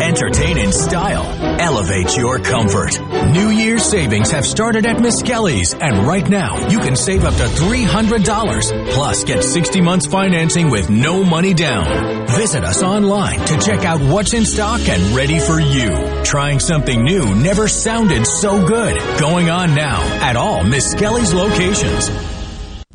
Entertain 0.00 0.56
in 0.56 0.70
style. 0.70 1.26
Elevate 1.60 2.16
your 2.16 2.38
comfort. 2.38 3.00
New 3.32 3.50
Year's 3.50 3.84
savings 3.84 4.30
have 4.30 4.46
started 4.46 4.86
at 4.86 5.00
Miss 5.00 5.22
Kelly's, 5.22 5.74
and 5.74 6.06
right 6.06 6.28
now 6.28 6.68
you 6.68 6.78
can 6.78 6.94
save 6.94 7.24
up 7.24 7.34
to 7.34 7.46
$300. 7.46 8.92
Plus, 8.92 9.24
get 9.24 9.42
60 9.42 9.80
months 9.80 10.06
financing 10.06 10.70
with 10.70 10.88
no 10.88 11.24
money 11.24 11.52
down. 11.52 12.28
Visit 12.28 12.62
us 12.62 12.84
online 12.84 13.40
to 13.40 13.58
check 13.58 13.84
out 13.84 14.00
what's 14.00 14.34
in 14.34 14.44
stock 14.44 14.88
and 14.88 15.16
ready 15.16 15.40
for 15.40 15.58
you. 15.58 16.22
Trying 16.22 16.60
something 16.60 17.02
new 17.02 17.34
never 17.34 17.66
sounded 17.66 18.24
so 18.24 18.64
good. 18.64 18.96
Going 19.18 19.50
on 19.50 19.74
now 19.74 20.00
at 20.22 20.36
all 20.36 20.62
Miss 20.62 20.94
Kelly's 20.94 21.34
locations. 21.34 22.33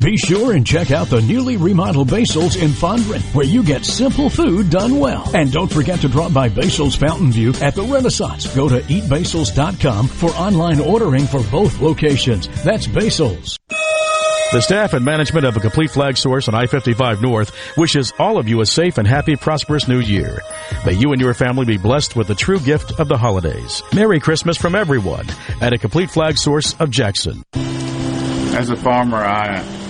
Be 0.00 0.16
sure 0.16 0.54
and 0.54 0.66
check 0.66 0.92
out 0.92 1.08
the 1.08 1.20
newly 1.20 1.58
remodeled 1.58 2.08
Basil's 2.08 2.56
in 2.56 2.70
Fondren, 2.70 3.20
where 3.34 3.44
you 3.44 3.62
get 3.62 3.84
simple 3.84 4.30
food 4.30 4.70
done 4.70 4.98
well. 4.98 5.30
And 5.36 5.52
don't 5.52 5.70
forget 5.70 6.00
to 6.00 6.08
drop 6.08 6.32
by 6.32 6.48
Basil's 6.48 6.96
Fountain 6.96 7.30
View 7.30 7.52
at 7.60 7.74
the 7.74 7.82
Renaissance. 7.82 8.46
Go 8.56 8.66
to 8.66 8.80
eatbasils.com 8.80 10.08
for 10.08 10.30
online 10.30 10.80
ordering 10.80 11.26
for 11.26 11.42
both 11.50 11.82
locations. 11.82 12.48
That's 12.64 12.86
Basil's. 12.86 13.58
The 14.52 14.62
staff 14.62 14.94
and 14.94 15.04
management 15.04 15.44
of 15.44 15.54
a 15.58 15.60
complete 15.60 15.90
flag 15.90 16.16
source 16.16 16.48
on 16.48 16.54
I-55 16.54 17.20
North 17.20 17.76
wishes 17.76 18.14
all 18.18 18.38
of 18.38 18.48
you 18.48 18.62
a 18.62 18.66
safe 18.66 18.96
and 18.96 19.06
happy, 19.06 19.36
prosperous 19.36 19.86
new 19.86 20.00
year. 20.00 20.40
May 20.86 20.94
you 20.94 21.12
and 21.12 21.20
your 21.20 21.34
family 21.34 21.66
be 21.66 21.76
blessed 21.76 22.16
with 22.16 22.26
the 22.26 22.34
true 22.34 22.58
gift 22.58 22.98
of 22.98 23.08
the 23.08 23.18
holidays. 23.18 23.82
Merry 23.94 24.18
Christmas 24.18 24.56
from 24.56 24.74
everyone 24.74 25.26
at 25.60 25.74
a 25.74 25.78
complete 25.78 26.10
flag 26.10 26.38
source 26.38 26.74
of 26.80 26.90
Jackson. 26.90 27.42
As 27.52 28.70
a 28.70 28.76
farmer, 28.76 29.18
I 29.18 29.62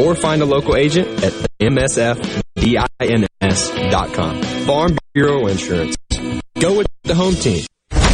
or 0.00 0.14
find 0.14 0.42
a 0.42 0.44
local 0.44 0.76
agent 0.76 1.08
at 1.24 1.32
msfbins.com. 1.60 2.42
Farm 4.66 4.98
Bureau 5.14 5.46
Insurance. 5.46 5.96
Go 6.58 6.76
with 6.78 6.86
the 7.04 7.14
home 7.14 7.34
team. 7.34 7.64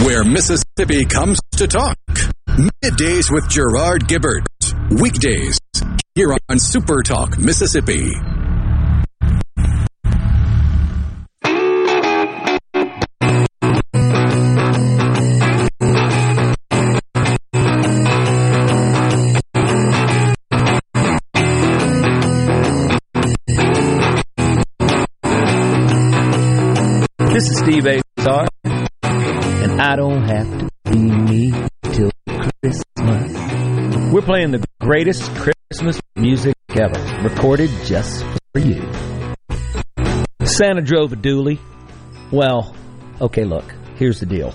Where 0.04 0.24
Mississippi 0.24 1.04
comes 1.04 1.38
to 1.52 1.66
talk. 1.66 1.96
Middays 2.48 3.30
with 3.30 3.48
Gerard 3.48 4.06
Gibert. 4.08 4.44
Weekdays 4.90 5.58
here 6.14 6.36
on 6.48 6.58
Super 6.58 7.02
Talk 7.02 7.38
Mississippi. 7.38 8.12
This 27.42 27.50
is 27.50 27.58
Steve 27.58 28.02
Azar, 28.20 28.46
and 28.62 29.82
I 29.82 29.96
don't 29.96 30.22
have 30.28 30.58
to 30.60 30.68
be 30.92 30.98
me 31.00 31.52
till 31.82 32.12
Christmas. 32.28 34.12
We're 34.12 34.22
playing 34.22 34.52
the 34.52 34.64
greatest 34.80 35.28
Christmas 35.34 36.00
music 36.14 36.54
ever, 36.70 37.28
recorded 37.28 37.68
just 37.84 38.24
for 38.52 38.60
you. 38.60 38.88
Santa 40.44 40.82
drove 40.82 41.14
a 41.14 41.16
dually. 41.16 41.58
Well, 42.30 42.76
okay, 43.20 43.42
look, 43.42 43.74
here's 43.96 44.20
the 44.20 44.26
deal. 44.26 44.54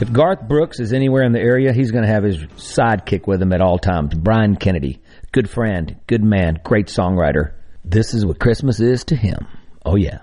If 0.00 0.12
Garth 0.12 0.48
Brooks 0.48 0.80
is 0.80 0.92
anywhere 0.92 1.22
in 1.22 1.30
the 1.30 1.38
area, 1.38 1.72
he's 1.72 1.92
going 1.92 2.02
to 2.02 2.12
have 2.12 2.24
his 2.24 2.38
sidekick 2.56 3.28
with 3.28 3.40
him 3.40 3.52
at 3.52 3.60
all 3.60 3.78
times. 3.78 4.14
Brian 4.14 4.56
Kennedy, 4.56 5.00
good 5.30 5.48
friend, 5.48 5.94
good 6.08 6.24
man, 6.24 6.58
great 6.64 6.88
songwriter. 6.88 7.52
This 7.84 8.14
is 8.14 8.26
what 8.26 8.40
Christmas 8.40 8.80
is 8.80 9.04
to 9.04 9.14
him. 9.14 9.46
Oh, 9.86 9.94
yeah. 9.94 10.22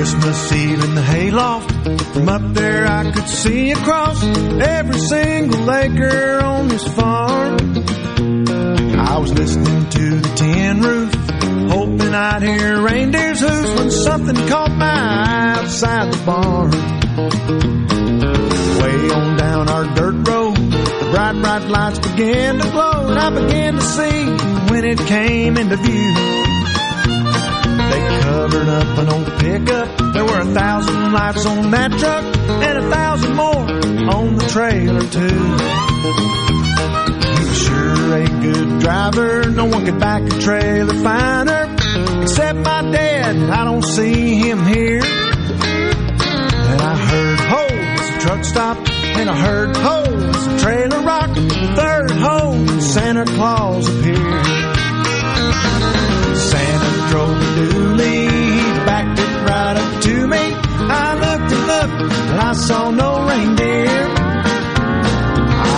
Christmas 0.00 0.52
Eve 0.54 0.82
in 0.82 0.94
the 0.94 1.02
hayloft. 1.02 1.70
From 2.14 2.28
up 2.30 2.54
there 2.54 2.86
I 2.86 3.12
could 3.12 3.28
see 3.28 3.72
across 3.72 4.24
every 4.24 4.98
single 4.98 5.70
acre 5.70 6.40
on 6.42 6.68
this 6.68 6.88
farm. 6.94 7.58
I 8.96 9.18
was 9.18 9.30
listening 9.34 9.90
to 9.90 10.20
the 10.20 10.32
tin 10.36 10.80
roof, 10.80 11.12
hoping 11.70 12.14
I'd 12.14 12.42
hear 12.42 12.80
reindeer's 12.80 13.40
hooves 13.40 13.74
when 13.78 13.90
something 13.90 14.36
caught 14.48 14.70
my 14.70 14.86
eye 14.86 15.58
outside 15.58 16.10
the 16.10 16.24
barn. 16.24 16.70
Way 18.80 19.10
on 19.14 19.36
down 19.36 19.68
our 19.68 19.84
dirt 19.94 20.26
road, 20.26 20.56
the 20.56 21.08
bright, 21.10 21.38
bright 21.42 21.68
lights 21.68 21.98
began 21.98 22.58
to 22.58 22.70
glow, 22.70 23.08
and 23.08 23.18
I 23.18 23.28
began 23.28 23.74
to 23.74 23.82
see 23.82 24.24
when 24.72 24.82
it 24.86 24.98
came 25.00 25.58
into 25.58 25.76
view. 25.76 26.49
Covered 28.22 28.68
up 28.68 28.98
an 28.98 29.08
old 29.08 29.26
pickup. 29.40 30.12
There 30.12 30.24
were 30.24 30.40
a 30.40 30.52
thousand 30.54 31.12
lights 31.12 31.46
on 31.46 31.70
that 31.70 31.90
truck, 31.98 32.24
and 32.24 32.78
a 32.78 32.90
thousand 32.90 33.36
more 33.36 33.70
on 34.14 34.36
the 34.36 34.46
trailer 34.46 35.00
too. 35.00 35.56
He 37.36 37.44
was 37.48 37.58
sure 37.62 38.14
a 38.14 38.26
good 38.40 38.80
driver. 38.80 39.50
No 39.50 39.66
one 39.66 39.84
could 39.84 40.00
back 40.00 40.22
a 40.22 40.38
trailer 40.40 40.94
finer, 40.94 41.76
except 42.22 42.58
my 42.58 42.82
dad. 42.90 43.36
I 43.50 43.64
don't 43.64 43.84
see 43.84 44.38
him 44.38 44.64
here. 44.66 45.02
And 45.02 46.80
I 46.80 46.96
heard 46.96 47.40
ho 47.40 47.66
as 47.66 48.10
the 48.10 48.18
truck 48.20 48.44
stopped, 48.44 48.90
and 48.90 49.28
I 49.28 49.36
heard 49.36 49.76
ho 49.76 50.02
as 50.02 50.46
the 50.46 50.58
trailer. 50.58 50.88
The 51.20 51.74
third 51.76 52.10
ho, 52.10 52.80
Santa 52.80 53.24
Claus 53.24 53.86
appeared. 53.88 54.46
Santa 56.36 56.90
drove 57.10 57.36
a 57.36 57.44
dually, 57.56 57.89
I 62.42 62.52
saw 62.54 62.90
no 62.90 63.10
reindeer. 63.28 64.06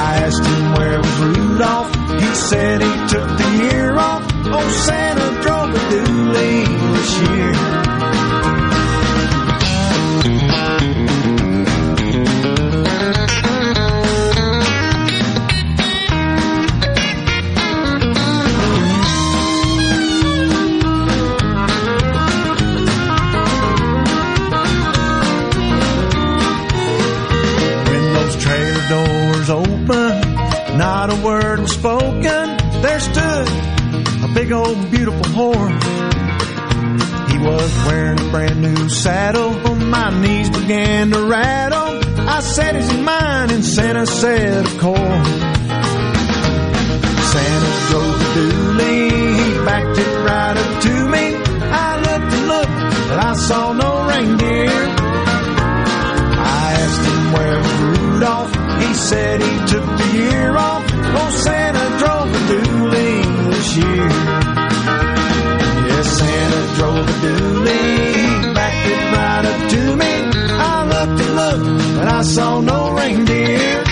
I 0.06 0.10
asked 0.24 0.46
him 0.46 0.72
where 0.76 0.98
was 1.00 1.18
Rudolph. 1.20 1.92
He 2.20 2.34
said 2.48 2.80
he 2.80 2.94
took 3.12 3.28
the 3.36 3.50
year 3.64 3.96
off. 3.96 4.22
Oh, 4.46 4.68
Santa 4.86 5.42
drove 5.42 5.74
a 5.74 5.82
dually 5.90 6.64
this 6.94 7.12
year. 7.30 7.71
Not 30.76 31.12
a 31.12 31.16
word 31.22 31.60
was 31.60 31.72
spoken. 31.72 32.56
There 32.82 33.00
stood 33.00 33.48
a 34.24 34.30
big 34.34 34.52
old 34.52 34.90
beautiful 34.90 35.28
horse. 35.32 35.84
He 37.30 37.38
was 37.38 37.86
wearing 37.86 38.20
a 38.20 38.30
brand 38.30 38.62
new 38.62 38.88
saddle. 38.88 39.52
My 39.76 40.10
knees 40.20 40.50
began 40.50 41.10
to 41.10 41.22
rattle. 41.26 42.00
I 42.28 42.40
said, 42.40 42.76
Is 42.76 42.90
he 42.90 43.00
mine? 43.02 43.50
And 43.50 43.64
Santa 43.64 44.06
said, 44.06 44.64
Of 44.66 44.78
course. 44.78 45.28
Santa 47.32 47.72
drove 47.88 48.18
the 48.18 48.26
dually, 48.36 49.10
he 49.38 49.64
backed 49.64 49.98
it 49.98 50.24
right 50.24 50.56
up 50.56 50.82
to 50.82 51.08
me. 51.08 51.24
I 51.74 51.96
looked 51.96 52.32
and 52.34 52.46
looked, 52.48 53.08
but 53.08 53.18
I 53.18 53.34
saw 53.34 53.72
no 53.72 54.06
reindeer. 54.08 54.70
I 56.44 56.72
asked 56.82 57.04
him 57.10 57.32
where 57.32 57.62
Rudolph. 58.12 58.51
Said 59.08 59.42
he 59.42 59.58
took 59.66 59.84
the 59.84 60.10
year 60.16 60.56
off. 60.56 60.84
Oh, 60.88 61.30
Santa 61.44 61.86
drove 61.98 62.32
the 62.32 62.38
dually 62.50 63.14
this 63.50 63.76
year. 63.76 64.08
Yes, 65.88 66.06
Santa 66.18 66.62
drove 66.76 67.06
dually. 67.22 67.84
He 68.14 68.54
backed 68.54 68.86
it 68.94 69.02
right 69.16 69.44
up 69.52 69.60
to 69.70 69.96
me. 69.96 70.12
I 70.70 70.84
looked 70.92 71.20
and 71.20 71.34
looked, 71.36 71.96
but 71.98 72.08
I 72.08 72.22
saw 72.22 72.60
no 72.60 72.92
reindeer. 72.94 73.82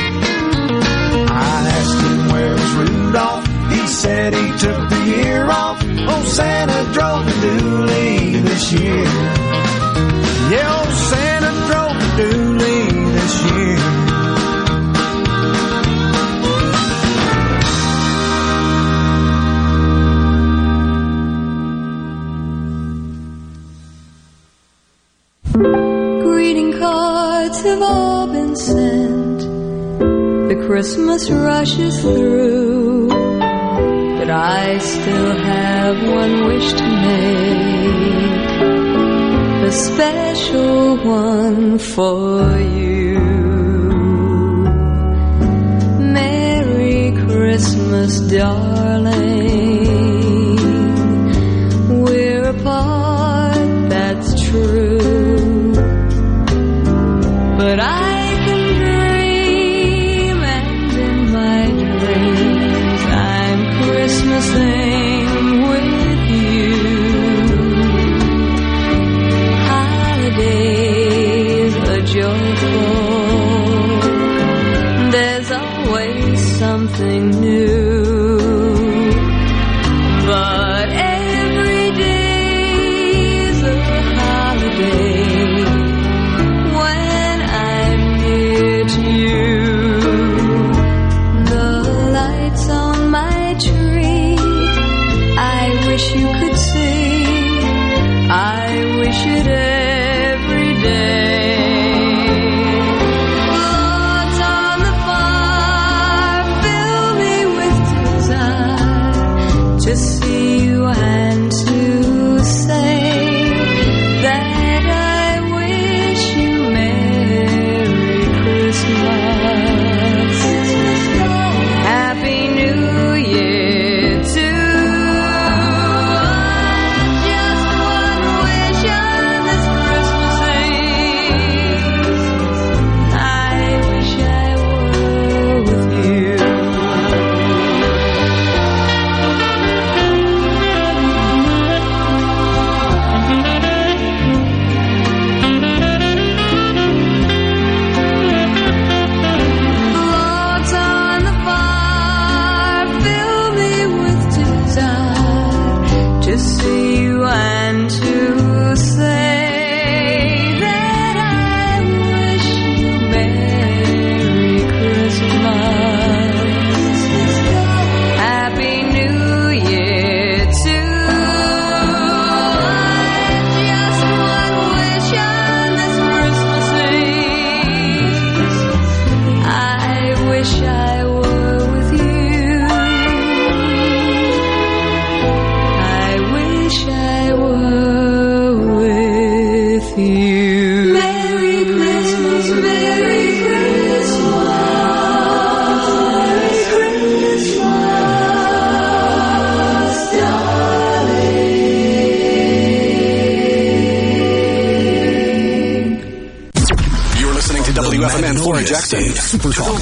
I 1.29 1.69
asked 1.77 2.01
him 2.07 2.29
where 2.33 2.53
was 2.53 2.73
Rudolph. 2.81 3.47
He 3.73 3.87
said 3.89 4.33
he 4.33 4.47
took 4.59 4.89
the 4.89 5.03
year 5.07 5.45
off. 5.51 5.79
Oh, 6.13 6.25
Santa 6.25 6.93
drove 6.95 7.27
the 7.27 7.33
dually 7.43 8.43
this 8.43 8.73
year. 8.73 9.40
Christmas 30.71 31.29
rushes 31.29 32.01
through. 32.01 33.09
But 33.09 34.31
I 34.31 34.79
still 34.79 35.35
have 35.35 35.97
one 36.01 36.47
wish 36.47 36.73
to 36.75 36.85
make. 37.09 38.51
A 39.67 39.73
special 39.73 40.97
one 40.99 41.77
for 41.77 42.57
you. 42.57 43.19
Merry 45.99 47.17
Christmas, 47.27 48.21
darling. 48.21 48.70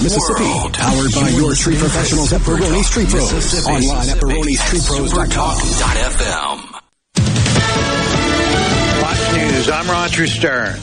Super 0.08 0.38
Talk 0.38 0.72
Mississippi. 0.72 0.72
Powered 0.72 1.12
by 1.14 1.28
your 1.36 1.54
street 1.54 1.78
professionals 1.78 2.32
at 2.32 2.42
Baroni 2.44 2.82
Street 2.82 3.08
Pros. 3.08 3.66
Online 3.66 4.08
at 4.08 4.16
baronistreetpros.com.fm. 4.18 6.58
Fox 9.00 9.32
News, 9.36 9.70
I'm 9.70 9.88
Roger 9.88 10.26
Stern. 10.26 10.74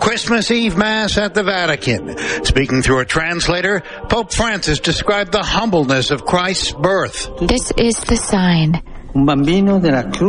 Christmas 0.00 0.50
Eve 0.50 0.76
Mass 0.76 1.16
at 1.18 1.34
the 1.34 1.42
Vatican. 1.42 2.16
Speaking 2.44 2.82
through 2.82 3.00
a 3.00 3.04
translator, 3.04 3.82
Pope 4.08 4.32
Francis 4.32 4.80
described 4.80 5.32
the 5.32 5.42
humbleness 5.42 6.10
of 6.10 6.24
Christ's 6.24 6.72
birth. 6.72 7.28
This 7.40 7.70
is 7.78 7.98
the 8.00 8.16
sign. 8.16 8.82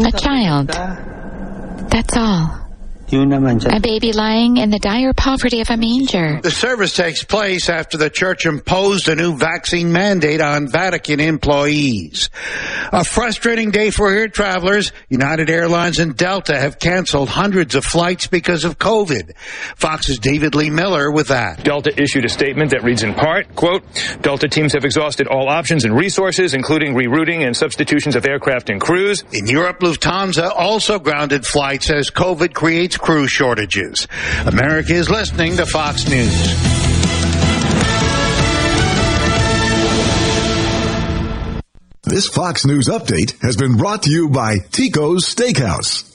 A 0.06 0.12
child. 0.12 0.68
That's 1.90 2.16
all. 2.18 2.65
A 3.12 3.80
baby 3.80 4.14
lying 4.14 4.58
in 4.58 4.72
the 4.72 4.80
dire 4.80 5.14
poverty 5.14 5.62
of 5.62 5.70
a 5.70 5.78
manger. 5.78 6.40
The 6.42 6.50
service 6.50 6.96
takes 6.96 7.24
place 7.24 7.70
after 7.70 7.98
the 7.98 8.10
church 8.10 8.46
imposed 8.46 9.08
a 9.08 9.16
new 9.16 9.38
vaccine 9.38 9.92
mandate 9.92 10.42
on 10.42 10.68
Vatican 10.68 11.20
employees. 11.20 12.30
A 12.92 13.04
frustrating 13.04 13.70
day 13.70 13.92
for 13.92 14.10
air 14.12 14.28
travelers. 14.28 14.92
United 15.10 15.50
Airlines 15.50 16.00
and 16.00 16.16
Delta 16.16 16.58
have 16.58 16.80
canceled 16.80 17.30
hundreds 17.30 17.76
of 17.76 17.86
flights 17.86 18.28
because 18.28 18.66
of 18.66 18.80
COVID. 18.80 19.38
Fox's 19.76 20.18
David 20.18 20.56
Lee 20.56 20.72
Miller 20.72 21.12
with 21.12 21.28
that. 21.28 21.64
Delta 21.64 21.94
issued 22.02 22.26
a 22.26 22.30
statement 22.30 22.72
that 22.72 22.84
reads 22.84 23.04
in 23.04 23.14
part, 23.14 23.56
quote, 23.56 23.84
Delta 24.22 24.48
teams 24.48 24.74
have 24.74 24.84
exhausted 24.84 25.28
all 25.28 25.48
options 25.48 25.86
and 25.86 25.96
resources, 25.96 26.54
including 26.54 26.96
rerouting 26.96 27.46
and 27.46 27.56
substitutions 27.56 28.16
of 28.16 28.26
aircraft 28.26 28.70
and 28.70 28.82
crews. 28.82 29.24
In 29.32 29.48
Europe, 29.48 29.80
Lufthansa 29.82 30.52
also 30.56 30.98
grounded 30.98 31.46
flights 31.46 31.90
as 31.92 32.10
COVID 32.10 32.54
creates 32.54 32.95
crew 32.98 33.28
shortages. 33.28 34.08
America 34.46 34.94
is 34.94 35.10
listening 35.10 35.58
to 35.58 35.66
Fox 35.66 36.08
News. 36.08 36.76
This 42.04 42.28
Fox 42.28 42.66
News 42.66 42.88
update 42.88 43.42
has 43.42 43.58
been 43.58 43.78
brought 43.78 44.04
to 44.04 44.12
you 44.12 44.30
by 44.30 44.60
Tico's 44.72 45.26
Steakhouse. 45.26 46.15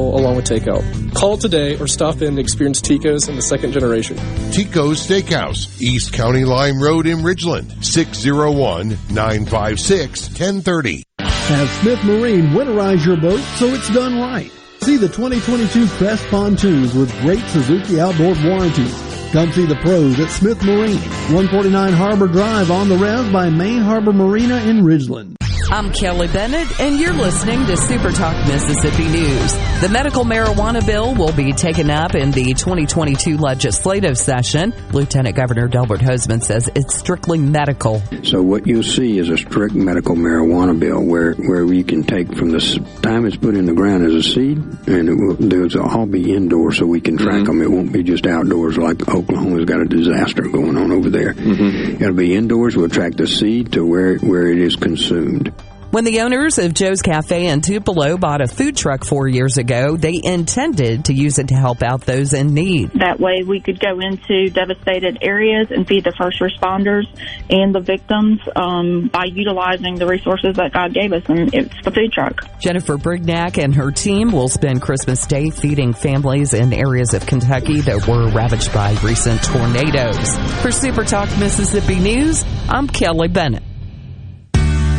along 0.00 0.36
with 0.36 0.46
takeout. 0.46 1.14
Call 1.14 1.36
today 1.36 1.78
or 1.78 1.86
stop 1.86 2.22
in 2.22 2.30
and 2.30 2.38
experience 2.38 2.80
Tico's 2.80 3.28
in 3.28 3.36
the 3.36 3.42
second 3.42 3.72
generation. 3.72 4.16
Tico's 4.52 5.06
Steakhouse, 5.06 5.80
East 5.80 6.12
County 6.12 6.44
Line 6.44 6.78
Road 6.78 7.06
in 7.06 7.18
Ridgeland, 7.18 7.84
601 7.84 8.88
956 9.10 10.28
1030. 10.28 11.02
Have 11.18 11.68
Smith 11.82 12.02
Marine 12.04 12.50
winterize 12.50 13.04
your 13.04 13.16
boat 13.16 13.40
so 13.56 13.66
it's 13.66 13.92
done 13.92 14.18
right. 14.20 14.50
See 14.80 14.96
the 14.96 15.08
2022 15.08 15.86
Crest 15.98 16.26
pontoons 16.28 16.94
with 16.94 17.12
great 17.20 17.44
Suzuki 17.48 18.00
outboard 18.00 18.42
warranties. 18.44 18.94
Come 19.32 19.52
see 19.52 19.66
the 19.66 19.76
pros 19.76 20.18
at 20.18 20.30
Smith 20.30 20.62
Marine, 20.64 20.96
149 21.32 21.92
Harbor 21.92 22.26
Drive 22.28 22.70
on 22.70 22.88
the 22.88 22.96
res 22.96 23.30
by 23.32 23.50
Main 23.50 23.80
Harbor 23.80 24.12
Marina 24.12 24.56
in 24.62 24.82
Ridgeland. 24.82 25.39
I'm 25.72 25.92
Kelly 25.92 26.26
Bennett, 26.26 26.80
and 26.80 26.98
you're 26.98 27.14
listening 27.14 27.64
to 27.66 27.76
Super 27.76 28.10
Talk 28.10 28.34
Mississippi 28.48 29.04
News. 29.04 29.52
The 29.80 29.88
medical 29.88 30.24
marijuana 30.24 30.84
bill 30.84 31.14
will 31.14 31.32
be 31.32 31.52
taken 31.52 31.90
up 31.90 32.16
in 32.16 32.32
the 32.32 32.54
2022 32.54 33.38
legislative 33.38 34.18
session. 34.18 34.74
Lieutenant 34.90 35.36
Governor 35.36 35.68
Delbert 35.68 36.00
Hosemann 36.00 36.42
says 36.42 36.68
it's 36.74 36.98
strictly 36.98 37.38
medical. 37.38 38.02
So 38.24 38.42
what 38.42 38.66
you'll 38.66 38.82
see 38.82 39.18
is 39.18 39.30
a 39.30 39.38
strict 39.38 39.76
medical 39.76 40.16
marijuana 40.16 40.76
bill 40.76 41.04
where, 41.04 41.34
where 41.34 41.64
you 41.72 41.84
can 41.84 42.02
take 42.02 42.36
from 42.36 42.50
the 42.50 42.58
time 43.02 43.24
it's 43.24 43.36
put 43.36 43.54
in 43.54 43.66
the 43.66 43.72
ground 43.72 44.04
as 44.04 44.12
a 44.12 44.24
seed, 44.24 44.58
and 44.88 45.08
it 45.08 45.14
will, 45.14 45.36
those 45.36 45.76
will 45.76 45.88
all 45.88 46.04
be 46.04 46.34
indoors 46.34 46.78
so 46.78 46.86
we 46.86 47.00
can 47.00 47.16
track 47.16 47.44
mm-hmm. 47.44 47.44
them. 47.44 47.62
It 47.62 47.70
won't 47.70 47.92
be 47.92 48.02
just 48.02 48.26
outdoors 48.26 48.76
like 48.76 49.08
Oklahoma's 49.08 49.66
got 49.66 49.80
a 49.80 49.84
disaster 49.84 50.42
going 50.42 50.76
on 50.76 50.90
over 50.90 51.08
there. 51.08 51.32
Mm-hmm. 51.32 52.02
It'll 52.02 52.16
be 52.16 52.34
indoors. 52.34 52.76
We'll 52.76 52.88
track 52.88 53.14
the 53.14 53.28
seed 53.28 53.74
to 53.74 53.86
where, 53.86 54.18
where 54.18 54.48
it 54.48 54.58
is 54.58 54.74
consumed. 54.74 55.54
When 55.90 56.04
the 56.04 56.20
owners 56.20 56.58
of 56.58 56.72
Joe's 56.72 57.02
Cafe 57.02 57.48
in 57.48 57.62
Tupelo 57.62 58.16
bought 58.16 58.40
a 58.40 58.46
food 58.46 58.76
truck 58.76 59.04
four 59.04 59.26
years 59.26 59.58
ago, 59.58 59.96
they 59.96 60.20
intended 60.22 61.06
to 61.06 61.12
use 61.12 61.40
it 61.40 61.48
to 61.48 61.56
help 61.56 61.82
out 61.82 62.02
those 62.02 62.32
in 62.32 62.54
need. 62.54 62.92
That 62.92 63.18
way 63.18 63.42
we 63.42 63.58
could 63.58 63.80
go 63.80 63.98
into 63.98 64.50
devastated 64.50 65.18
areas 65.20 65.72
and 65.72 65.88
feed 65.88 66.04
the 66.04 66.14
first 66.16 66.38
responders 66.38 67.06
and 67.50 67.74
the 67.74 67.80
victims 67.80 68.38
um, 68.54 69.10
by 69.12 69.24
utilizing 69.24 69.96
the 69.96 70.06
resources 70.06 70.54
that 70.58 70.72
God 70.72 70.94
gave 70.94 71.12
us, 71.12 71.24
and 71.26 71.52
it's 71.52 71.74
the 71.82 71.90
food 71.90 72.12
truck. 72.12 72.40
Jennifer 72.60 72.96
Brignac 72.96 73.60
and 73.60 73.74
her 73.74 73.90
team 73.90 74.30
will 74.30 74.48
spend 74.48 74.82
Christmas 74.82 75.26
Day 75.26 75.50
feeding 75.50 75.92
families 75.92 76.54
in 76.54 76.72
areas 76.72 77.14
of 77.14 77.26
Kentucky 77.26 77.80
that 77.80 78.06
were 78.06 78.30
ravaged 78.30 78.72
by 78.72 78.92
recent 79.02 79.42
tornadoes. 79.42 80.38
For 80.62 80.70
Super 80.70 81.02
Talk 81.02 81.28
Mississippi 81.40 81.98
News, 81.98 82.44
I'm 82.68 82.86
Kelly 82.86 83.26
Bennett. 83.26 83.64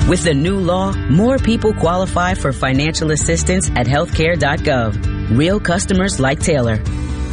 With 0.09 0.23
the 0.23 0.33
new 0.33 0.57
law, 0.57 0.91
more 1.09 1.37
people 1.37 1.73
qualify 1.73 2.33
for 2.33 2.51
financial 2.51 3.11
assistance 3.11 3.69
at 3.69 3.87
healthcare.gov. 3.87 5.37
Real 5.37 5.59
customers 5.59 6.19
like 6.19 6.39
Taylor. 6.39 6.81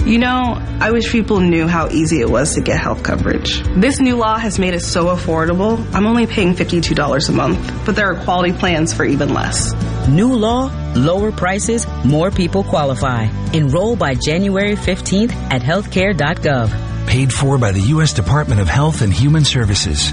You 0.05 0.19
know, 0.19 0.57
I 0.81 0.93
wish 0.93 1.11
people 1.11 1.41
knew 1.41 1.67
how 1.67 1.89
easy 1.89 2.21
it 2.21 2.31
was 2.31 2.55
to 2.55 2.61
get 2.61 2.81
health 2.81 3.03
coverage. 3.03 3.63
This 3.75 3.99
new 4.01 4.17
law 4.17 4.39
has 4.39 4.59
made 4.59 4.75
it 4.75 4.81
so 4.81 5.07
affordable. 5.07 5.85
I'm 5.93 6.07
only 6.07 6.27
paying 6.27 6.55
$52 6.55 7.29
a 7.29 7.33
month, 7.33 7.85
but 7.85 7.97
there 7.97 8.11
are 8.13 8.25
quality 8.25 8.53
plans 8.53 8.95
for 8.95 9.05
even 9.05 9.35
less. 9.35 9.73
New 10.09 10.33
law, 10.35 10.71
lower 10.95 11.33
prices, 11.33 11.87
more 12.05 12.31
people 12.31 12.63
qualify. 12.63 13.25
Enroll 13.53 13.97
by 13.97 14.15
January 14.15 14.77
15th 14.77 15.33
at 15.51 15.63
healthcare.gov. 15.63 17.09
Paid 17.09 17.33
for 17.33 17.59
by 17.59 17.73
the 17.73 17.83
U.S. 17.97 18.13
Department 18.13 18.61
of 18.61 18.69
Health 18.69 19.03
and 19.03 19.13
Human 19.13 19.45
Services. 19.45 20.13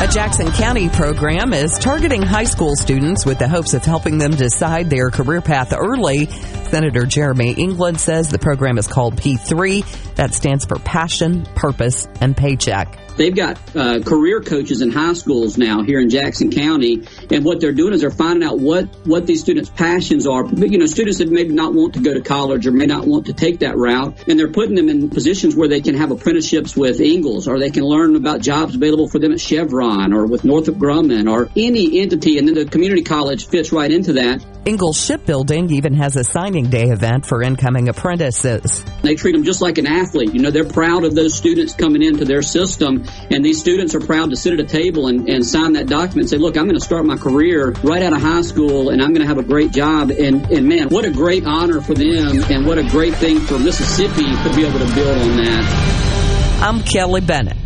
A 0.00 0.08
Jackson 0.08 0.50
County 0.50 0.88
program 0.88 1.54
is 1.54 1.78
targeting 1.78 2.20
high 2.20 2.44
school 2.44 2.74
students 2.74 3.24
with 3.24 3.38
the 3.38 3.48
hopes 3.48 3.74
of 3.74 3.84
helping 3.84 4.18
them 4.18 4.32
decide 4.32 4.90
their 4.90 5.08
career 5.08 5.40
path 5.40 5.72
early. 5.72 6.26
Senator 6.26 7.06
Jeremy 7.06 7.52
England 7.52 8.00
says 8.00 8.28
the 8.28 8.38
program 8.38 8.76
is 8.76 8.88
called 8.88 9.16
P3. 9.16 10.14
That 10.16 10.34
stands 10.34 10.64
for 10.64 10.80
Passion, 10.80 11.46
Purpose, 11.54 12.08
and 12.20 12.36
Paycheck. 12.36 12.98
They've 13.16 13.34
got 13.34 13.60
uh, 13.76 14.00
career 14.00 14.40
coaches 14.40 14.82
in 14.82 14.90
high 14.90 15.12
schools 15.12 15.56
now 15.56 15.84
here 15.84 16.00
in 16.00 16.10
Jackson 16.10 16.50
County, 16.50 17.06
and 17.30 17.44
what 17.44 17.60
they're 17.60 17.72
doing 17.72 17.92
is 17.92 18.00
they're 18.00 18.10
finding 18.10 18.42
out 18.42 18.58
what 18.58 18.88
what 19.06 19.24
these 19.24 19.40
students' 19.40 19.70
passions 19.70 20.26
are. 20.26 20.44
You 20.44 20.78
know, 20.78 20.86
students 20.86 21.18
that 21.18 21.30
maybe 21.30 21.54
not 21.54 21.74
want 21.74 21.94
to 21.94 22.00
go 22.00 22.12
to 22.12 22.20
college 22.20 22.66
or 22.66 22.72
may 22.72 22.86
not 22.86 23.06
want 23.06 23.26
to 23.26 23.32
take 23.32 23.60
that 23.60 23.76
route, 23.76 24.24
and 24.26 24.36
they're 24.36 24.50
putting 24.50 24.74
them 24.74 24.88
in 24.88 25.10
positions 25.10 25.54
where 25.54 25.68
they 25.68 25.80
can 25.80 25.94
have 25.94 26.10
apprenticeships 26.10 26.76
with 26.76 27.00
Ingalls, 27.00 27.46
or 27.46 27.60
they 27.60 27.70
can 27.70 27.84
learn 27.84 28.16
about 28.16 28.40
jobs 28.40 28.74
available 28.74 29.08
for 29.08 29.20
them 29.20 29.30
at 29.30 29.40
Chevron 29.40 29.83
Huron 29.84 30.12
or 30.12 30.26
with 30.26 30.44
Northrop 30.44 30.76
Grumman 30.76 31.30
or 31.30 31.48
any 31.56 32.00
entity, 32.00 32.38
and 32.38 32.48
then 32.48 32.54
the 32.54 32.64
community 32.64 33.02
college 33.02 33.46
fits 33.46 33.72
right 33.72 33.90
into 33.90 34.14
that. 34.14 34.44
Ingalls 34.66 34.98
Shipbuilding 35.04 35.70
even 35.72 35.92
has 35.94 36.16
a 36.16 36.24
signing 36.24 36.70
day 36.70 36.84
event 36.84 37.26
for 37.26 37.42
incoming 37.42 37.88
apprentices. 37.88 38.82
They 39.02 39.14
treat 39.14 39.32
them 39.32 39.44
just 39.44 39.60
like 39.60 39.76
an 39.78 39.86
athlete. 39.86 40.32
You 40.32 40.40
know, 40.40 40.50
they're 40.50 40.64
proud 40.64 41.04
of 41.04 41.14
those 41.14 41.34
students 41.34 41.74
coming 41.74 42.02
into 42.02 42.24
their 42.24 42.40
system, 42.42 43.04
and 43.30 43.44
these 43.44 43.60
students 43.60 43.94
are 43.94 44.00
proud 44.00 44.30
to 44.30 44.36
sit 44.36 44.54
at 44.54 44.60
a 44.60 44.64
table 44.64 45.08
and, 45.08 45.28
and 45.28 45.44
sign 45.44 45.74
that 45.74 45.86
document 45.86 46.20
and 46.20 46.30
say, 46.30 46.38
look, 46.38 46.56
I'm 46.56 46.64
going 46.64 46.78
to 46.78 46.84
start 46.84 47.04
my 47.04 47.16
career 47.16 47.70
right 47.82 48.02
out 48.02 48.14
of 48.14 48.22
high 48.22 48.42
school, 48.42 48.88
and 48.88 49.02
I'm 49.02 49.10
going 49.12 49.22
to 49.22 49.28
have 49.28 49.38
a 49.38 49.42
great 49.42 49.72
job. 49.72 50.10
And, 50.10 50.50
and 50.50 50.66
man, 50.66 50.88
what 50.88 51.04
a 51.04 51.10
great 51.10 51.44
honor 51.44 51.80
for 51.82 51.94
them, 51.94 52.42
and 52.44 52.66
what 52.66 52.78
a 52.78 52.84
great 52.84 53.14
thing 53.16 53.40
for 53.40 53.58
Mississippi 53.58 54.24
to 54.24 54.52
be 54.54 54.64
able 54.64 54.78
to 54.78 54.94
build 54.94 55.18
on 55.18 55.36
that. 55.36 56.60
I'm 56.62 56.82
Kelly 56.82 57.20
Bennett. 57.20 57.63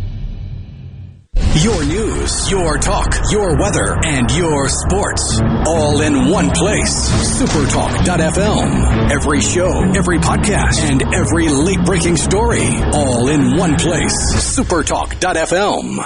Your 1.57 1.83
news, 1.83 2.49
your 2.51 2.77
talk, 2.77 3.11
your 3.31 3.57
weather, 3.57 3.97
and 4.05 4.29
your 4.31 4.69
sports. 4.69 5.41
All 5.65 5.99
in 6.01 6.29
one 6.29 6.51
place. 6.51 7.09
Supertalk.fm. 7.41 9.09
Every 9.11 9.41
show, 9.41 9.81
every 9.95 10.19
podcast, 10.19 10.77
and 10.83 11.01
every 11.11 11.49
late 11.49 11.83
breaking 11.85 12.17
story. 12.17 12.67
All 12.93 13.29
in 13.29 13.57
one 13.57 13.75
place. 13.77 14.13
Supertalk.fm. 14.59 15.99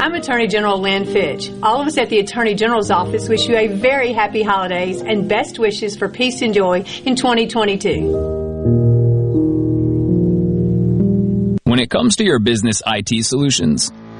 I'm 0.00 0.14
Attorney 0.14 0.46
General 0.48 0.80
Lynn 0.80 1.04
Fitch. 1.04 1.50
All 1.62 1.82
of 1.82 1.86
us 1.86 1.98
at 1.98 2.08
the 2.08 2.18
Attorney 2.18 2.54
General's 2.54 2.90
office 2.90 3.28
wish 3.28 3.46
you 3.46 3.54
a 3.56 3.68
very 3.68 4.14
happy 4.14 4.42
holidays 4.42 5.02
and 5.02 5.28
best 5.28 5.58
wishes 5.58 5.94
for 5.94 6.08
peace 6.08 6.40
and 6.40 6.54
joy 6.54 6.84
in 7.04 7.16
2022. 7.16 8.40
When 11.64 11.78
it 11.78 11.90
comes 11.90 12.16
to 12.16 12.24
your 12.24 12.38
business 12.38 12.82
IT 12.86 13.24
solutions, 13.24 13.92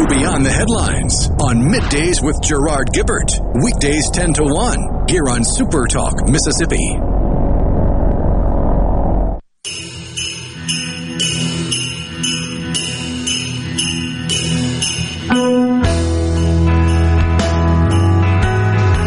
Go 0.00 0.06
beyond 0.06 0.46
the 0.46 0.50
headlines 0.50 1.28
on 1.44 1.60
Middays 1.68 2.24
with 2.24 2.40
Gerard 2.40 2.88
Gibert. 2.90 3.28
Weekdays 3.62 4.08
10 4.08 4.32
to 4.32 4.44
1 4.44 5.08
here 5.10 5.28
on 5.28 5.44
Super 5.44 5.84
Talk, 5.86 6.14
Mississippi. 6.26 6.96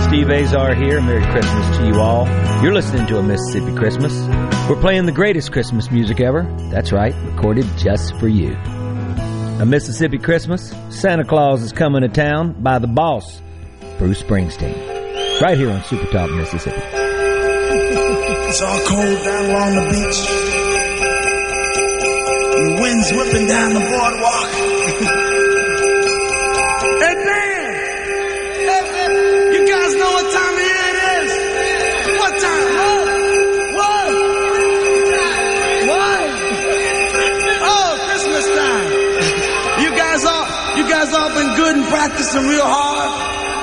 Steve 0.05 0.29
Azar 0.29 0.75
here. 0.75 1.01
Merry 1.01 1.25
Christmas 1.31 1.77
to 1.77 1.87
you 1.87 1.99
all. 1.99 2.27
You're 2.61 2.75
listening 2.75 3.07
to 3.07 3.17
a 3.17 3.23
Mississippi 3.23 3.73
Christmas. 3.75 4.13
We're 4.69 4.79
playing 4.79 5.07
the 5.07 5.11
greatest 5.11 5.51
Christmas 5.51 5.89
music 5.89 6.19
ever. 6.19 6.43
That's 6.69 6.91
right, 6.91 7.15
recorded 7.25 7.65
just 7.77 8.15
for 8.19 8.27
you. 8.27 8.55
A 9.63 9.65
Mississippi 9.65 10.17
Christmas, 10.17 10.75
Santa 10.89 11.23
Claus 11.23 11.61
is 11.61 11.71
coming 11.71 12.01
to 12.01 12.09
town 12.09 12.51
by 12.61 12.79
the 12.79 12.87
boss, 12.87 13.41
Bruce 13.97 14.21
Springsteen. 14.21 14.75
Right 15.39 15.57
here 15.57 15.71
on 15.71 15.81
Super 15.85 16.05
Talk, 16.07 16.29
Mississippi. 16.31 16.81
It's 16.83 18.61
all 18.61 18.79
cold 18.79 19.23
down 19.23 19.45
along 19.45 19.75
the 19.75 19.83
beach. 19.89 20.19
The 22.59 22.77
wind's 22.81 23.09
whipping 23.13 23.47
down 23.47 23.73
the 23.73 23.79
boardwalk. 23.79 24.62
Practicing 42.03 42.43
real 42.51 42.67
hard? 42.67 43.15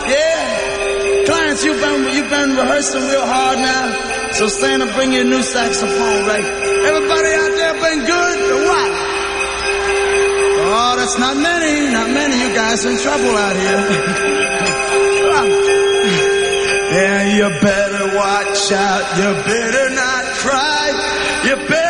Yeah? 0.09 1.29
Clients, 1.29 1.61
you've 1.63 1.79
been, 1.79 2.09
you've 2.17 2.31
been 2.31 2.57
rehearsing 2.57 3.03
real 3.13 3.27
hard 3.27 3.59
now. 3.59 4.33
So 4.33 4.49
Santa, 4.49 4.87
bring 4.97 5.13
your 5.13 5.25
new 5.25 5.43
saxophone, 5.43 6.25
right? 6.25 6.47
Everybody 6.89 7.29
out 7.37 7.53
there 7.61 7.75
been 7.85 8.01
good 8.01 8.39
or 8.41 8.65
what? 8.65 8.93
Oh, 10.73 10.95
that's 10.97 11.19
not 11.19 11.37
many, 11.37 11.93
not 11.93 12.09
many. 12.09 12.41
You 12.41 12.55
guys 12.55 12.83
in 12.87 12.97
trouble 12.97 13.37
out 13.37 13.57
here. 13.57 13.77
yeah, 16.97 17.37
you 17.37 17.47
better 17.61 18.17
watch 18.17 18.73
out. 18.73 19.05
You 19.21 19.37
better 19.53 19.91
not 19.93 20.25
cry. 20.41 20.89
You 21.45 21.57
better 21.69 21.90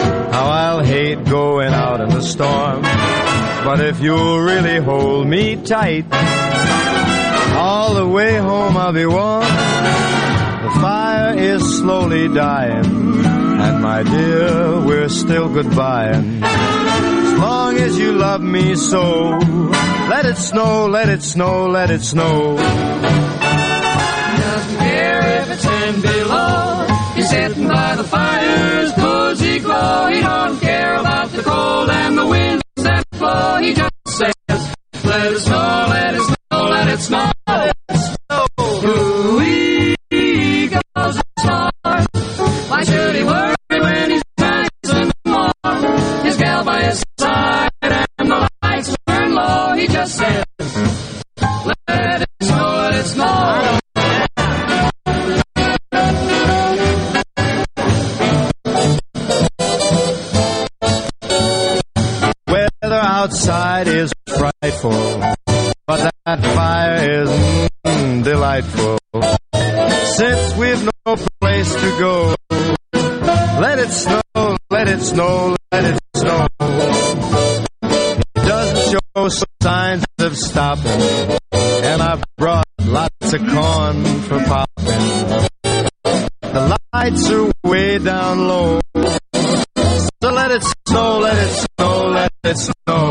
how 0.41 0.49
I'll 0.49 0.83
hate 0.83 1.23
going 1.25 1.71
out 1.71 2.01
in 2.01 2.09
the 2.09 2.21
storm. 2.21 2.81
But 3.63 3.79
if 3.79 4.01
you'll 4.01 4.39
really 4.39 4.77
hold 4.77 5.27
me 5.27 5.55
tight, 5.55 6.05
all 7.55 7.93
the 7.93 8.07
way 8.07 8.37
home 8.37 8.75
I'll 8.75 8.91
be 8.91 9.05
warm. 9.05 9.41
The 10.65 10.71
fire 10.81 11.37
is 11.37 11.61
slowly 11.77 12.27
dying, 12.27 12.85
and 13.65 13.83
my 13.83 14.01
dear, 14.01 14.79
we're 14.87 15.09
still 15.09 15.47
goodbying. 15.47 16.41
As 16.43 17.39
long 17.39 17.77
as 17.77 17.99
you 17.99 18.13
love 18.13 18.41
me 18.41 18.75
so, 18.75 19.37
let 20.09 20.25
it 20.25 20.37
snow, 20.37 20.87
let 20.87 21.07
it 21.07 21.21
snow, 21.21 21.67
let 21.67 21.91
it 21.91 22.01
snow. 22.01 22.57
Cozy. 29.71 30.15
He 30.15 30.21
don't 30.21 30.59
care 30.59 30.95
about 30.95 31.29
the 31.29 31.43
cold 31.43 31.89
and 31.89 32.17
the 32.17 32.27
winds 32.27 32.63
that 32.75 33.09
blow. 33.11 33.57
He 33.61 33.73
just 33.73 33.90
that 66.37 66.55
fire 66.55 67.23
is 67.23 67.29
mm, 67.85 68.23
delightful. 68.23 68.97
Since 70.05 70.55
we've 70.55 70.83
no 71.05 71.15
place 71.41 71.73
to 71.75 71.89
go, 71.99 72.35
let 73.59 73.79
it 73.79 73.89
snow, 73.89 74.57
let 74.69 74.87
it 74.87 75.01
snow, 75.01 75.55
let 75.71 75.83
it 75.83 75.99
snow. 76.15 76.47
It 77.81 78.43
doesn't 78.47 78.99
show 79.15 79.29
signs 79.61 80.05
of 80.19 80.37
stopping, 80.37 81.01
and 81.51 82.01
I've 82.01 82.23
brought 82.37 82.65
lots 82.79 83.33
of 83.33 83.41
corn 83.41 84.05
for 84.27 84.39
popping. 84.39 85.49
The 86.55 86.79
lights 86.93 87.29
are 87.29 87.51
way 87.63 87.97
down 87.97 88.47
low. 88.47 88.79
So 90.21 90.29
let 90.31 90.51
it 90.51 90.63
snow, 90.87 91.19
let 91.19 91.37
it 91.37 91.67
snow, 91.77 92.07
let 92.07 92.31
it 92.43 92.57
snow, 92.57 93.10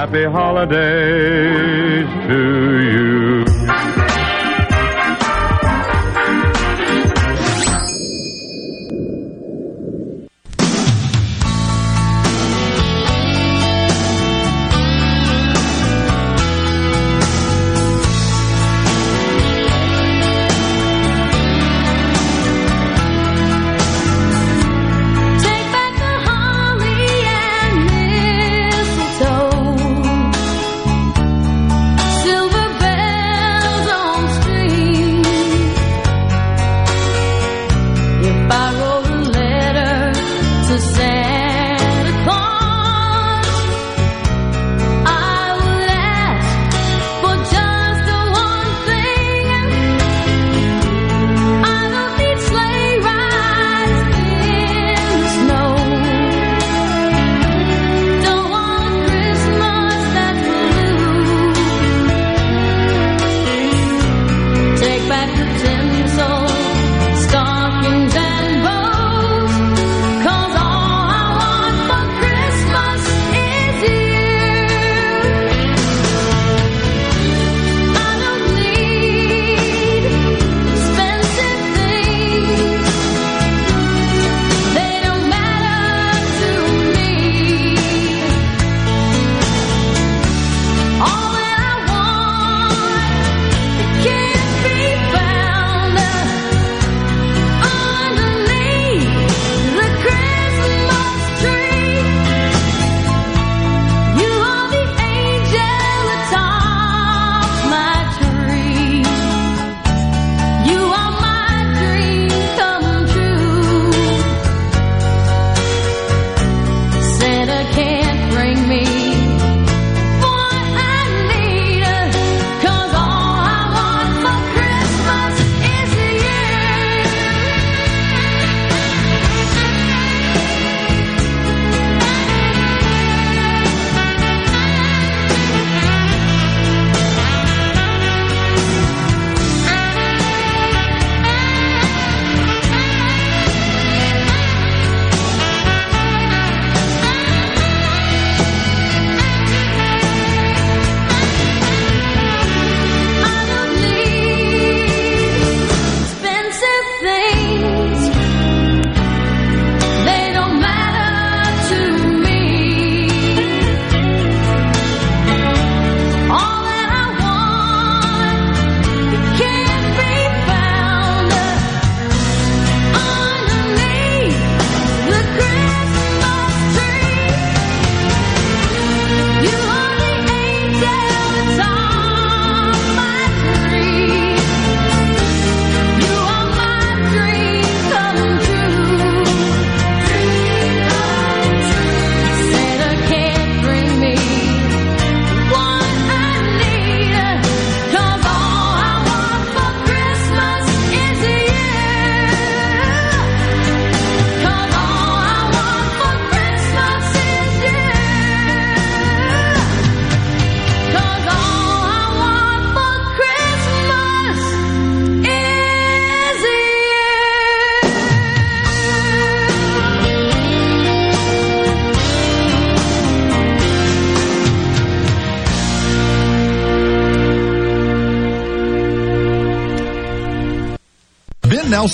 Happy 0.00 0.24
holidays 0.24 2.08
to 2.26 2.40
you. 2.90 3.29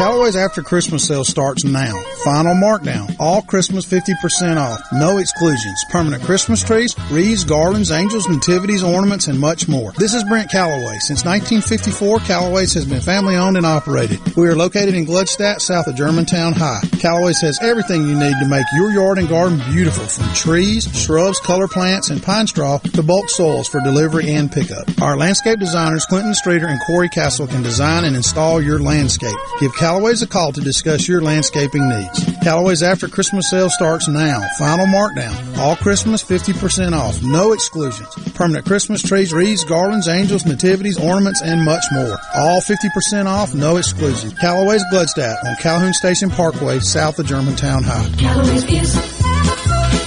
Callaway's 0.00 0.34
after 0.34 0.62
Christmas 0.62 1.06
sale 1.06 1.24
starts 1.24 1.62
now. 1.62 1.92
Final 2.24 2.54
markdown. 2.54 3.14
All 3.20 3.42
Christmas 3.42 3.84
50% 3.84 4.56
off. 4.56 4.80
No 4.94 5.18
exclusions. 5.18 5.84
Permanent 5.90 6.22
Christmas 6.22 6.64
trees, 6.64 6.96
wreaths, 7.10 7.44
garlands, 7.44 7.90
angels, 7.90 8.26
nativities, 8.26 8.82
ornaments, 8.82 9.26
and 9.26 9.38
much 9.38 9.68
more. 9.68 9.92
This 9.98 10.14
is 10.14 10.24
Brent 10.24 10.50
Callaway. 10.50 10.96
Since 11.00 11.26
1954, 11.26 12.20
Callaway's 12.20 12.72
has 12.72 12.86
been 12.86 13.02
family 13.02 13.36
owned 13.36 13.58
and 13.58 13.66
operated. 13.66 14.20
We 14.36 14.48
are 14.48 14.56
located 14.56 14.94
in 14.94 15.04
Gluckstadt, 15.04 15.60
south 15.60 15.86
of 15.86 15.96
Germantown 15.96 16.54
High. 16.54 16.80
Callaway's 16.98 17.42
has 17.42 17.60
everything 17.60 18.08
you 18.08 18.14
need 18.14 18.36
to 18.40 18.48
make 18.48 18.64
your 18.76 18.92
yard 18.92 19.18
and 19.18 19.28
garden 19.28 19.60
beautiful, 19.70 20.06
from 20.06 20.32
trees, 20.32 20.88
shrubs, 20.98 21.38
color 21.40 21.68
plants, 21.68 22.08
and 22.08 22.22
pine 22.22 22.46
straw 22.46 22.78
to 22.78 23.02
bulk 23.02 23.28
soils 23.28 23.68
for 23.68 23.82
delivery 23.82 24.30
and 24.30 24.50
pickup. 24.50 24.86
Our 25.02 25.18
landscape 25.18 25.58
designers, 25.58 26.06
Clinton 26.06 26.32
Streeter 26.32 26.68
and 26.68 26.80
Corey 26.86 27.10
Castle, 27.10 27.46
can 27.46 27.62
design 27.62 28.04
and 28.04 28.16
install 28.16 28.62
your 28.62 28.78
landscape. 28.78 29.36
Give 29.60 29.74
Callaway's 29.90 30.22
a 30.22 30.26
call 30.28 30.52
to 30.52 30.60
discuss 30.60 31.08
your 31.08 31.20
landscaping 31.20 31.88
needs. 31.88 32.24
Callaway's 32.44 32.80
after 32.80 33.08
Christmas 33.08 33.50
sale 33.50 33.68
starts 33.68 34.06
now. 34.06 34.40
Final 34.56 34.86
markdown. 34.86 35.58
All 35.58 35.74
Christmas 35.74 36.22
50% 36.22 36.92
off. 36.92 37.20
No 37.24 37.52
exclusions. 37.52 38.08
Permanent 38.34 38.64
Christmas 38.66 39.02
trees, 39.02 39.32
wreaths, 39.32 39.64
garlands, 39.64 40.06
angels, 40.06 40.46
nativities, 40.46 40.96
ornaments, 40.96 41.42
and 41.42 41.64
much 41.64 41.82
more. 41.90 42.16
All 42.36 42.60
50% 42.60 43.26
off. 43.26 43.52
No 43.52 43.78
exclusions. 43.78 44.32
Callaway's 44.34 44.84
Gluckstadt 44.92 45.44
on 45.44 45.56
Calhoun 45.56 45.92
Station 45.92 46.30
Parkway, 46.30 46.78
south 46.78 47.18
of 47.18 47.26
Germantown 47.26 47.82
High. 47.82 48.08
Callaway's 48.16 48.62
is, 48.66 48.94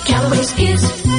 Callaway's 0.05 0.60
is 0.60 1.12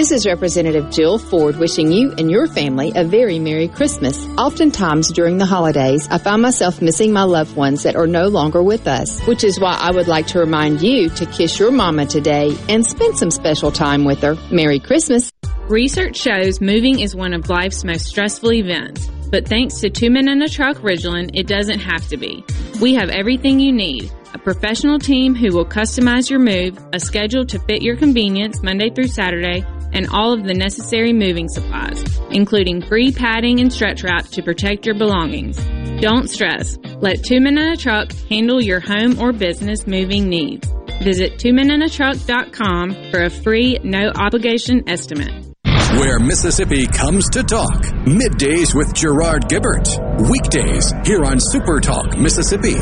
This 0.00 0.12
is 0.12 0.24
Representative 0.24 0.90
Jill 0.90 1.18
Ford 1.18 1.56
wishing 1.56 1.92
you 1.92 2.14
and 2.16 2.30
your 2.30 2.46
family 2.46 2.90
a 2.96 3.04
very 3.04 3.38
Merry 3.38 3.68
Christmas. 3.68 4.16
Oftentimes 4.38 5.12
during 5.12 5.36
the 5.36 5.44
holidays, 5.44 6.08
I 6.10 6.16
find 6.16 6.40
myself 6.40 6.80
missing 6.80 7.12
my 7.12 7.24
loved 7.24 7.54
ones 7.54 7.82
that 7.82 7.96
are 7.96 8.06
no 8.06 8.28
longer 8.28 8.62
with 8.62 8.88
us, 8.88 9.20
which 9.26 9.44
is 9.44 9.60
why 9.60 9.74
I 9.74 9.90
would 9.90 10.08
like 10.08 10.26
to 10.28 10.38
remind 10.38 10.80
you 10.80 11.10
to 11.10 11.26
kiss 11.26 11.58
your 11.58 11.70
mama 11.70 12.06
today 12.06 12.56
and 12.66 12.86
spend 12.86 13.18
some 13.18 13.30
special 13.30 13.70
time 13.70 14.06
with 14.06 14.22
her. 14.22 14.38
Merry 14.50 14.78
Christmas. 14.80 15.30
Research 15.68 16.16
shows 16.16 16.62
moving 16.62 17.00
is 17.00 17.14
one 17.14 17.34
of 17.34 17.50
life's 17.50 17.84
most 17.84 18.06
stressful 18.06 18.54
events, 18.54 19.06
but 19.30 19.46
thanks 19.46 19.80
to 19.80 19.90
Two 19.90 20.08
Men 20.08 20.28
in 20.28 20.40
a 20.40 20.48
Truck 20.48 20.78
Ridgeland, 20.78 21.32
it 21.34 21.46
doesn't 21.46 21.80
have 21.80 22.08
to 22.08 22.16
be. 22.16 22.42
We 22.80 22.94
have 22.94 23.10
everything 23.10 23.60
you 23.60 23.70
need. 23.70 24.10
A 24.32 24.38
professional 24.38 24.98
team 24.98 25.34
who 25.34 25.54
will 25.54 25.66
customize 25.66 26.30
your 26.30 26.38
move, 26.38 26.78
a 26.94 27.00
schedule 27.00 27.44
to 27.44 27.58
fit 27.58 27.82
your 27.82 27.96
convenience 27.96 28.62
Monday 28.62 28.88
through 28.88 29.08
Saturday, 29.08 29.62
and 29.92 30.08
all 30.10 30.32
of 30.32 30.44
the 30.44 30.54
necessary 30.54 31.12
moving 31.12 31.48
supplies, 31.48 32.02
including 32.30 32.82
free 32.82 33.12
padding 33.12 33.60
and 33.60 33.72
stretch 33.72 34.02
wrap 34.02 34.26
to 34.26 34.42
protect 34.42 34.86
your 34.86 34.94
belongings. 34.94 35.58
Don't 36.00 36.28
stress. 36.28 36.78
Let 37.00 37.24
Two 37.24 37.40
Men 37.40 37.58
in 37.58 37.72
a 37.72 37.76
Truck 37.76 38.12
handle 38.30 38.62
your 38.62 38.80
home 38.80 39.18
or 39.18 39.32
business 39.32 39.86
moving 39.86 40.28
needs. 40.28 40.68
Visit 41.02 41.38
twomeninatruck.com 41.38 43.10
for 43.10 43.24
a 43.24 43.30
free, 43.30 43.78
no 43.82 44.10
obligation 44.14 44.88
estimate. 44.88 45.46
Where 45.64 46.18
Mississippi 46.18 46.86
comes 46.86 47.28
to 47.30 47.42
talk. 47.42 47.82
Middays 48.06 48.74
with 48.74 48.94
Gerard 48.94 49.48
Gibert. 49.48 49.88
Weekdays 50.30 50.92
here 51.04 51.24
on 51.24 51.40
Super 51.40 51.80
Talk 51.80 52.16
Mississippi. 52.16 52.76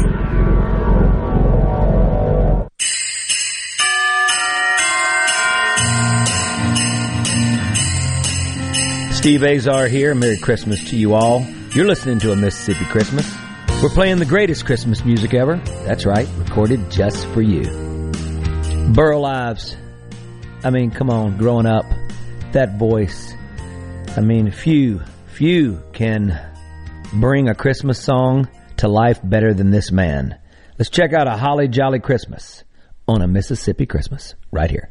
Steve 9.19 9.43
Azar 9.43 9.89
here. 9.89 10.15
Merry 10.15 10.39
Christmas 10.39 10.91
to 10.91 10.97
you 10.97 11.13
all. 11.13 11.45
You're 11.73 11.89
listening 11.89 12.21
to 12.21 12.31
a 12.31 12.37
Mississippi 12.37 12.85
Christmas. 12.85 13.29
We're 13.83 13.89
playing 13.89 14.21
the 14.21 14.25
greatest 14.25 14.65
Christmas 14.65 15.05
music 15.05 15.35
ever. 15.35 15.57
That's 15.85 16.07
right, 16.07 16.29
recorded 16.37 16.89
just 16.89 17.27
for 17.27 17.43
you. 17.43 17.65
Burl 18.95 19.27
Ives. 19.27 19.77
I 20.63 20.71
mean, 20.71 20.93
come 20.93 21.11
on, 21.11 21.37
growing 21.37 21.67
up, 21.67 21.85
that 22.53 22.79
voice. 22.79 23.35
I 24.17 24.21
mean, 24.21 24.53
few, 24.53 25.03
few 25.27 25.83
can 25.93 26.41
bring 27.15 27.49
a 27.49 27.57
Christmas 27.57 28.01
song 28.01 28.49
to 28.77 28.87
life 28.87 29.19
better 29.25 29.53
than 29.53 29.71
this 29.71 29.91
man. 29.91 30.39
Let's 30.79 30.91
check 30.91 31.13
out 31.13 31.27
a 31.27 31.37
Holly 31.37 31.67
Jolly 31.67 31.99
Christmas 31.99 32.63
on 33.09 33.21
a 33.21 33.27
Mississippi 33.27 33.85
Christmas 33.85 34.37
right 34.53 34.71
here. 34.71 34.91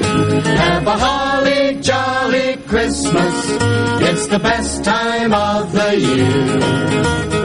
Have 0.63 0.87
a 0.87 0.97
holly 0.97 1.75
jolly 1.81 2.57
Christmas. 2.67 3.35
It's 4.09 4.27
the 4.27 4.39
best 4.39 4.83
time 4.83 5.33
of 5.33 5.71
the 5.73 5.97
year. 5.99 7.41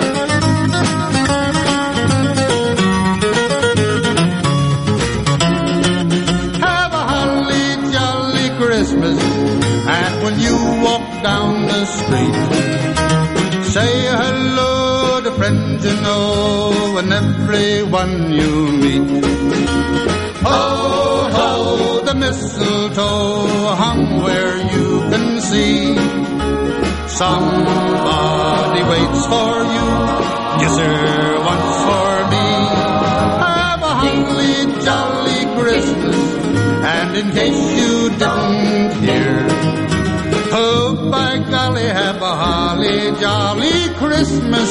Have 6.66 6.92
a 7.00 7.04
holly 7.12 7.66
jolly 7.94 8.48
Christmas, 8.60 9.18
And 9.98 10.14
when 10.24 10.36
you 10.46 10.56
walk 10.86 11.06
down 11.22 11.52
the 11.72 11.82
street, 11.96 12.36
say 13.74 13.92
hello 14.22 15.20
to 15.24 15.30
friends 15.38 15.84
you 15.84 15.96
know 16.06 16.98
and 17.00 17.12
everyone 17.12 18.32
you 18.38 18.52
meet. 18.82 19.24
Oh, 20.44 21.05
the 22.06 22.14
mistletoe 22.14 23.74
hung 23.82 24.22
where 24.22 24.56
you 24.58 25.00
can 25.10 25.40
see. 25.40 25.96
Somebody 27.08 28.82
waits 28.92 29.22
for 29.32 29.52
you, 29.74 29.88
yes 30.62 30.72
sir, 30.78 30.94
once 31.50 31.74
for 31.86 32.12
me. 32.32 32.48
Have 33.42 33.82
a 33.82 33.92
holly 34.00 34.56
jolly 34.86 35.40
Christmas, 35.58 36.20
and 36.94 37.10
in 37.20 37.26
case 37.32 37.62
you 37.80 38.10
didn't 38.22 38.92
hear, 39.02 39.34
oh 40.52 41.10
by 41.10 41.38
golly, 41.50 41.88
have 42.00 42.22
a 42.22 42.34
holly 42.44 43.00
jolly 43.20 43.78
Christmas 44.00 44.70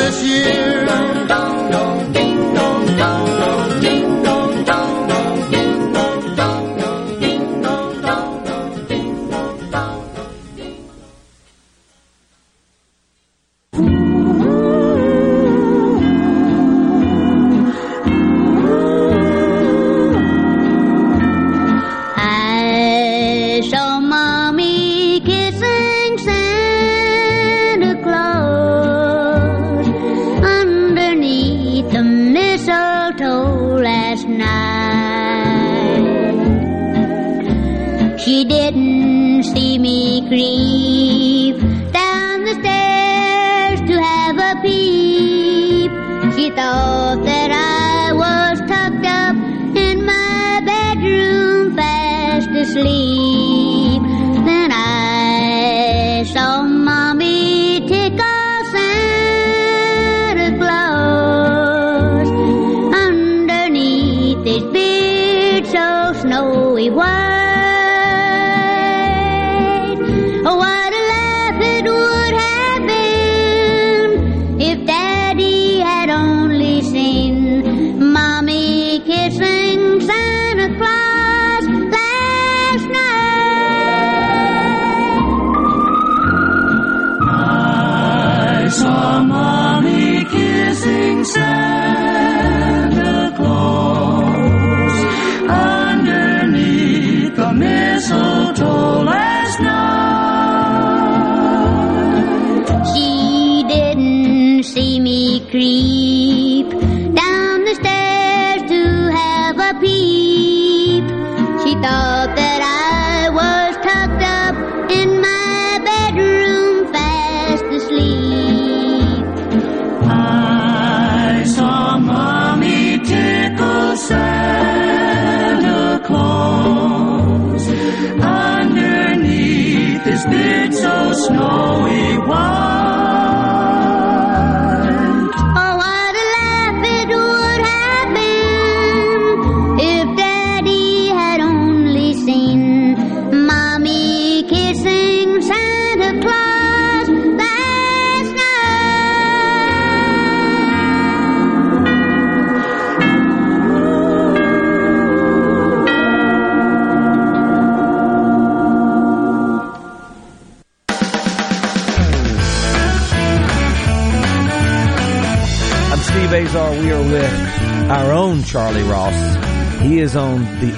this 0.00 0.16
year. 0.24 0.84
Ding 0.84 1.28
dong 1.28 2.12
ding 2.12 2.54
dong 2.54 2.86
dong 3.00 3.26
dong, 3.38 3.80
ding 3.80 4.22
dong 4.24 4.35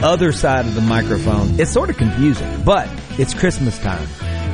other 0.08 0.32
side 0.32 0.66
of 0.66 0.74
the 0.74 0.80
microphone. 0.80 1.60
It's 1.60 1.70
sort 1.70 1.90
of 1.90 1.96
confusing, 1.96 2.62
but 2.64 2.88
it's 3.18 3.34
Christmas 3.34 3.78
time. 3.78 4.06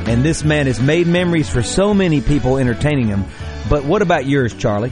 And 0.07 0.23
this 0.23 0.43
man 0.43 0.67
has 0.67 0.79
made 0.79 1.07
memories 1.07 1.49
for 1.49 1.63
so 1.63 1.93
many 1.93 2.21
people 2.21 2.57
entertaining 2.57 3.07
him. 3.07 3.25
But 3.69 3.83
what 3.85 4.01
about 4.01 4.27
yours, 4.27 4.53
Charlie? 4.53 4.91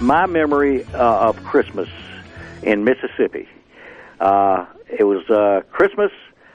my 0.00 0.26
memory 0.26 0.84
uh, 0.92 1.28
of 1.28 1.42
Christmas 1.44 1.88
in 2.62 2.84
Mississippi. 2.84 3.48
Uh, 4.20 4.66
it 4.86 5.04
was 5.04 5.28
uh, 5.30 5.62
Christmas. 5.70 6.10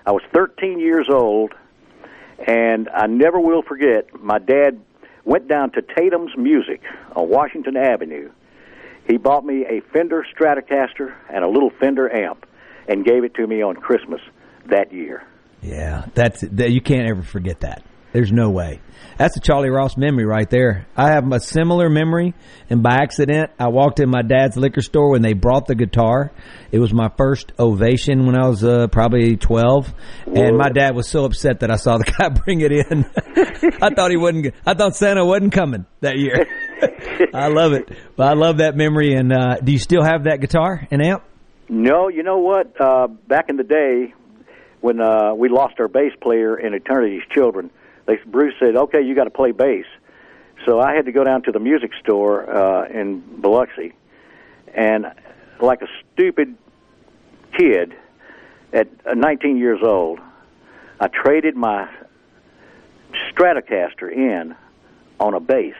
I 0.05 0.11
was 0.11 0.21
13 0.33 0.79
years 0.79 1.07
old, 1.11 1.53
and 2.45 2.89
I 2.89 3.07
never 3.07 3.39
will 3.39 3.61
forget. 3.61 4.19
My 4.21 4.39
dad 4.39 4.79
went 5.25 5.47
down 5.47 5.71
to 5.71 5.81
Tatum's 5.81 6.35
Music 6.37 6.81
on 7.15 7.29
Washington 7.29 7.77
Avenue. 7.77 8.31
He 9.07 9.17
bought 9.17 9.45
me 9.45 9.65
a 9.65 9.81
Fender 9.91 10.25
Stratocaster 10.35 11.13
and 11.29 11.43
a 11.43 11.47
little 11.47 11.71
Fender 11.79 12.11
amp, 12.11 12.45
and 12.87 13.05
gave 13.05 13.23
it 13.23 13.33
to 13.35 13.47
me 13.47 13.61
on 13.61 13.75
Christmas 13.75 14.21
that 14.69 14.93
year. 14.93 15.23
Yeah, 15.61 16.05
that's 16.13 16.41
that. 16.41 16.71
You 16.71 16.81
can't 16.81 17.07
ever 17.09 17.21
forget 17.21 17.61
that. 17.61 17.83
There's 18.13 18.31
no 18.31 18.49
way. 18.49 18.81
That's 19.17 19.37
a 19.37 19.39
Charlie 19.39 19.69
Ross 19.69 19.95
memory 19.95 20.25
right 20.25 20.49
there. 20.49 20.87
I 20.97 21.11
have 21.11 21.31
a 21.31 21.39
similar 21.39 21.89
memory, 21.89 22.33
and 22.69 22.81
by 22.83 22.95
accident, 22.95 23.51
I 23.59 23.67
walked 23.67 23.99
in 23.99 24.09
my 24.09 24.21
dad's 24.21 24.57
liquor 24.57 24.81
store 24.81 25.11
when 25.11 25.21
they 25.21 25.33
brought 25.33 25.67
the 25.67 25.75
guitar. 25.75 26.31
It 26.71 26.79
was 26.79 26.93
my 26.93 27.09
first 27.17 27.53
ovation 27.59 28.25
when 28.25 28.35
I 28.35 28.47
was 28.47 28.63
uh, 28.63 28.87
probably 28.87 29.37
12, 29.37 29.93
and 30.25 30.57
my 30.57 30.69
dad 30.69 30.95
was 30.95 31.07
so 31.07 31.25
upset 31.25 31.61
that 31.61 31.71
I 31.71 31.75
saw 31.75 31.97
the 31.99 32.03
guy 32.17 32.29
bring 32.29 32.61
it 32.61 32.71
in. 32.71 33.05
I 33.81 33.93
thought 33.93 34.11
he 34.11 34.17
wasn't. 34.17 34.55
I 34.65 34.73
thought 34.73 34.95
Santa 34.95 35.23
wasn't 35.25 35.53
coming 35.53 35.85
that 36.01 36.17
year. 36.17 36.47
I 37.33 37.47
love 37.47 37.73
it. 37.73 37.89
But 38.15 38.27
I 38.27 38.33
love 38.33 38.57
that 38.57 38.75
memory. 38.75 39.13
And 39.13 39.31
uh, 39.31 39.57
do 39.63 39.71
you 39.71 39.79
still 39.79 40.03
have 40.03 40.23
that 40.23 40.41
guitar 40.41 40.87
and 40.91 41.01
amp? 41.05 41.23
No, 41.71 42.09
you 42.09 42.21
know 42.21 42.39
what? 42.39 42.79
Uh, 42.81 43.07
back 43.07 43.47
in 43.47 43.55
the 43.55 43.63
day, 43.63 44.13
when 44.81 44.99
uh, 44.99 45.33
we 45.33 45.47
lost 45.47 45.79
our 45.79 45.87
bass 45.87 46.11
player 46.19 46.57
in 46.57 46.73
Eternity's 46.73 47.23
Children, 47.31 47.71
they 48.07 48.17
Bruce 48.25 48.55
said, 48.59 48.75
"Okay, 48.75 49.01
you 49.01 49.15
got 49.15 49.23
to 49.23 49.29
play 49.29 49.51
bass." 49.51 49.85
So 50.65 50.81
I 50.81 50.93
had 50.93 51.05
to 51.05 51.13
go 51.13 51.23
down 51.23 51.43
to 51.43 51.51
the 51.53 51.61
music 51.61 51.91
store 52.03 52.43
uh, 52.53 52.89
in 52.89 53.21
Biloxi, 53.21 53.93
and 54.73 55.13
like 55.61 55.81
a 55.81 55.87
stupid 56.13 56.57
kid 57.57 57.95
at 58.73 58.89
uh, 59.05 59.13
19 59.13 59.55
years 59.55 59.79
old, 59.81 60.19
I 60.99 61.07
traded 61.07 61.55
my 61.55 61.89
Stratocaster 63.31 64.11
in 64.11 64.55
on 65.21 65.33
a 65.35 65.39
bass 65.39 65.75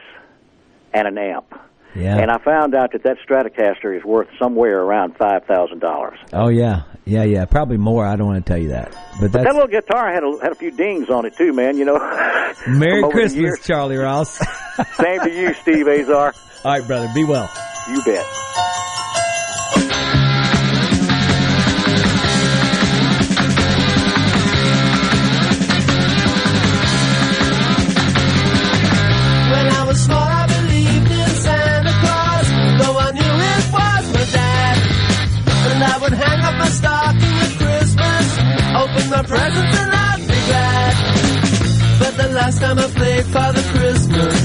and 0.94 1.06
an 1.06 1.18
amp. 1.18 1.54
Yeah. 1.94 2.16
And 2.18 2.30
I 2.30 2.38
found 2.38 2.74
out 2.74 2.92
that 2.92 3.02
that 3.04 3.18
Stratocaster 3.26 3.96
is 3.96 4.04
worth 4.04 4.28
somewhere 4.38 4.80
around 4.80 5.16
five 5.16 5.44
thousand 5.44 5.80
dollars. 5.80 6.18
Oh 6.32 6.48
yeah, 6.48 6.82
yeah, 7.04 7.24
yeah. 7.24 7.44
Probably 7.44 7.76
more. 7.76 8.04
I 8.06 8.16
don't 8.16 8.26
want 8.26 8.44
to 8.44 8.50
tell 8.50 8.60
you 8.60 8.68
that. 8.70 8.92
But 9.20 9.32
But 9.32 9.42
that 9.44 9.52
little 9.54 9.68
guitar 9.68 10.12
had 10.12 10.22
a 10.24 10.38
had 10.42 10.52
a 10.52 10.54
few 10.54 10.70
dings 10.70 11.10
on 11.10 11.26
it 11.26 11.36
too, 11.36 11.52
man. 11.52 11.76
You 11.76 11.84
know. 11.84 11.98
Merry 12.66 13.00
From 13.00 13.04
over 13.04 13.06
the 13.06 13.10
Christmas. 13.10 13.66
Charlie 13.66 13.96
Ross. 13.96 14.38
Same 14.96 15.20
to 15.20 15.30
you, 15.30 15.52
Steve 15.54 15.86
Azar. 15.88 16.34
All 16.64 16.72
right, 16.72 16.86
brother. 16.86 17.10
Be 17.14 17.24
well. 17.24 17.50
You 17.90 18.02
bet. 18.04 18.24
My 36.62 36.68
stocking 36.68 37.36
at 37.44 37.52
Christmas, 37.58 38.26
open 38.82 39.04
my 39.10 39.22
presents 39.32 39.74
and 39.82 39.90
I'd 40.06 40.20
be 40.30 40.38
glad. 40.50 40.94
But 41.98 42.12
the 42.22 42.28
last 42.38 42.60
time 42.60 42.78
I 42.78 42.86
played 42.98 43.24
Father 43.26 43.62
Christmas, 43.74 44.36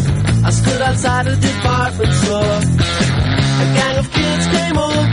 I 0.48 0.50
stood 0.50 0.82
outside 0.82 1.28
a 1.28 1.36
department 1.36 2.14
store. 2.22 2.58
A 3.64 3.66
gang 3.78 3.98
of 4.02 4.08
kids 4.12 4.46
came 4.56 4.78
over 4.78 5.07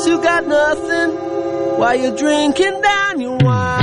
kids 0.00 0.06
who 0.06 0.22
got 0.22 0.46
nothing 0.46 1.16
while 1.78 1.94
you're 1.94 2.16
drinking 2.16 2.80
down 2.80 3.20
your 3.20 3.36
wine. 3.38 3.80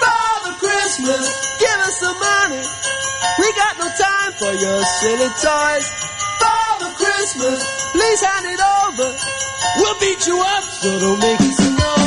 Father 0.00 0.52
Christmas, 0.58 1.58
give 1.58 1.80
us 1.80 2.00
some 2.00 2.18
money. 2.18 2.62
We 3.38 3.52
got 3.54 3.78
no 3.78 3.88
time 3.88 4.32
for 4.32 4.52
your 4.52 4.82
silly 5.00 5.28
toys. 5.40 5.86
Father 6.40 6.92
Christmas, 6.96 7.90
please 7.92 8.20
hand 8.20 8.46
it 8.46 8.60
over. 8.84 9.16
We'll 9.76 10.00
beat 10.00 10.26
you 10.26 10.40
up, 10.40 10.64
so 10.64 10.98
don't 10.98 11.20
make 11.20 11.40
annoyed. 11.40 11.78
Father 11.78 11.99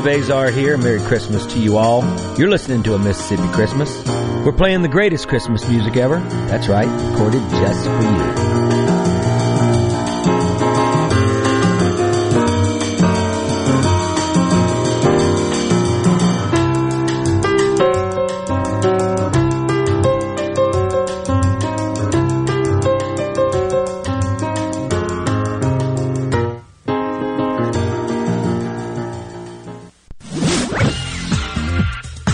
Steve 0.00 0.22
Azar 0.22 0.50
here. 0.50 0.78
Merry 0.78 1.00
Christmas 1.00 1.44
to 1.44 1.58
you 1.58 1.76
all. 1.76 2.00
You're 2.38 2.48
listening 2.48 2.82
to 2.84 2.94
a 2.94 2.98
Mississippi 2.98 3.46
Christmas. 3.48 4.02
We're 4.46 4.52
playing 4.52 4.80
the 4.80 4.88
greatest 4.88 5.28
Christmas 5.28 5.68
music 5.68 5.98
ever. 5.98 6.20
That's 6.48 6.68
right, 6.68 6.88
recorded 7.10 7.42
just 7.50 7.84
for 7.84 8.00
you. 8.00 8.69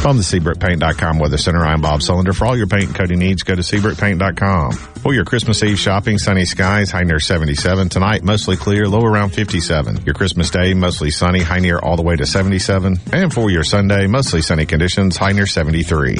From 0.06 0.18
the 0.18 0.22
SeabrookPaint.com 0.22 1.18
Weather 1.18 1.36
Center, 1.36 1.66
I'm 1.66 1.80
Bob 1.80 1.98
Sullender. 1.98 2.32
For 2.32 2.46
all 2.46 2.56
your 2.56 2.68
paint 2.68 2.84
and 2.84 2.94
coating 2.94 3.18
needs, 3.18 3.42
go 3.42 3.56
to 3.56 3.62
SeabrookPaint.com. 3.62 4.70
For 4.70 5.12
your 5.12 5.24
Christmas 5.24 5.60
Eve 5.64 5.80
shopping, 5.80 6.18
sunny 6.18 6.44
skies, 6.44 6.92
high 6.92 7.02
near 7.02 7.18
77. 7.18 7.88
Tonight, 7.88 8.22
mostly 8.22 8.56
clear, 8.56 8.86
low 8.86 9.04
around 9.04 9.30
57. 9.30 10.04
Your 10.04 10.14
Christmas 10.14 10.48
Day, 10.50 10.74
mostly 10.74 11.10
sunny, 11.10 11.40
high 11.40 11.58
near 11.58 11.80
all 11.80 11.96
the 11.96 12.04
way 12.04 12.14
to 12.14 12.24
77. 12.24 13.00
And 13.12 13.34
for 13.34 13.50
your 13.50 13.64
Sunday, 13.64 14.06
mostly 14.06 14.42
sunny 14.42 14.64
conditions, 14.64 15.16
high 15.16 15.32
near 15.32 15.44
73. 15.44 16.18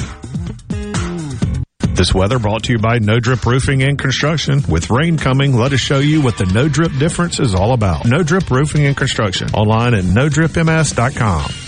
This 1.93 2.13
weather 2.13 2.39
brought 2.39 2.63
to 2.63 2.73
you 2.73 2.79
by 2.79 2.99
No 2.99 3.21
Drip 3.21 3.45
Roofing 3.45 3.83
and 3.83 3.97
Construction. 3.97 4.63
With 4.67 4.89
rain 4.89 5.17
coming, 5.17 5.55
let 5.55 5.71
us 5.71 5.79
show 5.79 5.99
you 5.99 6.21
what 6.21 6.37
the 6.37 6.45
No 6.47 6.67
Drip 6.67 6.91
difference 6.99 7.39
is 7.39 7.55
all 7.55 7.71
about. 7.71 8.05
No 8.05 8.21
Drip 8.21 8.51
Roofing 8.51 8.85
and 8.85 8.97
Construction. 8.97 9.47
Online 9.53 9.93
at 9.93 10.03
NoDripMS.com. 10.03 11.66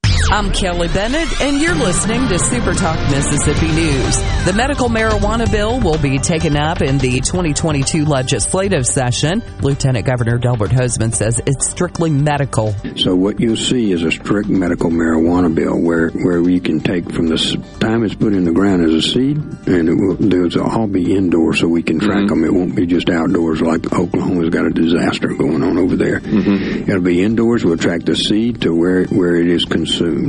I'm 0.31 0.49
Kelly 0.53 0.87
Bennett, 0.87 1.41
and 1.41 1.59
you're 1.59 1.75
listening 1.75 2.25
to 2.29 2.39
Super 2.39 2.73
Talk 2.73 2.97
Mississippi 3.11 3.67
News. 3.67 4.17
The 4.45 4.53
medical 4.55 4.87
marijuana 4.87 5.51
bill 5.51 5.81
will 5.81 5.97
be 5.97 6.19
taken 6.19 6.55
up 6.55 6.81
in 6.81 6.99
the 6.99 7.19
2022 7.19 8.05
legislative 8.05 8.87
session. 8.87 9.43
Lieutenant 9.59 10.05
Governor 10.05 10.37
Delbert 10.37 10.69
Hosemann 10.69 11.13
says 11.13 11.41
it's 11.45 11.69
strictly 11.69 12.11
medical. 12.11 12.73
So 12.95 13.13
what 13.13 13.41
you'll 13.41 13.57
see 13.57 13.91
is 13.91 14.03
a 14.03 14.11
strict 14.11 14.47
medical 14.47 14.89
marijuana 14.89 15.53
bill 15.53 15.77
where, 15.77 16.11
where 16.11 16.39
you 16.39 16.61
can 16.61 16.79
take 16.79 17.11
from 17.11 17.27
the 17.27 17.37
time 17.81 18.05
it's 18.05 18.15
put 18.15 18.31
in 18.31 18.45
the 18.45 18.53
ground 18.53 18.85
as 18.85 18.93
a 18.93 19.01
seed, 19.01 19.35
and 19.35 19.89
it 19.89 19.95
will, 19.95 20.15
those 20.15 20.55
will 20.55 20.63
all 20.63 20.87
be 20.87 21.13
indoors 21.13 21.59
so 21.59 21.67
we 21.67 21.83
can 21.83 21.99
track 21.99 22.19
mm-hmm. 22.19 22.41
them. 22.41 22.45
It 22.45 22.53
won't 22.53 22.73
be 22.73 22.85
just 22.85 23.09
outdoors 23.09 23.61
like 23.61 23.91
Oklahoma's 23.91 24.49
got 24.49 24.65
a 24.65 24.69
disaster 24.69 25.27
going 25.27 25.61
on 25.61 25.77
over 25.77 25.97
there. 25.97 26.21
Mm-hmm. 26.21 26.89
It'll 26.89 27.01
be 27.01 27.21
indoors. 27.21 27.65
We'll 27.65 27.75
track 27.75 28.03
the 28.03 28.15
seed 28.15 28.61
to 28.61 28.73
where, 28.73 29.03
where 29.07 29.35
it 29.35 29.47
is 29.47 29.65
consumed. 29.65 30.20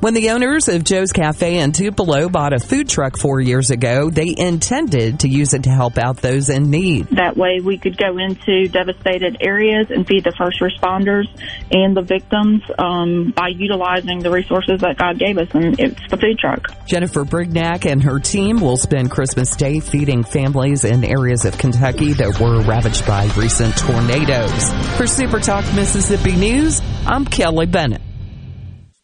When 0.00 0.14
the 0.14 0.30
owners 0.30 0.68
of 0.68 0.82
Joe's 0.82 1.12
Cafe 1.12 1.58
in 1.58 1.72
Tupelo 1.72 2.30
bought 2.30 2.54
a 2.54 2.58
food 2.58 2.88
truck 2.88 3.18
four 3.18 3.38
years 3.38 3.70
ago, 3.70 4.08
they 4.08 4.34
intended 4.34 5.20
to 5.20 5.28
use 5.28 5.52
it 5.52 5.64
to 5.64 5.70
help 5.70 5.98
out 5.98 6.16
those 6.16 6.48
in 6.48 6.70
need. 6.70 7.08
That 7.08 7.36
way 7.36 7.60
we 7.62 7.76
could 7.76 7.98
go 7.98 8.16
into 8.16 8.66
devastated 8.68 9.36
areas 9.42 9.90
and 9.90 10.06
feed 10.06 10.24
the 10.24 10.32
first 10.38 10.58
responders 10.60 11.26
and 11.70 11.94
the 11.94 12.00
victims 12.00 12.62
um, 12.78 13.34
by 13.36 13.48
utilizing 13.48 14.20
the 14.20 14.30
resources 14.30 14.80
that 14.80 14.96
God 14.96 15.18
gave 15.18 15.36
us, 15.36 15.48
and 15.52 15.78
it's 15.78 16.00
the 16.08 16.16
food 16.16 16.38
truck. 16.38 16.86
Jennifer 16.86 17.26
Brignac 17.26 17.84
and 17.84 18.02
her 18.02 18.18
team 18.18 18.58
will 18.58 18.78
spend 18.78 19.10
Christmas 19.10 19.54
Day 19.54 19.80
feeding 19.80 20.24
families 20.24 20.84
in 20.84 21.04
areas 21.04 21.44
of 21.44 21.58
Kentucky 21.58 22.14
that 22.14 22.40
were 22.40 22.62
ravaged 22.62 23.06
by 23.06 23.26
recent 23.36 23.76
tornadoes. 23.76 24.72
For 24.96 25.06
Super 25.06 25.40
Talk 25.40 25.66
Mississippi 25.74 26.36
News, 26.36 26.80
I'm 27.04 27.26
Kelly 27.26 27.66
Bennett. 27.66 28.00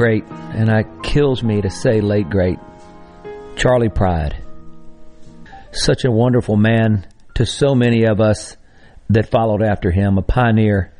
Great, 0.00 0.24
and 0.30 0.70
it 0.70 0.86
kills 1.02 1.42
me 1.42 1.60
to 1.60 1.68
say 1.68 2.00
late 2.00 2.30
great, 2.30 2.58
Charley 3.54 3.90
Pride. 3.90 4.34
Such 5.72 6.06
a 6.06 6.10
wonderful 6.10 6.56
man 6.56 7.06
to 7.34 7.44
so 7.44 7.74
many 7.74 8.06
of 8.06 8.18
us 8.18 8.56
that 9.10 9.30
followed 9.30 9.62
after 9.62 9.90
him, 9.90 10.16
a 10.16 10.22
pioneer, 10.22 10.94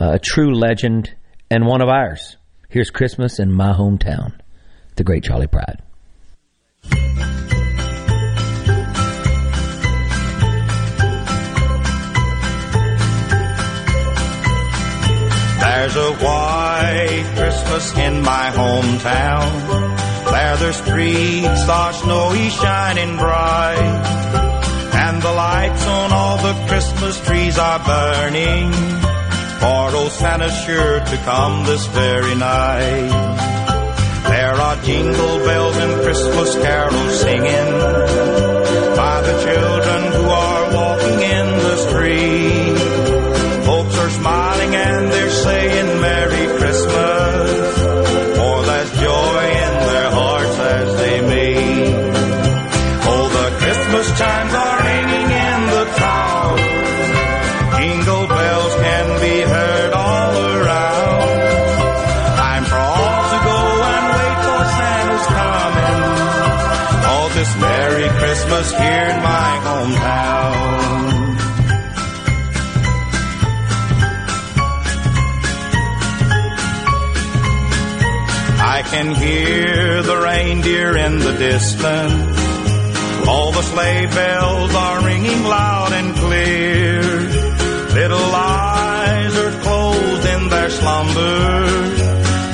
uh, 0.00 0.12
a 0.12 0.18
true 0.20 0.54
legend, 0.54 1.12
and 1.50 1.66
one 1.66 1.82
of 1.82 1.88
ours. 1.88 2.36
Here's 2.68 2.90
Christmas 2.90 3.40
in 3.40 3.52
my 3.52 3.72
hometown, 3.72 4.38
the 4.94 5.02
great 5.02 5.24
Charley 5.24 5.48
Pride. 5.48 5.77
In 17.78 18.22
my 18.22 18.50
hometown. 18.50 19.46
There 20.32 20.56
the 20.56 20.72
streets 20.72 21.68
are 21.68 21.92
snowy 21.92 22.48
shining 22.50 23.16
bright. 23.16 24.02
And 24.94 25.22
the 25.22 25.30
lights 25.30 25.86
on 25.86 26.12
all 26.12 26.38
the 26.38 26.54
Christmas 26.66 27.20
trees 27.24 27.56
are 27.56 27.78
burning. 27.78 28.72
For 29.60 29.94
old 29.96 30.10
Santa's 30.10 30.58
sure 30.64 30.98
to 30.98 31.16
come 31.18 31.66
this 31.66 31.86
very 31.86 32.34
night. 32.34 34.26
There 34.26 34.54
are 34.54 34.76
jingle 34.82 35.38
bells 35.46 35.76
and 35.76 36.02
Christmas 36.02 36.54
carols 36.56 37.20
singing 37.20 38.47
Here 68.72 69.08
in 69.14 69.22
my 69.22 69.50
hometown. 69.66 70.58
I 78.60 78.82
can 78.82 79.14
hear 79.14 80.02
the 80.02 80.16
reindeer 80.18 80.96
in 80.96 81.18
the 81.18 81.32
distance. 81.32 82.38
All 83.26 83.52
the 83.52 83.62
sleigh 83.62 84.06
bells 84.06 84.74
are 84.74 85.04
ringing 85.04 85.42
loud 85.44 85.92
and 85.92 86.14
clear. 86.16 87.02
Little 87.94 88.30
eyes 88.34 89.36
are 89.36 89.60
closed 89.62 90.26
in 90.26 90.48
their 90.48 90.70
slumber. 90.70 91.66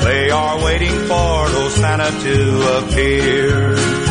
They 0.05 0.29
are 0.29 0.63
waiting 0.63 0.97
for 1.07 1.47
old 1.57 1.71
Santa 1.71 2.11
to 2.25 2.77
appear. 2.77 4.04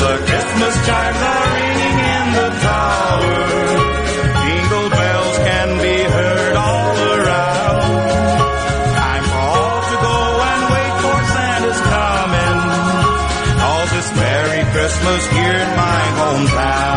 The 0.00 0.16
Christmas 0.28 0.74
chimes 0.86 1.20
are 1.30 1.46
ringing 1.60 1.98
in 2.16 2.26
the 2.38 2.48
tower. 2.64 3.36
Jingle 4.42 4.88
bells 4.96 5.36
can 5.48 5.68
be 5.84 5.96
heard 6.16 6.56
all 6.56 6.96
around. 7.16 7.82
Time 8.96 9.24
for 9.32 9.44
all 9.60 9.80
to 9.90 9.96
go 10.08 10.18
and 10.50 10.62
wait 10.72 10.94
for 11.04 11.18
Santa's 11.34 11.80
coming. 11.94 12.58
All 13.68 13.84
this 13.94 14.08
Merry 14.16 14.62
Christmas 14.72 15.22
here 15.36 15.58
in 15.64 15.70
my 15.76 16.02
hometown. 16.20 16.89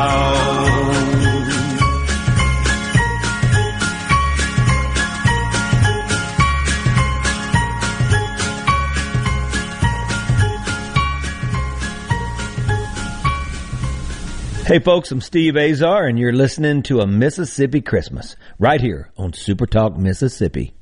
Hey 14.73 14.79
folks, 14.79 15.11
I'm 15.11 15.21
Steve 15.21 15.55
Azar 15.55 16.07
and 16.07 16.17
you're 16.17 16.33
listening 16.33 16.81
to 16.85 16.99
a 16.99 17.05
Mississippi 17.05 17.79
Christmas 17.79 18.35
right 18.57 18.81
here 18.81 19.11
on 19.15 19.31
Super 19.33 19.67
Talk 19.67 19.95
Mississippi. 19.95 20.73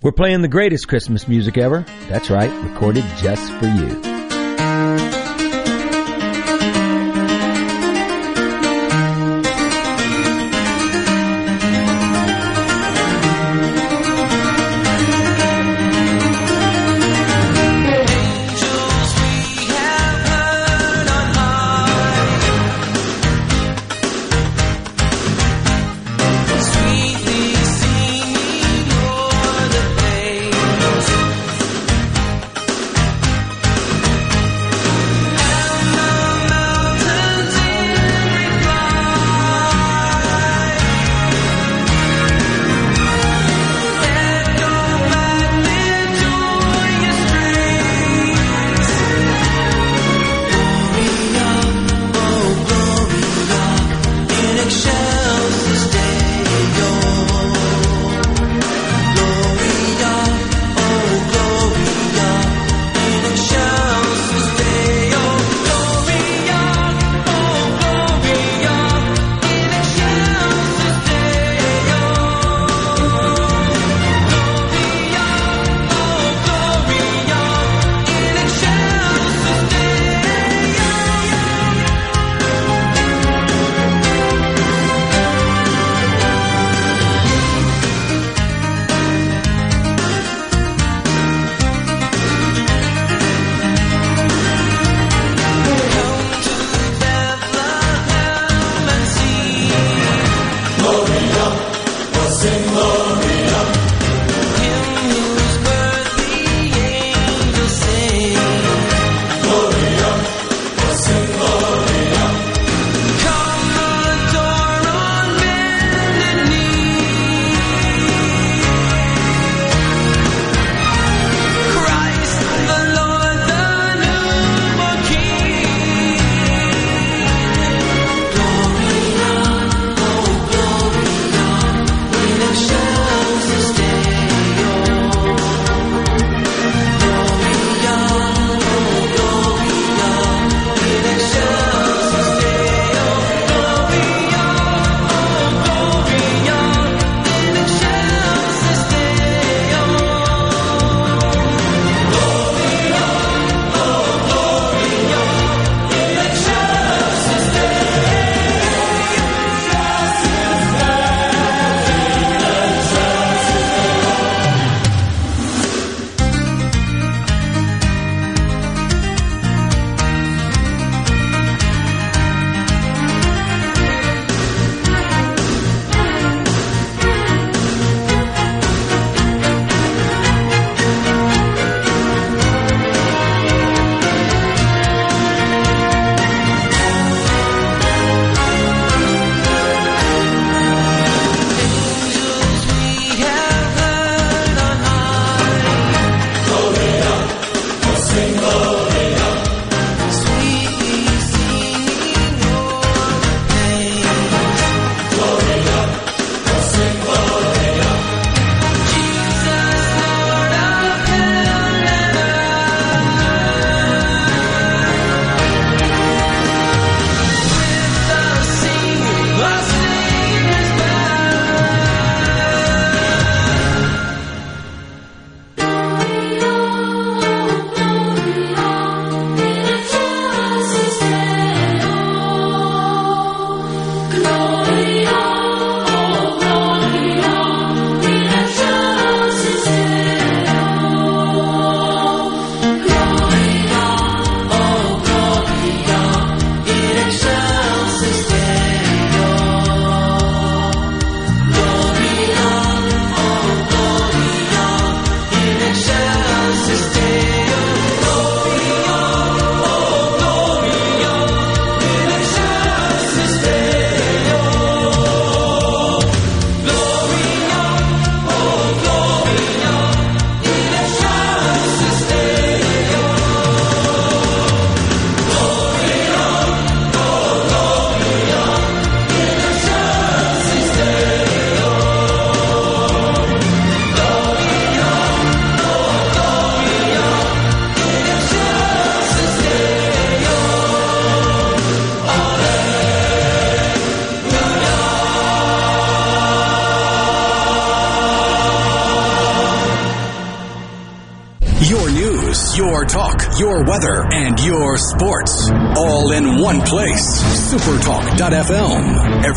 We're 0.00 0.12
playing 0.12 0.40
the 0.40 0.48
greatest 0.48 0.88
Christmas 0.88 1.28
music 1.28 1.58
ever. 1.58 1.84
That's 2.08 2.30
right, 2.30 2.50
recorded 2.66 3.04
just 3.18 3.52
for 3.52 3.66
you. 3.66 5.23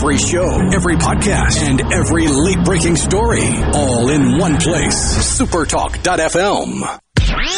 Every 0.08 0.20
show, 0.20 0.50
every 0.72 0.96
podcast, 0.96 1.62
and 1.68 1.82
every 1.92 2.30
late 2.30 2.64
breaking 2.64 2.96
story. 2.96 3.46
All 3.74 4.08
in 4.08 4.38
one 4.38 4.56
place. 4.56 4.96
Supertalk.fm. 5.38 7.00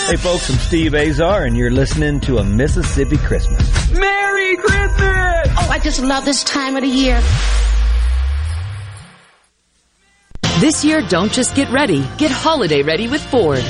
Hey 0.07 0.15
folks, 0.15 0.49
I'm 0.49 0.57
Steve 0.57 0.95
Azar 0.95 1.43
and 1.43 1.55
you're 1.55 1.69
listening 1.69 2.19
to 2.21 2.39
a 2.39 2.43
Mississippi 2.43 3.17
Christmas. 3.17 3.91
Merry 3.91 4.57
Christmas! 4.57 5.47
Oh, 5.59 5.67
I 5.69 5.77
just 5.83 6.01
love 6.01 6.25
this 6.25 6.43
time 6.43 6.75
of 6.75 6.81
the 6.81 6.87
year. 6.87 7.21
This 10.59 10.83
year, 10.83 11.03
don't 11.07 11.31
just 11.31 11.53
get 11.53 11.69
ready, 11.69 12.03
get 12.17 12.31
holiday 12.31 12.81
ready 12.81 13.07
with 13.07 13.21
Ford. 13.21 13.63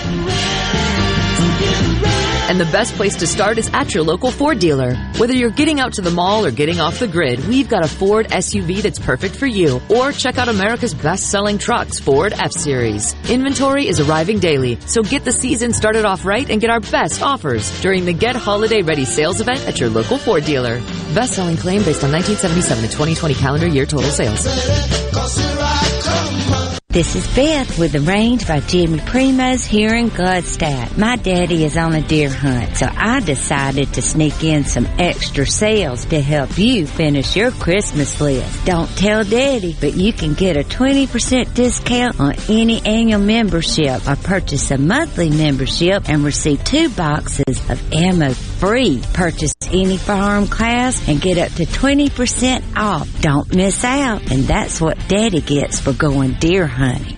And 2.50 2.60
the 2.60 2.66
best 2.66 2.96
place 2.96 3.16
to 3.18 3.28
start 3.28 3.60
is 3.60 3.70
at 3.74 3.94
your 3.94 4.04
local 4.04 4.32
Ford 4.32 4.58
dealer. 4.58 4.96
Whether 5.18 5.34
you're 5.34 5.52
getting 5.52 5.80
out 5.80 5.94
to 5.94 6.02
the 6.02 6.10
mall 6.10 6.44
or 6.44 6.50
getting 6.50 6.80
off 6.80 6.98
the 6.98 7.08
grid, 7.08 7.48
we've 7.48 7.70
got 7.70 7.86
a 7.86 7.88
Ford 7.88 8.28
SUV 8.30 8.82
that's 8.82 8.98
perfect 8.98 9.36
for 9.36 9.46
you. 9.46 9.80
Or 9.88 10.12
check 10.12 10.40
out 10.40 10.50
America's 10.50 10.96
best-selling 10.96 11.60
trucks, 11.60 12.00
Ford 12.00 12.34
F-Series. 12.34 13.14
Inventory 13.30 13.88
is 13.88 14.00
arriving 14.00 14.40
daily, 14.40 14.80
so 14.88 15.04
get 15.04 15.24
the 15.26 15.32
season 15.32 15.74
started 15.74 16.06
off 16.06 16.26
right 16.26 16.50
and 16.50 16.60
get 16.60 16.72
our 16.72 16.80
best 16.80 17.22
offers 17.22 17.70
during 17.82 18.06
the 18.06 18.14
Get 18.14 18.36
Holiday 18.36 18.82
Ready 18.82 19.06
sales 19.06 19.42
event 19.42 19.68
at 19.68 19.80
your 19.80 19.90
local 19.90 20.18
Ford 20.18 20.44
dealer. 20.44 20.80
Best-selling 21.14 21.58
claim 21.58 21.84
based 21.84 22.04
on 22.04 22.12
1977 22.12 22.84
to 22.84 22.90
2020 22.90 23.36
calendar 23.36 23.68
year 23.68 23.86
total 23.86 24.10
sales. 24.10 24.48
This 26.92 27.16
is 27.16 27.36
Beth 27.36 27.78
with 27.78 27.92
the 27.92 28.00
range 28.00 28.48
by 28.48 28.62
Jimmy 28.62 28.98
Primos 28.98 29.64
here 29.64 29.94
in 29.94 30.10
Gluckstadt. 30.10 30.98
My 30.98 31.18
daddy 31.18 31.64
is 31.64 31.78
on 31.78 31.94
a 31.94 32.02
deer 32.02 32.32
hunt, 32.32 32.78
so 32.78 32.90
I 32.92 33.20
decided 33.20 33.94
to 33.94 34.02
sneak 34.02 34.44
in 34.44 34.66
some 34.66 34.88
extra 34.98 35.46
sales 35.46 36.06
to 36.06 36.20
help 36.20 36.58
you 36.58 36.88
finish 36.88 37.36
your 37.36 37.52
Christmas 37.52 38.20
list. 38.20 38.66
Don't 38.66 38.90
tell 38.98 39.24
daddy, 39.24 39.78
but 39.80 39.94
you 39.94 40.12
can 40.12 40.34
get 40.34 40.58
a 40.58 40.64
20% 40.64 41.54
discount 41.54 42.20
on 42.20 42.34
any 42.50 42.84
annual 42.84 43.22
membership 43.22 44.08
or 44.08 44.16
purchase 44.16 44.72
a 44.72 44.80
monthly 44.80 45.30
membership 45.30 46.10
and 46.10 46.24
receive 46.24 46.64
two 46.64 46.90
boxes 46.90 47.70
of 47.70 47.94
ammo 47.94 48.34
free. 48.60 49.02
Purchase 49.14 49.54
any 49.72 49.98
firearm 49.98 50.48
class 50.48 51.08
and 51.08 51.22
get 51.22 51.38
up 51.38 51.52
to 51.54 51.66
20% 51.66 52.78
off. 52.78 53.22
Don't 53.22 53.54
miss 53.54 53.84
out. 53.84 54.32
And 54.32 54.44
that's 54.44 54.82
what 54.82 54.98
daddy 55.08 55.42
gets 55.42 55.80
for 55.80 55.94
going 55.94 56.34
deer 56.34 56.68
hunting. 56.68 57.18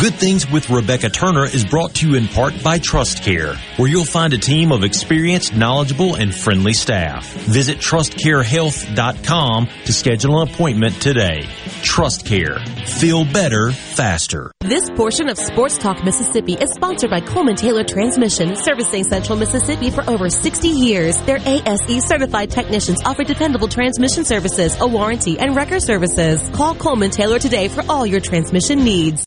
Good 0.00 0.14
Things 0.14 0.48
with 0.48 0.70
Rebecca 0.70 1.08
Turner 1.08 1.44
is 1.44 1.64
brought 1.64 1.94
to 1.94 2.08
you 2.08 2.14
in 2.14 2.28
part 2.28 2.54
by 2.62 2.78
Trust 2.78 3.24
Care, 3.24 3.56
where 3.78 3.88
you'll 3.88 4.04
find 4.04 4.32
a 4.32 4.38
team 4.38 4.70
of 4.70 4.84
experienced, 4.84 5.56
knowledgeable, 5.56 6.14
and 6.14 6.32
friendly 6.32 6.72
staff. 6.72 7.26
Visit 7.32 7.78
trustcarehealth.com 7.78 9.68
to 9.86 9.92
schedule 9.92 10.40
an 10.40 10.48
appointment 10.48 11.02
today. 11.02 11.48
Trust 11.82 12.24
Care. 12.24 12.60
Feel 12.86 13.24
better, 13.24 13.72
faster. 13.72 14.52
This 14.60 14.88
portion 14.90 15.28
of 15.28 15.36
Sports 15.36 15.78
Talk 15.78 16.04
Mississippi 16.04 16.52
is 16.52 16.70
sponsored 16.70 17.10
by 17.10 17.20
Coleman 17.20 17.56
Taylor 17.56 17.82
Transmission, 17.82 18.54
servicing 18.54 19.02
Central 19.02 19.36
Mississippi 19.36 19.90
for 19.90 20.08
over 20.08 20.30
60 20.30 20.68
years. 20.68 21.20
Their 21.22 21.38
ASE 21.44 22.04
certified 22.06 22.52
technicians 22.52 23.02
offer 23.04 23.24
dependable 23.24 23.66
transmission 23.66 24.24
services, 24.24 24.80
a 24.80 24.86
warranty, 24.86 25.40
and 25.40 25.56
wrecker 25.56 25.80
services. 25.80 26.48
Call 26.50 26.76
Coleman 26.76 27.10
Taylor 27.10 27.40
today 27.40 27.66
for 27.66 27.82
all 27.88 28.06
your 28.06 28.20
transmission 28.20 28.84
needs. 28.84 29.26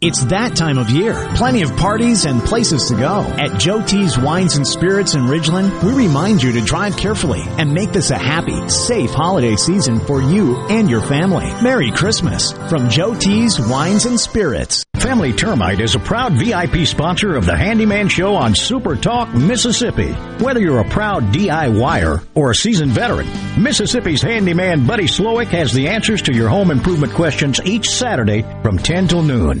It's 0.00 0.22
that 0.26 0.54
time 0.54 0.78
of 0.78 0.90
year. 0.90 1.12
Plenty 1.34 1.62
of 1.62 1.76
parties 1.76 2.24
and 2.24 2.40
places 2.40 2.86
to 2.86 2.94
go. 2.94 3.22
At 3.22 3.58
Joe 3.58 3.84
T's 3.84 4.16
Wines 4.16 4.54
and 4.54 4.64
Spirits 4.64 5.14
in 5.14 5.22
Ridgeland, 5.22 5.82
we 5.82 5.92
remind 5.92 6.40
you 6.40 6.52
to 6.52 6.60
drive 6.60 6.96
carefully 6.96 7.42
and 7.44 7.74
make 7.74 7.90
this 7.90 8.12
a 8.12 8.16
happy, 8.16 8.68
safe 8.68 9.10
holiday 9.10 9.56
season 9.56 9.98
for 9.98 10.22
you 10.22 10.56
and 10.68 10.88
your 10.88 11.00
family. 11.00 11.46
Merry 11.64 11.90
Christmas 11.90 12.52
from 12.70 12.88
Joe 12.88 13.16
T's 13.16 13.58
Wines 13.58 14.06
and 14.06 14.20
Spirits. 14.20 14.84
Family 14.98 15.32
Termite 15.32 15.80
is 15.80 15.96
a 15.96 15.98
proud 15.98 16.34
VIP 16.34 16.86
sponsor 16.86 17.34
of 17.34 17.44
the 17.44 17.56
Handyman 17.56 18.08
Show 18.08 18.36
on 18.36 18.54
Super 18.54 18.94
Talk, 18.94 19.34
Mississippi. 19.34 20.12
Whether 20.40 20.60
you're 20.60 20.78
a 20.78 20.88
proud 20.88 21.32
DIYer 21.32 22.24
or 22.36 22.52
a 22.52 22.54
seasoned 22.54 22.92
veteran, 22.92 23.26
Mississippi's 23.60 24.22
handyman 24.22 24.86
Buddy 24.86 25.06
Slowick 25.06 25.48
has 25.48 25.72
the 25.72 25.88
answers 25.88 26.22
to 26.22 26.32
your 26.32 26.48
home 26.48 26.70
improvement 26.70 27.14
questions 27.14 27.60
each 27.64 27.90
Saturday 27.90 28.42
from 28.62 28.78
10 28.78 29.08
till 29.08 29.22
noon. 29.22 29.60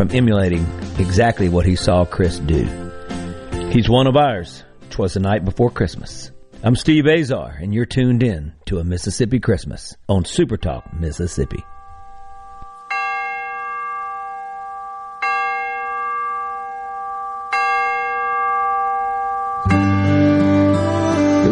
from 0.00 0.16
emulating 0.16 0.66
exactly 0.98 1.50
what 1.50 1.66
he 1.66 1.76
saw 1.76 2.06
Chris 2.06 2.38
do. 2.38 2.64
He's 3.70 3.86
one 3.86 4.06
of 4.06 4.16
ours. 4.16 4.64
'Twas 4.88 5.12
the 5.12 5.20
night 5.20 5.44
before 5.44 5.70
Christmas. 5.70 6.30
I'm 6.62 6.74
Steve 6.74 7.06
Azar, 7.06 7.58
and 7.60 7.74
you're 7.74 7.84
tuned 7.84 8.22
in 8.22 8.54
to 8.64 8.78
a 8.78 8.84
Mississippi 8.84 9.40
Christmas 9.40 9.94
on 10.08 10.24
Super 10.24 10.56
Talk, 10.56 10.90
Mississippi. 10.98 11.62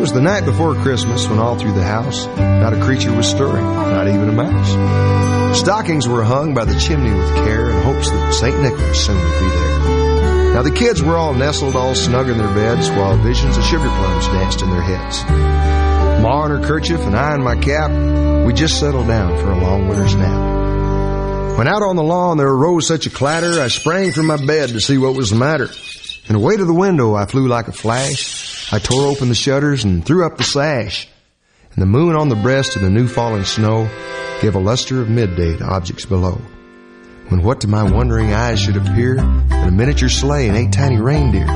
Was 0.08 0.14
the 0.14 0.20
night 0.22 0.46
before 0.46 0.74
Christmas 0.74 1.28
when 1.28 1.38
all 1.38 1.58
through 1.58 1.72
the 1.72 1.84
house 1.84 2.24
not 2.38 2.72
a 2.72 2.80
creature 2.82 3.12
was 3.12 3.28
stirring, 3.28 3.62
not 3.62 4.08
even 4.08 4.30
a 4.30 4.32
mouse. 4.32 5.58
Stockings 5.58 6.08
were 6.08 6.24
hung 6.24 6.54
by 6.54 6.64
the 6.64 6.78
chimney 6.80 7.12
with 7.12 7.34
care 7.34 7.68
in 7.68 7.82
hopes 7.82 8.08
that 8.08 8.32
St. 8.32 8.58
Nicholas 8.62 9.04
soon 9.04 9.16
would 9.16 9.38
be 9.38 9.48
there. 9.48 10.54
Now 10.54 10.62
the 10.62 10.70
kids 10.70 11.02
were 11.02 11.18
all 11.18 11.34
nestled 11.34 11.76
all 11.76 11.94
snug 11.94 12.30
in 12.30 12.38
their 12.38 12.54
beds 12.54 12.88
while 12.88 13.18
visions 13.18 13.58
of 13.58 13.64
sugar 13.64 13.86
plums 13.86 14.26
danced 14.28 14.62
in 14.62 14.70
their 14.70 14.80
heads. 14.80 15.22
Ma 16.22 16.46
in 16.46 16.52
her 16.52 16.66
kerchief 16.66 17.00
and 17.00 17.14
I 17.14 17.34
in 17.34 17.42
my 17.42 17.56
cap, 17.56 17.90
we 18.46 18.54
just 18.54 18.80
settled 18.80 19.08
down 19.08 19.36
for 19.38 19.50
a 19.50 19.60
long 19.60 19.88
winter's 19.88 20.14
nap. 20.14 21.58
When 21.58 21.68
out 21.68 21.82
on 21.82 21.96
the 21.96 22.02
lawn 22.02 22.38
there 22.38 22.48
arose 22.48 22.86
such 22.86 23.04
a 23.04 23.10
clatter, 23.10 23.60
I 23.60 23.68
sprang 23.68 24.12
from 24.12 24.24
my 24.24 24.42
bed 24.42 24.70
to 24.70 24.80
see 24.80 24.96
what 24.96 25.14
was 25.14 25.28
the 25.28 25.36
matter. 25.36 25.68
And 26.28 26.36
away 26.36 26.56
to 26.56 26.64
the 26.64 26.74
window 26.74 27.14
I 27.14 27.26
flew 27.26 27.48
like 27.48 27.68
a 27.68 27.72
flash. 27.72 28.72
I 28.72 28.78
tore 28.78 29.06
open 29.06 29.28
the 29.28 29.34
shutters 29.34 29.84
and 29.84 30.04
threw 30.04 30.26
up 30.26 30.36
the 30.36 30.44
sash. 30.44 31.08
And 31.72 31.82
the 31.82 31.86
moon 31.86 32.14
on 32.14 32.28
the 32.28 32.36
breast 32.36 32.76
of 32.76 32.82
the 32.82 32.90
new 32.90 33.08
falling 33.08 33.44
snow 33.44 33.88
gave 34.42 34.54
a 34.54 34.58
luster 34.58 35.00
of 35.00 35.08
midday 35.08 35.56
to 35.56 35.64
objects 35.64 36.04
below. 36.04 36.40
When 37.28 37.42
what 37.42 37.62
to 37.62 37.68
my 37.68 37.82
wondering 37.82 38.32
eyes 38.32 38.60
should 38.60 38.76
appear 38.76 39.16
but 39.16 39.68
a 39.68 39.70
miniature 39.70 40.08
sleigh 40.08 40.48
and 40.48 40.56
eight 40.56 40.72
tiny 40.72 40.98
reindeer. 40.98 41.46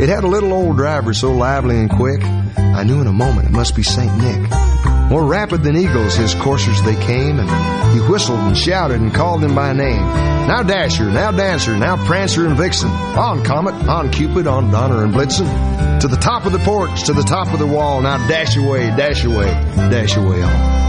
It 0.00 0.08
had 0.08 0.24
a 0.24 0.28
little 0.28 0.52
old 0.52 0.76
driver 0.76 1.14
so 1.14 1.32
lively 1.32 1.76
and 1.76 1.90
quick, 1.90 2.22
I 2.22 2.82
knew 2.82 3.00
in 3.00 3.06
a 3.06 3.12
moment 3.12 3.48
it 3.48 3.52
must 3.52 3.76
be 3.76 3.82
St. 3.82 4.12
Nick. 4.18 4.73
More 5.08 5.24
rapid 5.24 5.62
than 5.62 5.76
eagles, 5.76 6.16
his 6.16 6.34
coursers 6.34 6.82
they 6.82 6.96
came, 6.96 7.38
and 7.38 7.94
he 7.94 8.00
whistled 8.10 8.40
and 8.40 8.56
shouted 8.56 9.00
and 9.00 9.14
called 9.14 9.42
them 9.42 9.54
by 9.54 9.72
name. 9.72 10.02
Now 10.46 10.62
Dasher, 10.62 11.10
now 11.10 11.30
Dancer, 11.30 11.76
now 11.76 11.96
Prancer 12.06 12.46
and 12.46 12.56
Vixen. 12.56 12.90
On 12.90 13.42
Comet, 13.44 13.74
on 13.88 14.10
Cupid, 14.10 14.46
on 14.46 14.70
Donner 14.70 15.04
and 15.04 15.14
Blitzen. 15.14 16.00
To 16.00 16.08
the 16.08 16.16
top 16.16 16.44
of 16.46 16.52
the 16.52 16.58
porch, 16.58 17.04
to 17.04 17.12
the 17.12 17.22
top 17.22 17.52
of 17.52 17.58
the 17.58 17.66
wall. 17.66 18.02
Now 18.02 18.26
dash 18.28 18.56
away, 18.56 18.88
dash 18.96 19.24
away, 19.24 19.46
dash 19.90 20.16
away 20.16 20.42
all. 20.42 20.84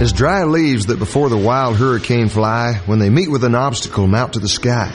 As 0.00 0.12
dry 0.12 0.44
leaves 0.44 0.86
that 0.86 0.98
before 0.98 1.28
the 1.28 1.36
wild 1.36 1.76
hurricane 1.76 2.28
fly, 2.28 2.74
when 2.86 2.98
they 2.98 3.10
meet 3.10 3.30
with 3.30 3.42
an 3.44 3.54
obstacle, 3.54 4.06
mount 4.06 4.34
to 4.34 4.38
the 4.38 4.48
sky. 4.48 4.92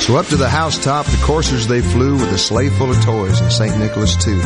So 0.00 0.16
up 0.16 0.26
to 0.26 0.36
the 0.36 0.48
housetop 0.48 1.06
the 1.06 1.22
coursers 1.24 1.66
they 1.66 1.80
flew 1.80 2.14
with 2.14 2.32
a 2.32 2.38
sleigh 2.38 2.68
full 2.68 2.90
of 2.90 3.02
toys 3.04 3.40
and 3.40 3.50
St. 3.50 3.78
Nicholas 3.78 4.16
too. 4.22 4.40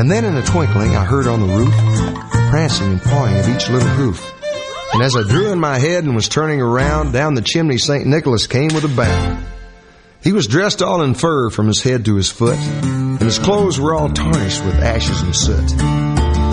And 0.00 0.10
then 0.10 0.24
in 0.24 0.34
a 0.34 0.42
twinkling 0.42 0.96
I 0.96 1.04
heard 1.04 1.26
on 1.26 1.40
the 1.40 1.54
roof 1.54 1.76
the 1.76 2.46
prancing 2.48 2.92
and 2.92 3.02
pawing 3.02 3.36
of 3.36 3.46
each 3.50 3.68
little 3.68 3.86
hoof. 3.86 4.32
And 4.94 5.02
as 5.02 5.14
I 5.14 5.24
drew 5.24 5.52
in 5.52 5.60
my 5.60 5.76
head 5.76 6.04
and 6.04 6.14
was 6.14 6.26
turning 6.26 6.62
around, 6.62 7.12
down 7.12 7.34
the 7.34 7.42
chimney 7.42 7.76
St. 7.76 8.06
Nicholas 8.06 8.46
came 8.46 8.72
with 8.72 8.84
a 8.84 8.96
bound. 8.96 9.44
He 10.22 10.32
was 10.32 10.46
dressed 10.46 10.80
all 10.80 11.02
in 11.02 11.12
fur 11.12 11.50
from 11.50 11.66
his 11.66 11.82
head 11.82 12.06
to 12.06 12.16
his 12.16 12.30
foot, 12.30 12.56
and 12.56 13.20
his 13.20 13.38
clothes 13.38 13.78
were 13.78 13.94
all 13.94 14.08
tarnished 14.08 14.64
with 14.64 14.76
ashes 14.76 15.20
and 15.20 15.36
soot. 15.36 15.70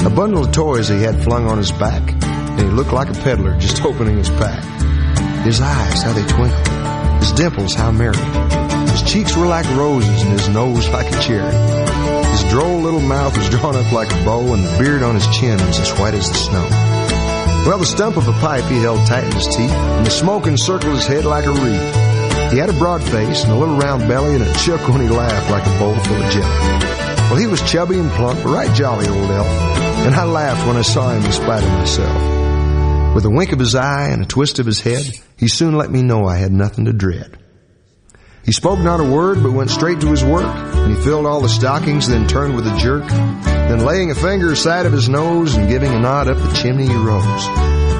A 0.06 0.14
bundle 0.14 0.44
of 0.44 0.52
toys 0.52 0.90
he 0.90 1.02
had 1.02 1.24
flung 1.24 1.48
on 1.48 1.58
his 1.58 1.72
back, 1.72 2.04
and 2.22 2.60
he 2.60 2.68
looked 2.68 2.92
like 2.92 3.08
a 3.08 3.22
peddler 3.22 3.58
just 3.60 3.82
opening 3.86 4.18
his 4.18 4.30
pack. 4.30 4.62
His 5.46 5.62
eyes, 5.62 6.04
how 6.04 6.12
they 6.12 6.28
twinkled. 6.28 7.22
His 7.24 7.32
dimples, 7.32 7.74
how 7.76 7.92
merry. 7.92 8.18
His 8.92 9.04
cheeks 9.04 9.38
were 9.38 9.48
like 9.48 9.66
roses, 9.78 10.22
and 10.24 10.34
his 10.34 10.50
nose 10.50 10.90
like 10.90 11.10
a 11.16 11.22
cherry. 11.22 11.87
His 12.38 12.52
droll 12.52 12.82
little 12.82 13.00
mouth 13.00 13.36
was 13.36 13.50
drawn 13.50 13.76
up 13.76 13.92
like 13.92 14.12
a 14.14 14.24
bow, 14.24 14.54
and 14.54 14.64
the 14.64 14.78
beard 14.78 15.02
on 15.02 15.16
his 15.16 15.26
chin 15.36 15.58
was 15.66 15.80
as 15.80 15.90
white 15.98 16.14
as 16.14 16.28
the 16.28 16.36
snow. 16.36 16.68
Well, 17.66 17.80
the 17.80 17.86
stump 17.86 18.16
of 18.16 18.28
a 18.28 18.34
pipe 18.34 18.64
he 18.66 18.78
held 18.78 19.08
tight 19.08 19.24
in 19.24 19.32
his 19.32 19.48
teeth, 19.48 19.72
and 19.72 20.06
the 20.06 20.12
smoke 20.12 20.46
encircled 20.46 20.94
his 20.94 21.08
head 21.08 21.26
like 21.26 21.46
a 21.46 21.52
wreath. 21.52 22.52
He 22.52 22.60
had 22.60 22.70
a 22.70 22.78
broad 22.78 23.02
face 23.02 23.44
and 23.44 23.54
a 23.54 23.58
little 23.58 23.76
round 23.76 24.08
belly, 24.08 24.36
and 24.36 24.44
it 24.44 24.56
shook 24.58 24.88
when 24.88 25.02
he 25.02 25.10
laughed 25.10 25.50
like 25.50 25.66
a 25.66 25.80
bowl 25.80 25.96
full 25.96 26.24
of 26.24 26.32
jelly. 26.32 26.86
Well, 27.32 27.38
he 27.38 27.48
was 27.48 27.62
chubby 27.64 27.98
and 27.98 28.12
plump, 28.12 28.46
a 28.46 28.48
right 28.50 28.72
jolly 28.76 29.08
old 29.08 29.32
elf, 29.32 29.48
and 30.06 30.14
I 30.14 30.24
laughed 30.26 30.68
when 30.68 30.78
I 30.78 30.84
saw 30.84 31.10
him 31.10 31.26
in 31.26 31.32
spite 31.32 31.64
of 31.64 31.72
myself. 31.72 33.16
With 33.16 33.26
a 33.26 33.32
wink 33.32 33.52
of 33.52 33.58
his 33.58 33.74
eye 33.74 34.10
and 34.10 34.22
a 34.22 34.28
twist 34.28 34.60
of 34.60 34.68
his 34.68 34.82
head, 34.82 35.10
he 35.38 35.48
soon 35.48 35.76
let 35.76 35.90
me 35.90 36.04
know 36.04 36.28
I 36.28 36.38
had 36.38 36.52
nothing 36.52 36.86
to 36.86 36.94
dread. 36.94 37.40
He 38.48 38.54
spoke 38.54 38.80
not 38.80 39.02
a 39.02 39.04
word, 39.04 39.44
but 39.44 39.52
went 39.52 39.70
straight 39.70 40.00
to 40.00 40.08
his 40.08 40.24
work, 40.24 40.46
and 40.46 40.96
he 40.96 41.04
filled 41.04 41.26
all 41.26 41.42
the 41.42 41.50
stockings, 41.50 42.08
then 42.08 42.30
turned 42.30 42.56
with 42.56 42.66
a 42.66 42.78
jerk. 42.78 43.06
Then 43.44 43.86
laying 43.86 44.10
a 44.10 44.16
finger 44.16 44.54
aside 44.54 44.86
of 44.86 44.94
his 44.94 45.10
nose 45.10 45.58
and 45.58 45.68
giving 45.68 45.92
a 45.92 46.00
nod 46.00 46.30
up 46.30 46.38
the 46.38 46.54
chimney 46.54 46.88
he 46.88 46.96
rose. 46.96 47.46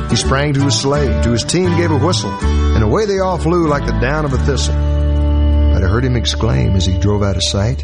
He 0.10 0.16
sprang 0.16 0.54
to 0.54 0.64
his 0.64 0.80
sleigh, 0.80 1.22
to 1.24 1.32
his 1.32 1.44
team 1.44 1.76
gave 1.76 1.92
a 1.92 1.98
whistle, 1.98 2.32
and 2.32 2.82
away 2.82 3.06
they 3.06 3.20
all 3.20 3.38
flew 3.38 3.68
like 3.68 3.86
the 3.86 4.00
down 4.00 4.24
of 4.24 4.32
a 4.32 4.38
thistle. 4.38 4.74
But 4.74 5.84
I 5.84 5.88
heard 5.90 6.06
him 6.06 6.16
exclaim 6.16 6.78
as 6.78 6.86
he 6.86 6.98
drove 6.98 7.24
out 7.24 7.36
of 7.36 7.44
sight, 7.44 7.84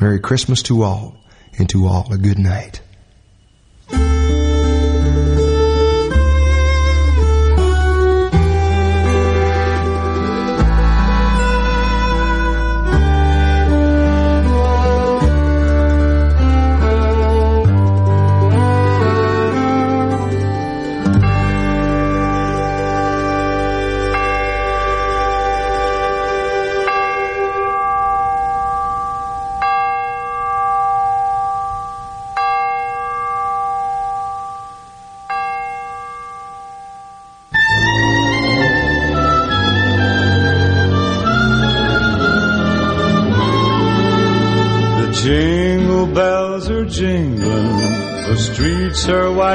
Merry 0.00 0.18
Christmas 0.18 0.60
to 0.62 0.82
all, 0.82 1.16
and 1.56 1.68
to 1.70 1.86
all 1.86 2.12
a 2.12 2.18
good 2.18 2.40
night. 2.40 2.80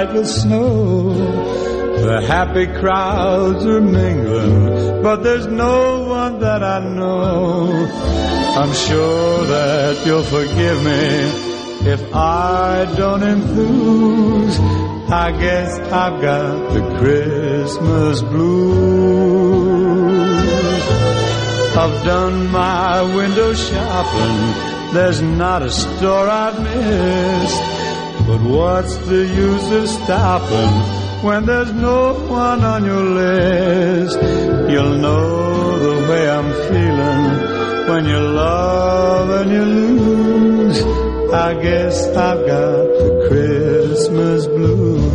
White 0.07 0.15
with 0.15 0.27
snow. 0.27 1.13
The 1.13 2.21
happy 2.21 2.67
crowds 2.67 3.65
are 3.65 3.81
mingling, 3.81 5.01
but 5.01 5.23
there's 5.23 5.47
no 5.47 6.03
one 6.07 6.39
that 6.39 6.63
I 6.63 6.79
know. 6.79 7.87
I'm 8.57 8.73
sure 8.73 9.45
that 9.45 10.05
you'll 10.05 10.23
forgive 10.23 10.83
me 10.83 11.91
if 11.91 12.13
I 12.13 12.93
don't 12.95 13.23
enthuse. 13.23 14.59
I 15.09 15.31
guess 15.31 15.79
I've 15.79 16.21
got 16.21 16.73
the 16.73 16.97
Christmas 16.99 18.21
blues. 18.21 19.77
I've 21.77 22.03
done 22.03 22.51
my 22.51 23.01
window 23.15 23.53
shopping. 23.53 24.93
There's 24.93 25.21
not 25.21 25.61
a 25.61 25.69
store 25.69 26.27
I've 26.27 26.61
missed. 26.61 27.76
But 28.27 28.41
what's 28.41 28.97
the 28.97 29.25
use 29.25 29.71
of 29.71 29.87
stopping 29.87 30.73
when 31.25 31.45
there's 31.45 31.71
no 31.71 32.13
one 32.27 32.61
on 32.61 32.83
your 32.83 33.05
list? 33.21 34.19
You'll 34.69 34.97
know 34.97 35.79
the 35.79 36.09
way 36.09 36.29
I'm 36.29 36.51
feeling 36.67 37.87
when 37.87 38.03
you 38.05 38.19
love 38.19 39.29
and 39.29 39.49
you 39.49 39.63
lose. 39.63 40.83
I 41.31 41.53
guess 41.53 42.05
I've 42.07 42.45
got 42.45 42.83
the 42.99 43.27
Christmas 43.29 44.45
blues. 44.47 45.07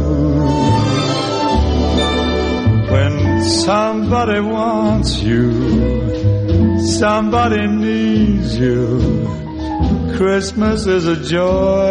When 2.92 3.44
somebody 3.44 4.41
wants 4.41 5.20
you, 5.20 6.81
somebody 6.81 7.66
needs 7.66 8.58
you. 8.58 9.41
Christmas 10.16 10.86
is 10.86 11.07
a 11.07 11.16
joy 11.16 11.91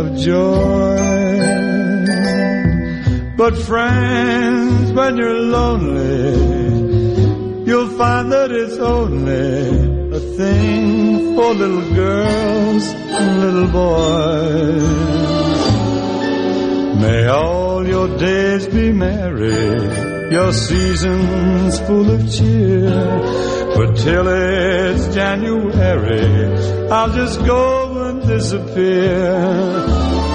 of 0.00 0.16
joy. 0.16 0.96
But 3.36 3.56
friends, 3.56 4.92
when 4.92 5.16
you're 5.16 5.40
lonely, 5.58 6.34
you'll 7.66 7.88
find 7.98 8.32
that 8.32 8.50
it's 8.52 8.78
only 8.78 10.16
a 10.16 10.20
thing 10.36 11.36
for 11.36 11.54
little 11.54 11.94
girls 11.94 12.84
and 13.18 13.40
little 13.40 13.68
boys. 13.68 15.10
May 17.02 17.26
all 17.26 17.86
your 17.86 18.18
days 18.18 18.66
be 18.68 18.92
merry 18.92 20.30
Your 20.30 20.52
season's 20.52 21.80
full 21.80 22.08
of 22.10 22.32
cheer. 22.32 23.59
But 23.80 23.96
till 23.96 24.28
it's 24.28 25.08
January, 25.14 26.90
I'll 26.90 27.08
just 27.14 27.38
go 27.46 28.08
and 28.08 28.20
disappear. 28.20 29.32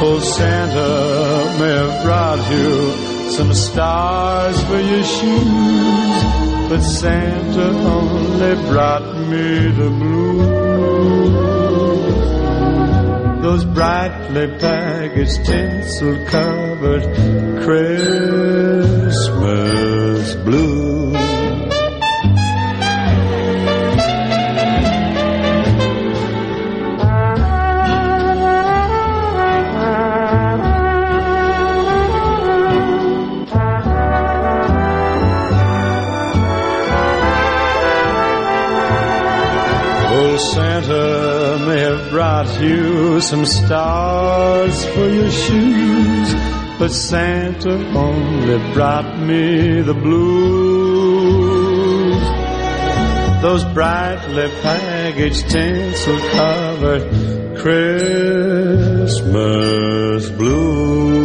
Oh, 0.02 0.20
Santa 0.20 1.60
may 1.60 1.76
have 1.84 2.04
brought 2.04 2.42
you 2.50 3.30
some 3.30 3.54
stars 3.54 4.60
for 4.64 4.80
your 4.80 5.04
shoes, 5.04 6.24
but 6.70 6.82
Santa 6.82 7.68
only 7.94 8.56
brought 8.72 9.16
me 9.30 9.70
the 9.80 9.90
blues. 10.00 10.48
Those 13.44 13.64
brightly 13.64 14.48
packaged 14.58 15.46
tinsel 15.46 16.18
covered 16.26 17.04
Christmas 17.64 19.18
blues. 20.38 20.95
Brought 42.44 42.60
you 42.62 43.22
some 43.22 43.46
stars 43.46 44.86
for 44.88 45.08
your 45.08 45.32
shoes, 45.32 46.34
but 46.78 46.90
Santa 46.92 47.76
only 47.96 48.74
brought 48.74 49.18
me 49.20 49.80
the 49.82 49.94
blues. 49.94 51.32
Those 53.42 53.64
brightly 53.74 54.50
packaged 54.62 55.50
tinsel 55.50 56.20
covered 56.32 57.10
Christmas 57.58 59.22
blues. 60.32 61.25